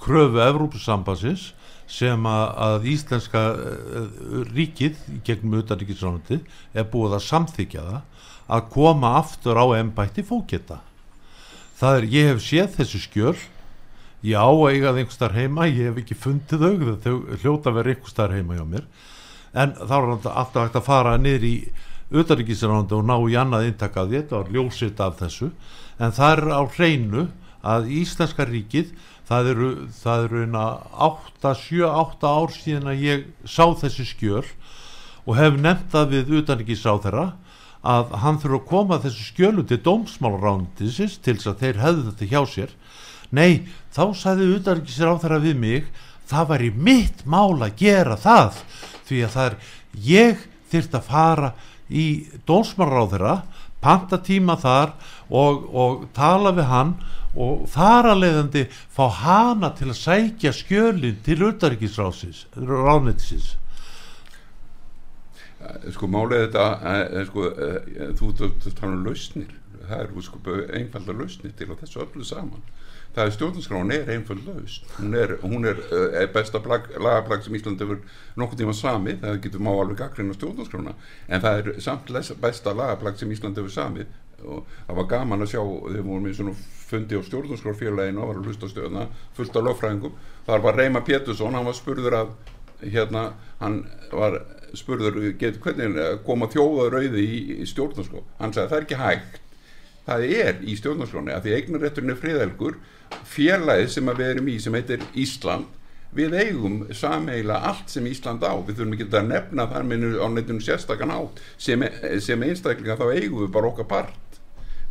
kröfu 0.00 0.40
Evrópusambansins 0.40 1.48
sem 1.88 2.26
að, 2.28 2.44
að 2.68 2.90
íslenska 2.92 3.44
uh, 3.54 4.10
ríkið 4.52 5.00
gegnum 5.24 5.60
utanríkisránandi 5.62 6.42
er 6.74 6.90
búið 6.92 7.16
að 7.16 7.26
samþykja 7.30 7.86
það 7.88 8.28
að 8.48 8.68
koma 8.72 9.14
aftur 9.20 9.60
á 9.60 9.66
ennbætti 9.78 10.24
fóketta 10.24 10.82
það 11.78 11.98
er, 11.98 12.08
ég 12.12 12.32
hef 12.32 12.42
séð 12.44 12.76
þessu 12.78 13.00
skjöl. 13.02 13.36
Ég 14.26 14.34
á 14.34 14.50
eigað 14.50 14.98
einhver 14.98 15.14
starf 15.14 15.36
heima 15.38 15.68
ég 15.70 15.92
hef 15.92 16.00
ekki 16.02 16.16
fundið 16.18 16.64
þau 16.64 16.94
þau 17.04 17.18
hljóta 17.42 17.74
verið 17.74 17.94
einhver 17.94 18.12
starf 18.12 18.34
heima 18.34 18.56
hjá 18.58 18.64
mér. 18.66 18.88
En 19.54 19.74
þá 19.78 19.94
er 19.98 20.08
alltaf 20.10 20.64
hægt 20.64 20.78
að 20.80 20.88
fara 20.88 21.12
niður 21.20 21.46
í 21.46 21.54
auðaríkisránandi 22.08 22.96
og 22.96 23.04
ná 23.06 23.14
í 23.28 23.36
annað 23.38 23.68
intakað 23.68 24.16
þetta 24.16 24.40
var 24.40 24.50
ljósitt 24.56 25.02
af 25.04 25.20
þessu. 25.20 25.52
En 26.02 26.14
það 26.16 26.34
er 26.34 26.42
á 26.50 26.62
hreinu 26.74 27.28
að 27.68 27.92
Íslenska 28.00 28.46
ríkið 28.48 28.90
það 29.28 29.50
eru, 29.52 29.68
það 30.00 30.24
eru 30.28 30.44
8, 31.08 31.52
7, 31.62 31.84
8 31.88 32.32
ár 32.32 32.54
síðan 32.54 32.90
að 32.92 33.04
ég 33.04 33.26
sá 33.44 33.64
þessi 33.76 34.06
skjöl 34.08 34.46
og 35.28 35.36
hef 35.36 35.58
nefnt 35.60 35.92
það 35.92 36.14
við 36.14 36.34
auðaríkisráð 36.38 37.02
þeirra 37.04 37.26
að 37.88 38.14
hann 38.22 38.40
þurfa 38.42 38.58
að 38.58 38.68
koma 38.70 39.00
þessu 39.02 39.26
skjölu 39.28 39.64
til 39.68 39.78
dómsmálrándisins 39.84 41.18
til 41.22 41.36
þess 41.36 41.52
að 41.52 41.62
þeir 41.62 41.80
hefðu 41.84 42.04
þetta 42.08 42.30
hjá 42.32 42.40
sér. 42.54 42.72
Nei, 43.28 43.68
þá 43.92 44.04
sagði 44.16 44.48
utarikisir 44.56 45.12
á 45.12 45.20
þeirra 45.20 45.42
við 45.44 45.60
mig 45.60 45.90
það 46.28 46.48
var 46.52 46.64
í 46.64 46.70
mitt 46.72 47.24
mál 47.28 47.60
að 47.60 47.76
gera 47.80 48.16
það 48.20 48.62
því 49.08 49.20
að 49.24 49.34
það 49.36 49.50
er 49.50 49.58
ég 50.08 50.46
þyrft 50.72 50.96
að 50.98 51.08
fara 51.12 51.52
í 51.88 52.06
dómsmálráð 52.48 53.14
þeirra 53.14 53.36
panta 53.84 54.18
tíma 54.24 54.56
þar 54.58 54.96
og, 55.28 55.68
og 55.70 56.08
tala 56.16 56.52
við 56.56 56.68
hann 56.72 56.96
og 57.36 57.68
þar 57.68 58.12
að 58.14 58.20
leiðandi 58.24 58.66
fá 58.72 59.06
hana 59.20 59.72
til 59.76 59.90
að 59.90 60.00
sækja 60.00 60.52
skjölinn 60.56 61.22
til 61.26 61.40
utarikisráðsins 61.50 62.46
sko 65.94 66.08
málið 66.10 66.44
þetta 66.46 66.64
er, 66.94 67.28
sko, 67.28 67.46
þú 68.18 68.32
tala 68.78 68.92
um 68.92 69.06
lausnir. 69.06 69.54
Það 69.88 70.02
er 70.02 70.26
sko 70.26 70.56
einfalda 70.76 71.16
lausnir 71.16 71.54
til 71.58 71.70
að 71.70 71.80
þessu 71.82 72.02
öllu 72.04 72.26
saman. 72.26 72.62
Það 73.16 73.24
er 73.24 73.34
stjórnarskráin 73.34 73.92
er 73.94 74.10
einfald 74.12 74.42
laust 74.46 74.90
hún 74.98 75.14
er, 75.16 75.32
hún 75.40 75.64
er, 75.66 75.78
er 76.20 76.28
besta 76.30 76.60
lagaplag 76.60 77.40
sem 77.42 77.56
Íslandi 77.56 77.86
hefur 77.86 78.02
nokkur 78.38 78.60
tíma 78.60 78.74
sami 78.76 79.14
það 79.22 79.40
getur 79.46 79.64
má 79.64 79.70
alveg 79.72 79.98
gaggrinn 80.02 80.30
á 80.30 80.36
stjórnarskrána. 80.36 80.92
En 81.26 81.42
það 81.42 81.62
er 81.62 81.80
samt 81.82 82.12
besta 82.42 82.76
lagaplag 82.76 83.18
sem 83.18 83.32
Íslandi 83.32 83.62
hefur 83.62 83.74
sami 83.74 84.06
og 84.44 84.66
það 84.86 85.00
var 85.00 85.08
gaman 85.12 85.44
að 85.44 85.52
sjá 85.52 85.62
við 85.62 86.04
vorum 86.06 86.28
í 86.28 86.34
svona 86.36 86.54
fundi 86.88 87.18
á 87.18 87.22
stjórnarskrárfélaginu 87.26 88.22
og 88.22 88.30
var 88.30 88.38
að 88.40 88.50
hlusta 88.50 88.70
stöðuna 88.70 89.08
fullt 89.36 89.56
af 89.56 89.66
lögfræðingum. 89.66 90.14
Þar 90.46 90.64
var 90.64 90.78
Reima 90.78 91.02
Pétursson, 91.04 91.56
hann 91.56 91.68
var 91.68 91.76
spurður 91.76 92.16
að 92.22 92.30
hérna, 92.84 93.24
hann 93.58 93.82
var 94.12 94.40
spurður 94.78 95.18
get, 95.40 95.58
hvernig 95.64 95.98
koma 96.26 96.48
þjóðarauði 96.52 97.24
í, 97.24 97.40
í 97.62 97.66
stjórnarskó 97.68 98.22
hann 98.38 98.54
sagði 98.54 98.70
það 98.70 98.78
er 98.78 98.86
ekki 98.86 99.00
hægt. 99.02 99.40
Það 100.08 100.28
er 100.38 100.62
í 100.64 100.76
stjórnarskóni 100.78 101.34
að 101.34 101.44
því 101.44 101.56
eignarétturinn 101.58 102.14
er 102.14 102.20
friðelgur 102.20 102.78
félagið 103.28 103.90
sem 103.92 104.14
við 104.14 104.30
erum 104.30 104.48
í 104.48 104.56
sem 104.62 104.76
heitir 104.78 105.04
Ísland 105.18 105.74
við 106.16 106.34
eigum 106.40 106.78
sameila 106.96 107.58
allt 107.68 107.90
sem 107.92 108.06
Ísland 108.08 108.44
á. 108.44 108.56
Við 108.56 108.78
þurfum 108.78 108.94
ekki 108.96 109.08
að 109.10 109.28
nefna 109.28 109.66
þar 109.68 109.88
minnur 109.88 110.16
á 110.24 110.26
neittinu 110.32 110.64
sérstakann 110.64 111.12
átt 111.12 111.42
sem, 111.60 111.84
sem 112.24 112.46
einstaklinga 112.46 112.96
þá 112.96 113.06
eigum 113.12 113.44
við 113.44 113.52
bara 113.52 113.68
okkar 113.72 113.90
part 113.90 114.16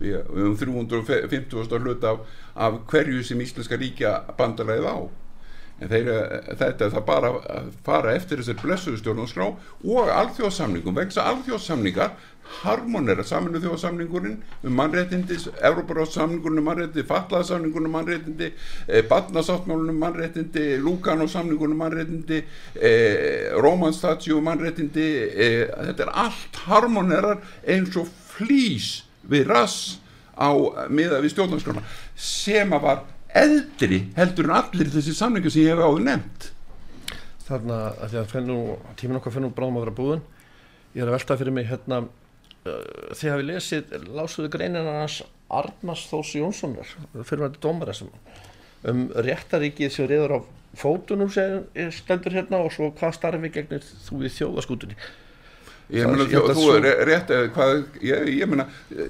við, 0.02 0.18
höfum 0.34 0.88
350 0.90 1.80
hlut 1.84 2.04
af, 2.08 2.26
af 2.56 2.82
hverju 2.92 3.24
sem 3.24 3.42
Íslenska 3.42 3.80
ríkja 3.80 4.20
bandalæðið 4.38 4.92
á. 4.92 4.98
En 5.78 5.92
þeir, 5.92 6.08
þetta 6.58 6.88
er 6.88 6.94
það 6.96 7.04
bara 7.06 7.30
að 7.54 7.68
fara 7.86 8.16
eftir 8.18 8.40
þessar 8.42 8.64
blessuðu 8.64 8.98
stjórnarskrá 8.98 9.52
og 9.52 10.10
alþjóðsamningum, 10.10 10.96
vegna 10.98 11.26
alþjóðsamningar 11.34 12.16
harmonera 12.62 13.24
saminu 13.28 13.60
þjóðsamningurinn 13.62 14.38
um 14.66 14.76
mannréttindi, 14.78 15.38
Európaráðsamningurinn 15.70 16.62
um 16.62 16.68
mannréttindi, 16.70 17.06
Fallaðsamningurinn 17.08 17.90
um 17.90 17.98
mannréttindi 17.98 18.52
eh, 18.88 19.04
Badnasáttmálunum 19.10 19.96
um 19.96 20.02
mannréttindi 20.02 20.68
Lúkanósamningurinn 20.82 21.76
um 21.76 21.84
mannréttindi 21.84 22.44
eh, 22.74 23.52
Rómanstatsjú 23.62 24.40
um 24.40 24.48
mannréttindi 24.50 25.10
eh, 25.28 25.66
þetta 25.92 26.08
er 26.08 26.14
allt 26.26 26.62
harmonerar 26.68 27.44
eins 27.68 28.00
og 28.00 28.10
flýs 28.34 29.07
við 29.30 29.48
rass 29.52 29.98
á 30.38 30.50
miða 30.94 31.22
við 31.24 31.34
stjórnarskrána 31.34 31.84
sem 32.16 32.74
að 32.74 32.86
var 32.88 33.04
eldri 33.38 34.04
heldur 34.18 34.50
en 34.50 34.58
allir 34.62 34.92
þessi 34.94 35.16
samlingu 35.18 35.52
sem 35.52 35.66
ég 35.66 35.76
hef 35.76 35.84
áður 35.84 36.06
nefnt. 36.08 36.52
Þarna 37.48 37.78
að 37.96 38.12
því 38.12 38.20
að 38.22 38.32
fennu, 38.34 38.58
tíminn 39.00 39.20
okkar 39.20 39.36
fennum 39.38 39.54
bráðum 39.56 39.80
að 39.80 39.86
vera 39.88 39.98
búin 39.98 40.26
ég 40.98 41.04
er 41.04 41.12
að 41.12 41.18
velta 41.20 41.38
fyrir 41.40 41.56
mig 41.56 41.68
hérna 41.70 42.02
uh, 42.04 43.14
þið 43.16 43.34
hafi 43.34 43.48
lesið 43.48 43.96
lásuðu 44.18 44.52
greinin 44.54 44.90
hans 44.90 45.22
Arnars 45.48 46.08
Þós 46.10 46.34
Jónssonar 46.36 46.90
fyrirvændi 47.22 47.62
dómara 47.64 47.96
sem 47.96 48.10
um 48.88 49.06
réttaríkið 49.16 49.94
sem 49.94 50.10
reyður 50.10 50.38
á 50.38 50.40
fótunum 50.78 51.30
sem 51.34 51.64
stendur 51.96 52.36
hérna 52.36 52.60
og 52.66 52.74
svo 52.74 52.90
hvað 52.98 53.16
starfi 53.16 53.52
gegnir 53.54 53.86
þú 53.86 54.20
í 54.26 54.34
þjóðaskútunni 54.34 54.98
Ég 55.88 56.04
meina, 56.04 56.26
þú, 56.28 56.42
þú 56.52 56.64
er 56.76 56.86
rétt 57.08 57.30
eða 57.32 57.52
hvað, 57.56 57.78
ég, 58.04 58.26
ég 58.42 58.50
meina, 58.52 58.66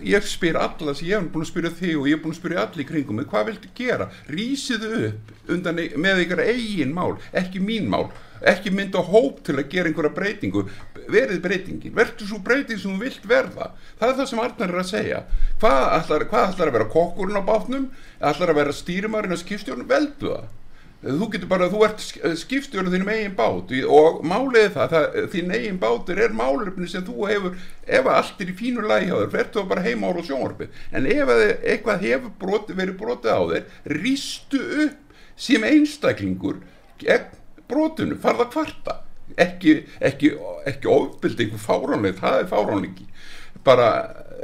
ég 0.06 0.26
spyr 0.30 0.60
alla, 0.62 0.94
ég 1.02 1.16
hef 1.16 1.32
búin 1.34 1.46
að 1.46 1.50
spyrja 1.50 1.72
þig 1.80 1.96
og 1.98 2.06
ég 2.06 2.14
hef 2.14 2.22
búin 2.22 2.36
að 2.36 2.38
spyrja 2.38 2.66
allir 2.68 2.88
kringum 2.92 3.18
mig, 3.18 3.26
hvað 3.32 3.48
viltu 3.50 3.72
gera? 3.80 4.06
Rísiðu 4.30 4.92
upp 5.08 5.32
undan, 5.56 5.82
e- 5.82 5.98
með 5.98 6.22
ykkar 6.28 6.44
eigin 6.46 6.94
mál, 6.94 7.16
ekki 7.34 7.64
mín 7.64 7.90
mál, 7.90 8.12
ekki 8.46 8.70
mynda 8.78 9.02
hóp 9.08 9.42
til 9.48 9.58
að 9.58 9.72
gera 9.72 9.90
einhverja 9.90 10.14
breytingu, 10.20 10.68
verið 11.10 11.42
breytingin, 11.48 11.96
verður 11.98 12.30
svo 12.30 12.40
breyting 12.46 12.78
sem 12.78 12.94
þú 12.94 13.08
vilt 13.08 13.26
verða. 13.26 13.72
Það 13.98 14.12
er 14.12 14.18
það 14.20 14.30
sem 14.30 14.44
Arnar 14.46 14.76
er 14.76 14.82
að 14.84 14.90
segja. 14.92 15.24
Hvað 15.64 15.84
ætlar, 15.98 16.28
hvað 16.30 16.48
ætlar 16.52 16.70
að 16.70 16.78
vera 16.78 16.90
kokkurinn 16.94 17.42
á 17.42 17.50
bátnum? 17.50 17.90
Ætlar 18.22 18.54
að 18.54 18.62
vera 18.62 18.76
stýrimarinn 18.76 19.34
á 19.34 19.40
skipstjórnum? 19.42 19.90
Veldu 19.90 20.36
það. 20.36 20.50
Þú 20.98 21.28
getur 21.30 21.50
bara, 21.52 21.68
þú 21.70 21.84
ert 21.86 22.02
skipstjórn 22.42 22.90
þínum 22.90 23.10
eigin 23.14 23.36
bát. 23.38 23.74
Og 23.94 24.22
málið 24.26 24.72
það, 24.74 24.94
það 24.94 25.18
þín 25.34 25.52
eigin 25.54 25.82
bátur 25.82 26.22
er 26.26 26.34
málefni 26.34 26.88
sem 26.90 27.04
þú 27.06 27.28
hefur, 27.30 27.58
ef 27.86 28.10
allt 28.10 28.42
er 28.42 28.50
í 28.50 28.56
fínu 28.58 28.86
lagi 28.90 29.12
á 29.14 29.18
þér, 29.22 29.34
verður 29.36 29.52
þú 29.60 29.66
bara 29.70 29.84
heima 29.86 30.10
ára 30.10 30.24
á 30.26 30.28
sjónvarpi 30.28 30.70
en 30.98 31.10
ef 31.14 31.34
að 31.34 31.44
eitthvað 31.54 32.06
hefur 32.08 32.34
broti, 32.42 32.78
verið 32.80 32.98
brotið 32.98 33.38
á 33.38 33.42
þér, 33.52 33.68
rístu 33.94 34.62
upp 34.88 35.20
sem 35.38 35.68
einstaklingur 35.70 36.64
brotinu, 37.68 38.18
farða 38.24 38.48
kvarta. 38.50 39.02
Ekki, 39.38 39.84
ekki, 40.02 40.32
ekki 40.66 40.90
ofbildi 40.90 41.46
einhver 41.46 41.62
fáránleik, 41.62 42.18
það 42.18 42.40
er 42.42 42.50
fáránleiki. 42.50 43.06
Bara 43.68 43.90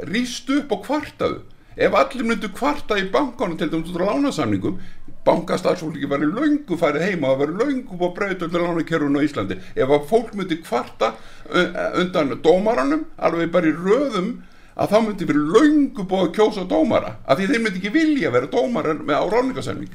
rístu 0.06 0.60
upp 0.60 0.74
og 0.76 0.84
kvartaðu. 0.86 1.42
Ef 1.74 1.94
allir 1.98 2.28
myndu 2.28 2.52
kvarta 2.54 2.94
í 3.00 3.08
bankanum 3.10 3.58
til 3.58 3.66
dæmis 3.72 3.90
út 3.90 3.98
á 3.98 4.06
lánasamningum 4.06 4.76
bankastarfsfólki 5.24 6.08
væri 6.10 6.30
löngu 6.30 6.78
farið 6.80 7.06
heima 7.08 7.32
og 7.32 7.42
væri 7.42 7.58
löngu 7.60 7.98
búið 7.98 8.10
að 8.10 8.16
breyta 8.18 8.48
undir 8.48 8.64
lánakerfunu 8.64 9.20
á 9.20 9.26
Íslandi. 9.26 9.60
Ef 9.74 9.94
að 9.96 10.08
fólk 10.10 10.32
myndi 10.38 10.60
kvarta 10.62 11.14
undan 12.00 12.34
dómaranum 12.44 13.06
alveg 13.16 13.52
bara 13.52 13.70
í 13.70 13.76
röðum 13.76 14.32
að 14.74 14.90
þá 14.90 14.98
myndi 15.04 15.28
verið 15.30 15.54
löngu 15.58 16.08
búið 16.08 16.26
að 16.28 16.34
kjósa 16.38 16.66
dómara 16.68 17.16
af 17.24 17.38
því 17.38 17.52
þeir 17.52 17.62
myndi 17.62 17.80
ekki 17.80 17.94
vilja 17.94 18.34
vera 18.34 18.50
dómara 18.50 18.96
með 18.98 19.22
á 19.22 19.24
ráningasamning 19.32 19.94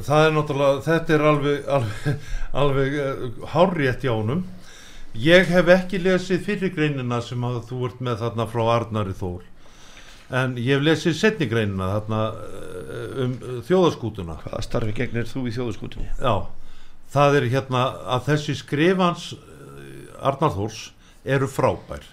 það 0.00 0.26
er 0.26 0.34
náttúrulega, 0.36 0.82
þetta 0.86 1.14
er 1.14 1.24
alveg 1.28 1.70
alveg, 1.76 2.26
alveg 2.62 2.98
uh, 3.02 3.46
hárrétt 3.52 4.04
hjá 4.04 4.12
honum. 4.14 4.44
Ég 5.12 5.50
hef 5.52 5.68
ekki 5.68 6.00
lesið 6.00 6.46
fyrir 6.46 6.72
greinina 6.72 7.20
sem 7.20 7.42
að 7.44 7.66
þú 7.68 7.82
ert 7.90 7.98
með 8.00 8.22
þarna 8.22 8.46
frá 8.48 8.62
Arnari 8.78 9.16
Þór 9.18 9.42
en 10.32 10.56
ég 10.56 10.74
hef 10.74 10.84
lesið 10.86 11.16
setni 11.18 11.48
greinina 11.50 11.92
þarna 11.98 12.24
uh, 12.32 13.06
um 13.24 13.38
uh, 13.38 13.60
þjóðaskútuna 13.68 14.40
hvaða 14.42 14.64
starfi 14.64 14.96
gegnir 14.96 15.28
þú 15.28 15.46
í 15.48 15.54
þjóðaskútunni 15.54 16.10
já, 16.16 16.34
það 17.12 17.38
er 17.40 17.48
hérna 17.52 17.86
að 18.16 18.28
þessi 18.30 18.58
skrifans 18.62 19.32
Arnar 20.22 20.54
Þórs 20.54 20.82
eru 21.24 21.48
frábær. 21.50 22.04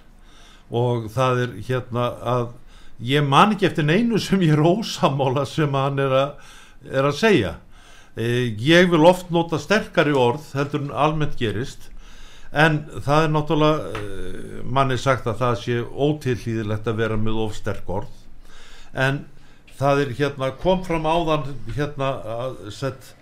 Og 0.70 1.10
það 1.14 1.44
er 1.44 1.56
hérna 1.70 2.10
að 2.34 2.50
ég 3.06 3.26
man 3.26 3.56
ekki 3.56 3.70
eftir 3.70 3.88
neinu 3.88 4.20
sem 4.22 4.42
ég 4.46 4.56
er 4.58 4.66
ósamála 4.66 5.46
sem 5.50 5.74
hann 5.78 6.02
er 6.02 6.16
að, 6.24 6.52
er 6.90 7.10
að 7.10 7.18
segja. 7.22 7.56
Ég 8.20 8.90
vil 8.92 9.06
oft 9.08 9.30
nota 9.32 9.60
sterkari 9.62 10.14
orð 10.18 10.52
heldur 10.58 10.84
en 10.84 10.94
almennt 11.06 11.38
gerist 11.40 11.90
en 12.52 12.80
það 13.06 13.26
er 13.26 13.34
náttúrulega 13.34 13.90
e, 14.00 14.64
manni 14.66 14.98
sagt 14.98 15.28
að 15.30 15.42
það 15.44 15.60
sé 15.64 15.78
ótilhlýðilegt 15.86 16.90
að 16.90 17.02
vera 17.04 17.20
með 17.20 17.44
of 17.46 17.58
sterk 17.58 17.90
orð. 17.90 18.16
En 18.94 19.24
það 19.80 20.04
er 20.04 20.16
hérna 20.18 20.52
kom 20.60 20.82
fram 20.84 21.06
áðan 21.08 21.54
hérna 21.76 22.10
sett 22.74 23.14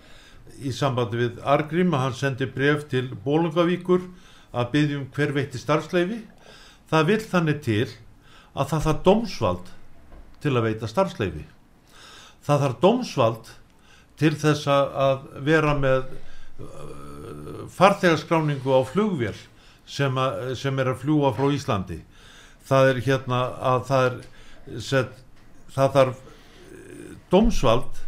í 0.58 0.72
sambandi 0.74 1.20
við 1.20 1.42
Argrim 1.46 1.92
að 1.94 2.04
hann 2.06 2.16
sendi 2.18 2.48
bref 2.50 2.86
til 2.90 3.06
Bólungavíkur 3.24 4.08
að 4.50 4.70
byggja 4.72 4.98
um 4.98 5.06
hver 5.14 5.34
veitti 5.36 5.60
starfsleifi 5.60 6.22
það 6.90 7.10
vil 7.12 7.20
þannig 7.30 7.60
til 7.66 7.84
að 8.58 8.72
það 8.72 8.84
þarf 8.86 9.02
dómsvald 9.06 9.70
til 10.42 10.54
að 10.54 10.66
veita 10.66 10.90
starfsleifi 10.90 11.44
það 12.46 12.64
þarf 12.64 12.80
dómsvald 12.84 13.52
til 14.18 14.32
þess 14.40 14.70
að 14.72 15.28
vera 15.46 15.76
með 15.78 16.08
farþegarskráningu 17.74 18.74
á 18.74 18.80
flugvél 18.88 19.36
sem, 19.88 20.14
að, 20.20 20.54
sem 20.60 20.78
er 20.78 20.92
að 20.92 21.02
fljúa 21.02 21.32
frá 21.36 21.48
Íslandi. 21.54 22.00
Það 22.68 22.92
er 22.92 23.02
hérna 23.06 23.42
að 23.72 23.84
það 23.88 24.08
er 24.08 24.80
set, 24.84 25.20
það 25.74 25.92
þarf 25.98 26.22
eh, 26.22 27.12
dómsvald 27.32 28.02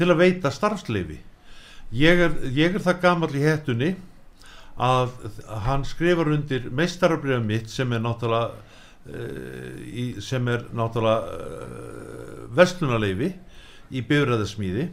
til 0.00 0.10
að 0.10 0.22
veita 0.24 0.52
starfsleifi 0.54 1.20
ég 1.90 2.22
er, 2.26 2.34
ég 2.54 2.74
er 2.74 2.82
það 2.82 3.02
gamall 3.02 3.34
í 3.34 3.44
hettunni 3.44 3.94
að 4.80 5.12
hann 5.66 5.84
skrifar 5.84 6.30
undir 6.32 6.70
meistarabrjöfum 6.72 7.46
mitt 7.50 7.70
sem 7.70 7.90
er 7.92 8.02
náttúrulega 8.04 8.68
í, 9.90 10.04
sem 10.22 10.46
er 10.48 10.66
náttúrulega 10.76 11.36
uh, 11.36 12.44
vestlunarleifi 12.56 13.32
í 13.90 14.02
bifræðasmíði 14.06 14.86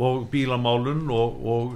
og 0.00 0.26
bílamálun 0.32 1.04
og, 1.12 1.42
og 1.44 1.74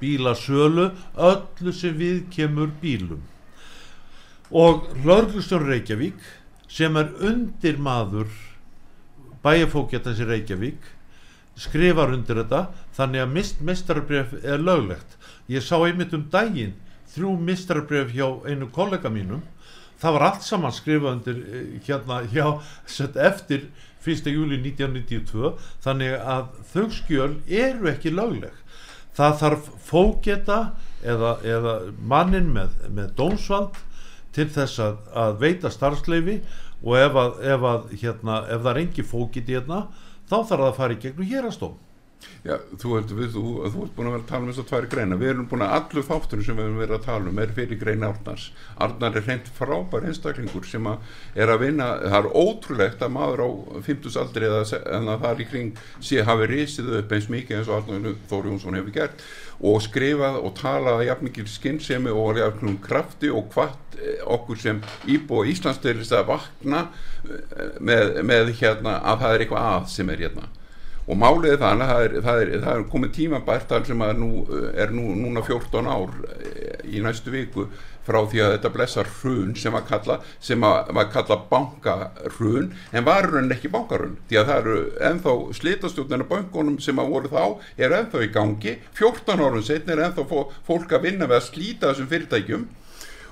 bílasölu 0.00 0.90
öllu 1.14 1.72
sem 1.74 1.96
við 1.98 2.26
kemur 2.34 2.70
bílum. 2.82 3.22
Og 4.50 4.88
Lörglustjón 5.04 5.66
Reykjavík 5.68 6.20
sem 6.68 6.96
er 6.96 7.10
undir 7.24 7.80
maður 7.80 8.30
bæjarfókjættans 9.44 10.22
í 10.22 10.28
Reykjavík 10.28 10.94
skrifar 11.58 12.12
undir 12.14 12.40
þetta 12.42 12.68
þannig 12.96 13.24
að 13.24 13.34
mist 13.34 13.62
mestarabref 13.64 14.34
er 14.42 14.62
löglegt. 14.62 15.16
Ég 15.50 15.64
sá 15.64 15.76
einmitt 15.80 16.14
um 16.16 16.26
daginn 16.32 16.76
þrjú 17.12 17.34
mestarabref 17.42 18.12
hjá 18.14 18.26
einu 18.46 18.68
kollega 18.72 19.10
mínum. 19.10 19.42
Það 19.98 20.14
var 20.14 20.24
allt 20.28 20.44
saman 20.46 20.74
skrifað 20.74 21.16
undir 21.16 21.38
eh, 21.42 21.70
hérna 21.86 22.22
hjá 22.30 22.60
sett 22.98 23.16
eftir 23.18 23.68
1. 24.04 24.30
júli 24.30 24.60
1992 24.62 25.56
þannig 25.84 26.14
að 26.22 26.52
þau 26.72 26.84
skjöl 26.94 27.32
eru 27.50 27.90
ekki 27.90 28.12
lögleg 28.14 28.54
það 29.18 29.36
þarf 29.42 29.68
fókjeta 29.88 30.58
eða, 31.02 31.34
eða 31.42 31.74
mannin 31.98 32.52
með, 32.54 32.74
með 32.94 33.12
dómsvald 33.18 33.78
til 34.36 34.48
þess 34.54 34.82
að, 34.84 34.98
að 35.18 35.38
veita 35.42 35.72
starfsleifi 35.74 36.38
og 36.84 36.94
ef, 37.00 37.18
að, 37.18 37.40
ef, 37.42 37.66
að, 37.72 37.90
hérna, 38.02 38.40
ef 38.46 38.62
það 38.62 38.72
er 38.72 38.80
engi 38.84 39.04
fókiti 39.06 39.56
hérna 39.56 39.82
þá 40.28 40.36
þarf 40.36 40.54
það 40.54 40.66
að 40.68 40.78
fara 40.78 40.96
í 40.96 41.00
gegnum 41.02 41.30
hérastóm 41.32 41.76
Já, 42.46 42.54
þú 42.80 42.92
ert, 42.98 43.12
við, 43.18 43.28
þú, 43.34 43.42
þú 43.72 43.82
ert 43.84 43.94
búin 43.96 44.08
að 44.08 44.14
vera 44.14 44.22
að 44.22 44.28
tala 44.30 44.44
um 44.44 44.50
þess 44.50 44.62
að 44.62 44.68
tværi 44.70 44.90
greina 44.92 45.18
við 45.18 45.30
erum 45.32 45.48
búin 45.50 45.64
að 45.66 45.74
allu 45.76 46.02
þáttunum 46.06 46.46
sem 46.46 46.58
við 46.58 46.64
erum 46.64 46.80
verið 46.82 46.96
að 46.96 47.06
tala 47.06 47.30
um 47.32 47.40
er 47.42 47.54
fyrir 47.56 47.80
greina 47.80 48.10
Arnars. 48.12 48.44
Arnar 48.86 49.18
er 49.18 49.26
hreint 49.26 49.50
frábær 49.58 50.06
einstaklingur 50.08 50.68
sem 50.68 50.88
að 50.88 51.18
er 51.38 51.52
að 51.52 51.64
vinna, 51.64 51.88
það 52.04 52.18
er 52.20 52.30
ótrúlegt 52.42 53.04
að 53.04 53.14
maður 53.16 53.42
á 53.42 53.48
50 53.88 54.18
aldri 54.22 54.50
en 54.50 55.12
að 55.12 55.26
það 55.26 55.42
í 55.42 55.48
kring 55.52 55.82
sé 56.10 56.24
hafi 56.26 56.48
risið 56.52 56.92
upp 57.00 57.14
eins 57.18 57.28
mikið 57.34 57.58
eins 57.58 57.70
og 57.72 57.78
Arnar 57.80 58.18
Þóri 58.30 58.52
Jónsson 58.52 58.78
hefur 58.78 58.96
gert 58.96 59.26
og 59.58 59.80
skrifað 59.82 60.38
og 60.38 60.54
talað 60.58 61.04
jafn 61.08 61.26
mikil 61.26 61.48
skinnsemi 61.50 62.12
og 62.14 62.38
jafn 62.38 62.78
krafti 62.82 63.32
og 63.34 63.50
hvart 63.54 63.98
eh, 63.98 64.22
okkur 64.22 64.60
sem 64.62 64.78
íbúa 65.10 65.48
Íslands 65.50 65.82
til 65.82 65.96
þess 65.98 66.14
að 66.14 66.30
vakna 66.30 66.84
eh, 67.26 67.74
með, 67.82 68.22
með 68.22 68.54
hérna 68.60 69.00
að 69.02 69.24
það 69.24 69.34
er 69.34 69.44
eitthvað 69.44 69.68
að 69.72 69.90
sem 69.96 70.14
er 70.14 70.24
hérna 70.28 70.46
og 71.08 71.16
málið 71.16 71.54
er 71.54 71.60
þannig 71.62 71.84
að 71.88 71.92
það 71.94 72.06
er, 72.06 72.16
það 72.26 72.40
er, 72.42 72.50
er 72.72 72.82
komið 72.92 73.12
tímabært 73.16 73.70
þar 73.72 73.86
sem 73.88 74.02
að 74.04 74.18
nú, 74.20 74.30
er 74.76 74.90
nú, 74.92 75.04
núna 75.16 75.42
14 75.46 75.88
ár 75.88 76.10
eh, 76.36 76.82
í 76.92 77.00
næstu 77.04 77.32
viku 77.32 77.64
frá 78.08 78.22
því 78.28 78.40
að 78.40 78.52
þetta 78.54 78.70
blessar 78.72 79.08
hrun 79.18 79.50
sem 79.56 79.74
kalla, 79.88 80.18
að, 80.20 80.92
var 80.96 81.08
kalla 81.12 81.36
bankarhrun 81.50 82.70
en 82.96 83.04
var 83.08 83.28
hrun 83.28 83.52
ekki 83.52 83.68
bankarhrun 83.72 84.16
því 84.30 84.38
að 84.40 84.48
það 84.50 84.60
eru 84.62 84.76
ennþá 85.10 85.34
slitastjórnina 85.58 86.28
bankunum 86.30 86.78
sem 86.80 87.00
að 87.02 87.12
voru 87.12 87.32
þá 87.32 87.42
er 87.84 87.96
ennþá 87.98 88.24
í 88.24 88.30
gangi. 88.32 88.76
14 88.96 89.44
árum 89.44 89.64
setn 89.64 89.92
er 89.92 90.04
ennþá 90.08 90.24
fó- 90.30 90.48
fólk 90.68 90.92
að 90.96 91.04
vinna 91.08 91.28
við 91.28 91.40
að 91.40 91.48
slíta 91.50 91.90
þessum 91.92 92.08
fyrirtækjum 92.12 92.68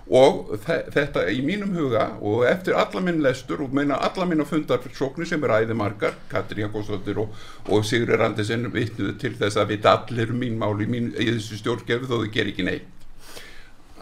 og 0.07 0.53
þe- 0.63 0.85
þetta 0.95 1.25
í 1.35 1.41
mínum 1.43 1.73
huga 1.75 2.05
og 2.23 2.45
eftir 2.47 2.77
alla 2.79 3.01
minn 3.03 3.23
lestur 3.25 3.65
og 3.65 3.73
meina 3.75 3.97
alla 4.07 4.27
minna 4.31 4.45
fundarsóknir 4.47 5.27
sem 5.27 5.43
er 5.45 5.55
æði 5.65 5.75
margar 5.75 6.15
Katrín 6.31 6.63
Jakobsdóttir 6.67 7.19
og, 7.19 7.33
og 7.69 7.83
Sigri 7.85 8.15
Randisen 8.17 8.69
vitnuðu 8.75 9.17
til 9.19 9.33
þess 9.41 9.59
að 9.59 9.73
vita 9.75 9.97
allir 9.99 10.31
um 10.31 10.39
mín 10.45 10.59
mál 10.61 10.77
í, 10.79 10.87
mín, 10.87 11.09
í 11.19 11.27
þessu 11.33 11.59
stjórngefu 11.59 12.07
þó 12.07 12.21
þau 12.23 12.31
ger 12.37 12.53
ekki 12.53 12.67
neitt. 12.69 12.87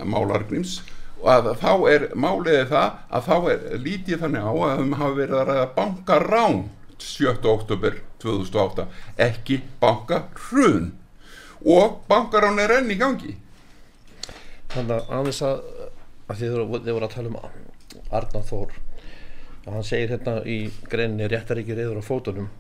Málargrims 0.05 0.81
og 1.23 1.29
að 1.31 1.47
þá 1.63 1.71
er 1.89 2.05
máliðið 2.19 2.67
það 2.73 2.97
að 3.17 3.29
þá 3.29 3.37
er 3.55 3.63
lítið 3.85 4.21
þannig 4.25 4.45
á 4.45 4.53
að 4.53 4.81
þeim 4.83 4.97
hafa 4.99 5.15
verið 5.21 5.39
að 5.41 5.47
ræða 5.51 5.69
bankarán 5.79 6.59
7. 7.01 7.39
oktober 7.49 7.97
2008 8.23 8.85
ekki 9.25 9.61
bankarhrun 9.81 10.91
og 11.65 11.97
bankarán 12.11 12.61
er 12.61 12.75
enn 12.81 12.93
í 12.93 12.99
gangi. 13.01 13.37
Þannig 14.75 14.97
að 14.99 15.13
aðeins 15.17 15.41
að, 15.47 15.63
að 15.79 15.84
þið 16.29 16.57
voru, 16.57 17.05
að 17.05 17.15
tala 17.15 17.31
um 17.31 17.39
Arnar 18.11 18.45
Þór 18.49 18.77
að 19.65 19.73
hann 19.73 19.87
segir 19.87 20.13
hérna 20.13 20.39
í 20.49 20.59
greinni 20.91 21.29
réttaríkir 21.31 21.81
eður 21.81 22.01
á 22.01 22.05
fótunum 22.05 22.51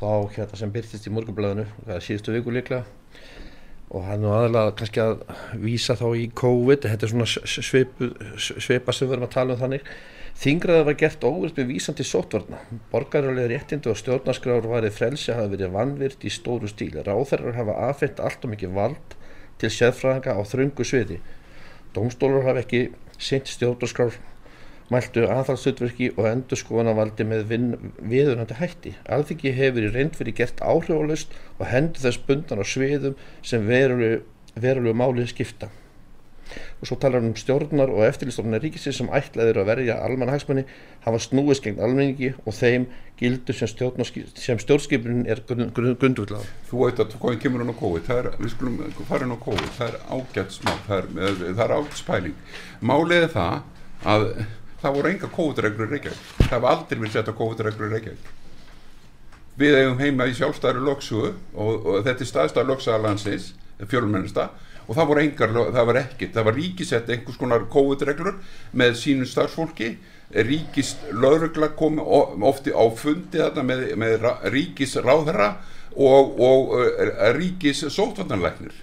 þá 0.00 0.08
hérna 0.36 0.60
sem 0.60 0.72
byrtist 0.72 1.08
í 1.08 1.12
morgunblæðinu 1.16 1.66
síðustu 2.04 2.34
viku 2.34 2.52
líklega 2.52 2.84
og 3.94 4.02
hann 4.08 4.24
er 4.26 4.34
aðalega 4.34 4.74
kannski 4.80 5.02
að 5.02 5.22
vísa 5.62 5.96
þá 5.96 6.06
í 6.18 6.26
COVID 6.36 6.88
þetta 6.90 7.06
er 7.06 7.12
svona 7.12 7.28
svipu, 7.30 8.10
svipa 8.36 8.94
sem 8.94 9.06
við 9.06 9.16
erum 9.16 9.28
að 9.28 9.34
tala 9.36 9.54
um 9.54 9.60
þannig. 9.60 9.90
Þingraða 10.36 10.86
var 10.88 10.96
gert 11.00 11.22
óvirt 11.24 11.56
með 11.56 11.70
vísandi 11.70 12.04
sótvarna 12.04 12.58
borgarlega 12.90 13.48
réttindi 13.52 13.88
og 13.88 13.96
stjórnarskrár 13.96 14.66
varið 14.68 14.98
frelsi 14.98 15.32
hafa 15.32 15.48
verið 15.54 15.72
vannvirt 15.72 16.26
í 16.26 16.32
stóru 16.34 16.68
stíl. 16.68 16.98
Ráþærar 17.06 17.56
hafa 17.56 17.78
afhengt 17.86 18.20
allt 18.20 18.44
og 18.44 18.52
mikið 18.52 18.74
vald 18.76 19.16
til 19.62 19.72
séðfræðinga 19.72 20.36
á 20.36 20.42
þröngu 20.44 20.84
sviði 20.84 21.22
Dómstólur 21.96 22.44
hafa 22.44 22.60
ekki 22.60 22.82
sint 23.16 23.48
stjórnarskrár 23.48 24.18
mæltu 24.92 25.24
aðhalsutverki 25.26 26.12
og 26.14 26.28
endurskoðanavaldi 26.30 27.26
með 27.26 27.54
viðunandi 28.12 28.58
hætti. 28.60 28.92
Alþingi 29.10 29.54
hefur 29.56 29.88
í 29.88 29.92
reynd 29.94 30.18
verið 30.20 30.38
gert 30.42 30.62
áhrifalust 30.62 31.34
og 31.56 31.66
hendur 31.72 32.04
þess 32.04 32.22
bundan 32.28 32.62
á 32.62 32.64
sviðum 32.68 33.16
sem 33.42 33.66
verulegu, 33.66 34.22
verulegu 34.54 34.98
málið 35.00 35.32
skipta. 35.32 35.72
Og 36.80 36.88
svo 36.88 36.98
talar 37.00 37.20
hann 37.20 37.32
um 37.32 37.38
stjórnar 37.38 37.90
og 37.92 38.04
eftirlistofnar 38.06 38.62
ríkisins 38.62 39.00
sem 39.00 39.10
ætlaður 39.14 39.62
að 39.62 39.70
verja 39.72 39.98
almanhagsmenni 40.06 40.66
hafa 41.06 41.22
snúist 41.22 41.64
gegn 41.66 41.80
almenningi 41.82 42.32
og 42.44 42.54
þeim 42.56 42.86
gildur 43.20 43.56
sem, 43.56 43.70
sem 44.36 44.60
stjórnskipunin 44.62 45.24
er 45.30 45.42
grundvöldlega. 45.48 46.42
Þú 46.70 46.84
veit 46.84 47.00
að 47.02 47.16
hvað 47.22 47.40
kemur 47.42 47.64
hann 47.64 47.72
á 47.72 47.80
COVID, 47.80 48.12
er, 48.16 48.30
við 48.38 48.52
skulum 48.54 48.78
fara 49.08 49.24
hann 49.24 49.34
á 49.34 49.40
COVID, 49.46 49.72
það 49.78 49.88
er 49.88 49.98
ágætt 50.12 50.54
smá, 50.58 50.72
það 50.86 51.00
er, 51.00 51.42
það 51.48 51.64
er 51.66 51.76
ágætt 51.80 51.98
spæling. 52.02 52.38
Málið 52.84 53.26
er 53.26 53.34
það 53.34 53.58
að 54.06 54.30
það 54.86 54.96
voru 54.96 55.10
enga 55.10 55.30
kóðreglur 55.32 55.92
Reykjavík 55.92 56.48
það 56.50 56.62
var 56.62 56.74
aldrei 56.74 56.98
verið 57.00 57.14
sett 57.16 57.30
á 57.32 57.34
kóðreglur 57.40 57.92
Reykjavík 57.94 58.32
við 59.56 59.78
eigum 59.80 60.02
heima 60.02 60.28
í 60.28 60.34
sjálfstæðari 60.36 60.84
loksugu 60.84 61.30
og, 61.32 61.86
og 61.86 62.02
þetta 62.06 62.24
er 62.24 62.30
staðstæðar 62.30 62.70
loksaðalansins 62.70 63.48
fjölmennista 63.88 64.50
og 64.86 64.94
það 64.94 65.08
voru 65.10 65.22
engar, 65.24 65.54
það 65.74 65.88
var 65.90 66.00
ekkert 66.02 66.36
það 66.36 66.48
var 66.48 66.58
ríkisett 66.60 67.10
einhvers 67.10 67.40
konar 67.40 67.66
kóðreglur 67.72 68.38
með 68.76 68.98
sínu 69.02 69.28
starfsfólki. 69.28 69.96
Ríkis 70.46 70.96
laurugla 71.14 71.68
kom 71.78 72.00
ofti 72.02 72.72
á 72.74 72.82
fundi 72.98 73.38
þarna 73.38 73.62
með, 73.66 73.84
með 73.98 74.26
ríkis 74.50 74.96
ráðherra 74.98 75.52
og, 75.94 76.34
og 76.42 76.74
uh, 76.80 77.30
ríkis 77.36 77.84
sótvarnanleiknir 77.94 78.82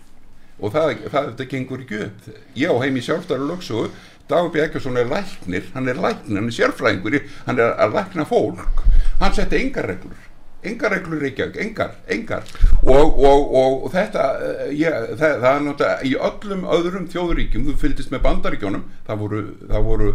og 0.64 0.72
það, 0.72 0.94
það 1.12 1.28
þetta 1.32 1.48
gengur 1.52 1.84
ekki 1.84 2.00
upp. 2.06 2.28
Ég 2.56 2.72
á 2.72 2.76
heim 2.80 2.98
í 3.00 3.04
sjálfstæðar 3.04 3.48
loksugu 3.50 3.90
Dagur 4.30 4.54
B. 4.54 4.62
Ekkerson 4.64 4.98
er 4.98 5.10
læknir, 5.12 5.66
hann 5.74 5.90
er 5.92 6.00
læknir, 6.00 6.38
hann 6.40 6.48
er 6.48 6.56
sérfræðingur, 6.56 7.18
hann 7.44 7.60
er 7.60 7.74
að 7.76 7.98
lækna 7.98 8.24
fólk, 8.26 8.86
hann 9.20 9.36
setti 9.36 9.60
engar 9.60 9.90
reglur, 9.92 10.22
engar 10.70 10.94
reglur 10.94 11.26
ekki, 11.28 11.50
engar, 11.64 11.98
engar. 12.12 12.46
Og, 12.84 13.20
og, 13.20 13.56
og 13.58 13.90
þetta, 13.94 14.28
eh, 14.44 14.70
ég, 14.80 15.10
það, 15.18 15.36
það 15.44 15.50
er 15.50 15.66
náttúrulega 15.68 16.08
í 16.08 16.14
öllum 16.30 16.64
öðrum 16.78 17.10
þjóðuríkjum, 17.14 17.68
þú 17.68 17.76
fylgist 17.82 18.14
með 18.14 18.24
bandaríkjónum, 18.28 18.88
það 19.08 19.22
voru, 19.24 19.44
það 19.72 19.90
voru 19.90 20.14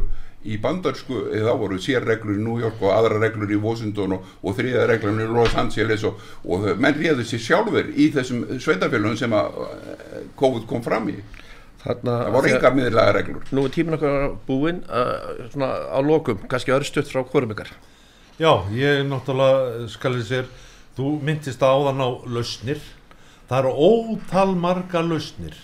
í 0.48 0.58
bandarsku, 0.62 1.24
eh, 1.32 1.42
þá 1.44 1.52
voru 1.60 1.80
sérreglur 1.82 2.38
í 2.38 2.44
New 2.44 2.60
York 2.62 2.80
og 2.84 2.94
aðra 2.94 3.18
reglur 3.24 3.52
í 3.52 3.58
Washington 3.60 4.16
og, 4.16 4.30
og 4.42 4.56
þriða 4.58 4.86
reglur 4.92 5.20
í 5.24 5.28
Los 5.34 5.56
Angeles 5.58 6.06
og, 6.08 6.22
og 6.46 6.70
menn 6.78 6.96
réðu 6.96 7.26
sér 7.26 7.44
sjálfur 7.44 7.90
í 7.94 8.08
þessum 8.14 8.46
sveitafélagum 8.56 9.18
sem 9.18 9.36
að 9.36 9.60
eh, 9.66 10.24
COVID 10.38 10.66
kom 10.70 10.84
fram 10.86 11.10
í. 11.12 11.18
Þarna, 11.78 12.14
það 12.24 12.32
voru 12.34 12.48
enga 12.50 12.70
miðurlega 12.74 13.12
reglur. 13.14 13.44
Nú 13.54 13.62
er 13.68 13.74
tímin 13.74 13.94
okkar 13.94 14.32
búinn 14.48 14.80
uh, 14.90 15.46
svona 15.52 15.68
á 15.94 15.98
lokum, 16.02 16.40
kannski 16.50 16.74
öðrustutt 16.74 17.06
frá 17.06 17.22
hvorum 17.22 17.54
ykkar 17.54 17.70
Já, 18.38 18.52
ég 18.70 19.00
náttúrulega 19.10 19.88
skalið 19.90 20.26
sér, 20.28 20.50
þú 20.94 21.16
myndist 21.26 21.58
áðan 21.58 21.98
á 21.98 22.08
lausnir. 22.22 22.78
Það 23.50 23.64
eru 23.64 23.72
ótal 23.82 24.52
marga 24.54 25.00
lausnir 25.02 25.56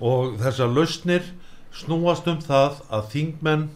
og 0.00 0.38
þessar 0.40 0.70
lausnir 0.72 1.26
snúast 1.76 2.24
um 2.30 2.38
það 2.40 2.78
að 2.88 3.10
þingmenn 3.12 3.66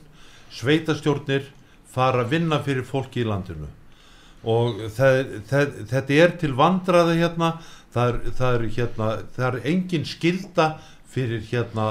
sveitastjórnir 0.56 1.50
fara 1.92 2.22
að 2.24 2.32
vinna 2.32 2.60
fyrir 2.64 2.86
fólki 2.88 3.20
í 3.20 3.26
landinu. 3.28 3.68
Og 4.40 4.80
þetta 4.96 6.16
er 6.16 6.32
til 6.40 6.54
vandraði 6.56 7.18
hérna 7.20 7.58
það 7.92 8.14
er, 8.14 8.18
það 8.38 8.54
er 8.54 8.64
hérna 8.78 9.10
það 9.36 9.48
er 9.50 9.68
engin 9.74 10.08
skilda 10.08 10.70
fyrir 11.12 11.44
hérna 11.50 11.90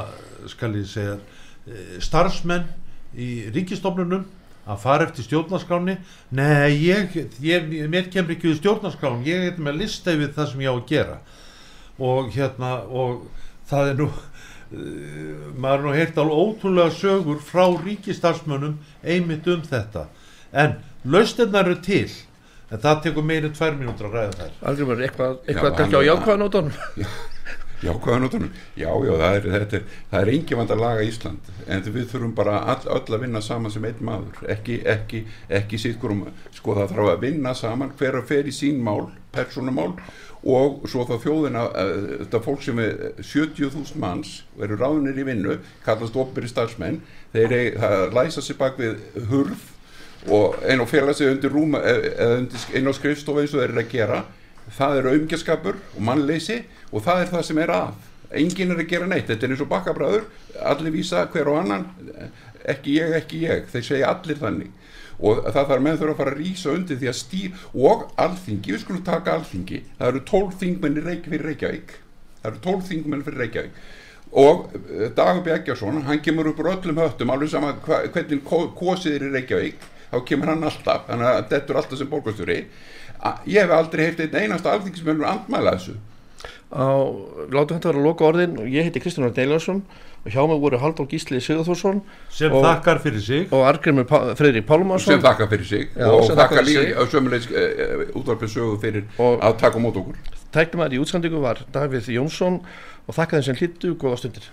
skal 0.50 0.74
ég 0.80 0.90
segja 0.90 1.20
eh, 1.20 2.02
starfsmenn 2.02 2.66
í 3.14 3.52
ríkistofnunum 3.54 4.26
að 4.68 4.82
fara 4.84 5.08
eftir 5.08 5.28
stjórnarskráni 5.28 5.98
nei, 6.36 6.76
ég, 6.84 7.16
ég, 7.44 7.68
mér 7.90 8.10
kemur 8.12 8.36
ekki 8.36 8.52
við 8.52 8.60
stjórnarskráni, 8.62 9.28
ég 9.28 9.52
er 9.52 9.62
með 9.62 9.74
að 9.74 9.82
lista 9.84 10.16
yfir 10.16 10.34
það 10.36 10.50
sem 10.52 10.64
ég 10.66 10.72
á 10.72 10.76
að 10.76 10.88
gera. 10.92 11.18
Og 11.98 12.30
hérna, 12.36 12.74
og 12.88 13.24
það 13.70 13.92
er 13.92 14.00
nú 14.02 14.10
uh, 14.12 14.22
maður 15.56 15.78
er 15.78 15.86
nú 15.88 15.96
heilt 15.96 16.22
alveg 16.22 16.44
ótrúlega 16.44 16.96
sögur 17.00 17.42
frá 17.48 17.66
ríkistarfsmönnum 17.86 18.78
einmitt 19.04 19.48
um 19.52 19.64
þetta. 19.66 20.08
En 20.52 20.78
laustinnar 21.08 21.68
eru 21.68 21.80
til 21.84 22.10
en 22.68 22.84
það 22.84 23.02
tekur 23.08 23.24
meirinn 23.24 23.56
tvær 23.56 23.80
mínútur 23.80 24.10
að 24.10 24.20
ræða 24.20 24.38
þær. 24.42 24.54
Aldrei 24.68 24.88
verður 24.92 25.08
eitthvað, 25.08 25.42
eitthvað 25.48 25.76
kannski 25.80 26.00
á 26.00 26.08
jákvæðanótonum 26.12 27.36
Já, 27.78 27.92
hvaða 27.94 28.20
notunum? 28.24 28.54
Já, 28.74 28.90
já, 29.06 29.12
það 29.22 29.36
er, 29.38 29.82
það 30.10 30.22
er 30.24 30.30
engi 30.34 30.58
vand 30.58 30.72
að 30.74 30.80
laga 30.82 31.04
Ísland 31.06 31.50
en 31.70 31.84
við 31.86 32.08
þurfum 32.10 32.32
bara 32.38 32.56
all, 32.74 32.80
öll 32.96 33.14
að 33.14 33.22
vinna 33.22 33.42
saman 33.46 33.74
sem 33.74 33.86
einn 33.86 34.00
maður, 34.08 34.40
ekki, 34.50 34.80
ekki, 34.90 35.22
ekki 35.60 35.80
sýtkurum, 35.84 36.24
sko 36.58 36.74
það 36.80 36.96
þarf 36.96 37.12
að 37.12 37.26
vinna 37.28 37.54
saman 37.58 37.94
hver 38.00 38.18
að 38.18 38.32
fer 38.32 38.50
í 38.50 38.54
sín 38.56 38.82
mál, 38.82 39.12
persónumál 39.36 39.92
og 40.48 40.88
svo 40.90 41.06
þá 41.06 41.16
þjóðina, 41.22 41.68
þetta 42.24 42.42
fólk 42.48 42.66
sem 42.66 42.82
er 42.82 42.98
70.000 43.22 44.02
manns 44.02 44.34
eru 44.58 44.78
ráðunir 44.80 45.22
í 45.22 45.28
vinnu, 45.28 45.60
kallast 45.86 46.18
operi 46.18 46.50
starfsmenn, 46.50 47.04
þeir 47.36 47.58
er, 47.60 47.80
læsa 48.16 48.42
sér 48.42 48.58
bak 48.58 48.82
við 48.82 49.02
hurf 49.30 49.74
og 50.34 50.58
einn 50.66 50.82
og 50.82 50.90
fela 50.90 51.14
sig 51.14 51.30
undir 51.30 51.54
rúma 51.54 51.84
eða 51.86 52.42
einn 52.74 52.90
á 52.90 52.94
skrifstofu 52.98 53.44
eins 53.44 53.54
og 53.54 53.62
þeir 53.62 53.70
eru 53.70 53.84
að 53.84 53.94
gera 53.94 54.24
það 54.76 55.00
eru 55.02 55.16
umgjörskapur 55.22 55.80
og 55.96 56.04
mannleysi 56.04 56.62
og 56.92 57.04
það 57.06 57.22
er 57.24 57.34
það 57.34 57.46
sem 57.50 57.62
er 57.64 57.74
að. 57.76 58.06
Enginn 58.38 58.74
er 58.74 58.82
að 58.82 58.90
gera 58.92 59.08
neitt, 59.08 59.30
þetta 59.30 59.48
er 59.48 59.54
eins 59.54 59.64
og 59.64 59.70
bakkabræður. 59.72 60.26
Allir 60.68 60.96
vísa 60.96 61.24
hver 61.32 61.52
og 61.52 61.62
annan. 61.62 61.86
Ekki 62.68 62.98
ég, 62.98 63.14
ekki 63.22 63.44
ég, 63.46 63.70
þeir 63.72 63.86
segja 63.88 64.10
allir 64.12 64.40
þannig. 64.42 64.74
Og 65.18 65.40
það 65.48 65.70
þarf 65.72 65.84
með 65.86 66.02
þurfa 66.02 66.14
að 66.14 66.20
fara 66.20 66.34
að 66.34 66.42
rýsa 66.42 66.74
undir 66.76 67.00
því 67.00 67.08
að 67.10 67.16
stýr 67.18 67.62
og 67.88 68.04
alþingi, 68.22 68.74
við 68.74 68.84
skulum 68.84 69.06
taka 69.08 69.38
alþingi. 69.38 69.80
Það 69.98 70.12
eru 70.12 70.24
tólf 70.28 70.60
þingmenni 70.62 71.06
reik 71.06 71.30
fyrir 71.30 71.48
Reykjavík. 71.52 71.96
Það 72.42 72.52
eru 72.52 72.62
tólf 72.68 72.92
þingmenni 72.92 73.28
fyrir 73.30 73.44
Reykjavík. 73.46 73.80
Og 74.38 74.68
eh, 74.76 75.08
Dagur 75.16 75.46
Bjækjarsson 75.48 76.04
hann 76.06 76.22
kemur 76.22 76.52
upp 76.52 76.60
úr 76.60 76.74
öllum 76.76 77.00
höttum 77.00 77.32
alveg 77.32 77.50
sama 77.54 77.74
hvernig 77.80 78.44
kosið 78.46 79.16
er 79.16 79.26
í 79.30 79.34
Reykjavík. 79.38 79.88
Þá 80.12 80.20
kemur 80.28 80.52
hann 80.52 80.68
alltaf, 80.68 81.08
þannig 81.08 81.32
að 81.32 81.42
þetta 81.54 81.74
er 81.74 81.82
alltaf 81.82 82.00
sem 82.00 82.12
borgastjóri 82.12 82.60
ég 83.46 83.62
hef 83.62 83.74
aldrei 83.74 84.10
heilt 84.10 84.22
einn 84.26 84.38
einasta 84.44 84.74
alþingismennur 84.76 85.28
andmæla 85.30 85.78
þessu. 85.78 85.98
Á, 86.68 86.84
látum 87.48 87.78
þetta 87.78 87.94
vera 87.94 88.02
að 88.02 88.06
loka 88.10 88.28
orðin. 88.28 88.58
Ég 88.68 88.88
heiti 88.88 89.02
Kristján 89.02 89.32
Deilarsson 89.34 89.82
og 90.26 90.34
hjá 90.34 90.42
mig 90.50 90.60
voru 90.60 90.80
Haldur 90.82 91.08
Gísli 91.08 91.40
Sigurþórsson 91.40 92.02
sem 92.34 92.52
og, 92.52 92.66
þakkar 92.66 93.00
fyrir 93.06 93.24
sig. 93.24 93.48
og 93.54 93.64
Argrimur 93.70 94.08
Freyri 94.36 94.62
Pálmarsson. 94.68 95.16
Sem 95.16 95.24
þakkar 95.24 95.52
fyrir 95.54 95.70
sig 95.70 95.88
Já, 95.96 96.10
og 96.12 96.28
þakkar 96.28 96.68
líka 96.68 97.08
sömulegs 97.14 97.48
uh, 97.54 97.64
eh, 97.64 98.06
útvarpið 98.12 98.54
sögu 98.58 98.78
fyrir 98.84 99.08
og 99.18 99.40
að 99.40 99.58
taka 99.64 99.82
mót 99.82 100.00
okkur. 100.02 100.20
Tæknum 100.52 100.84
að 100.84 100.98
í 100.98 101.02
útsendingu 101.04 101.42
var 101.44 101.64
Davíð 101.72 102.12
Jónsson 102.18 102.60
og 103.08 103.16
þakka 103.16 103.40
þeim 103.40 103.48
sem 103.48 103.62
hlittu 103.62 103.96
góða 103.96 104.20
stundir 104.24 104.52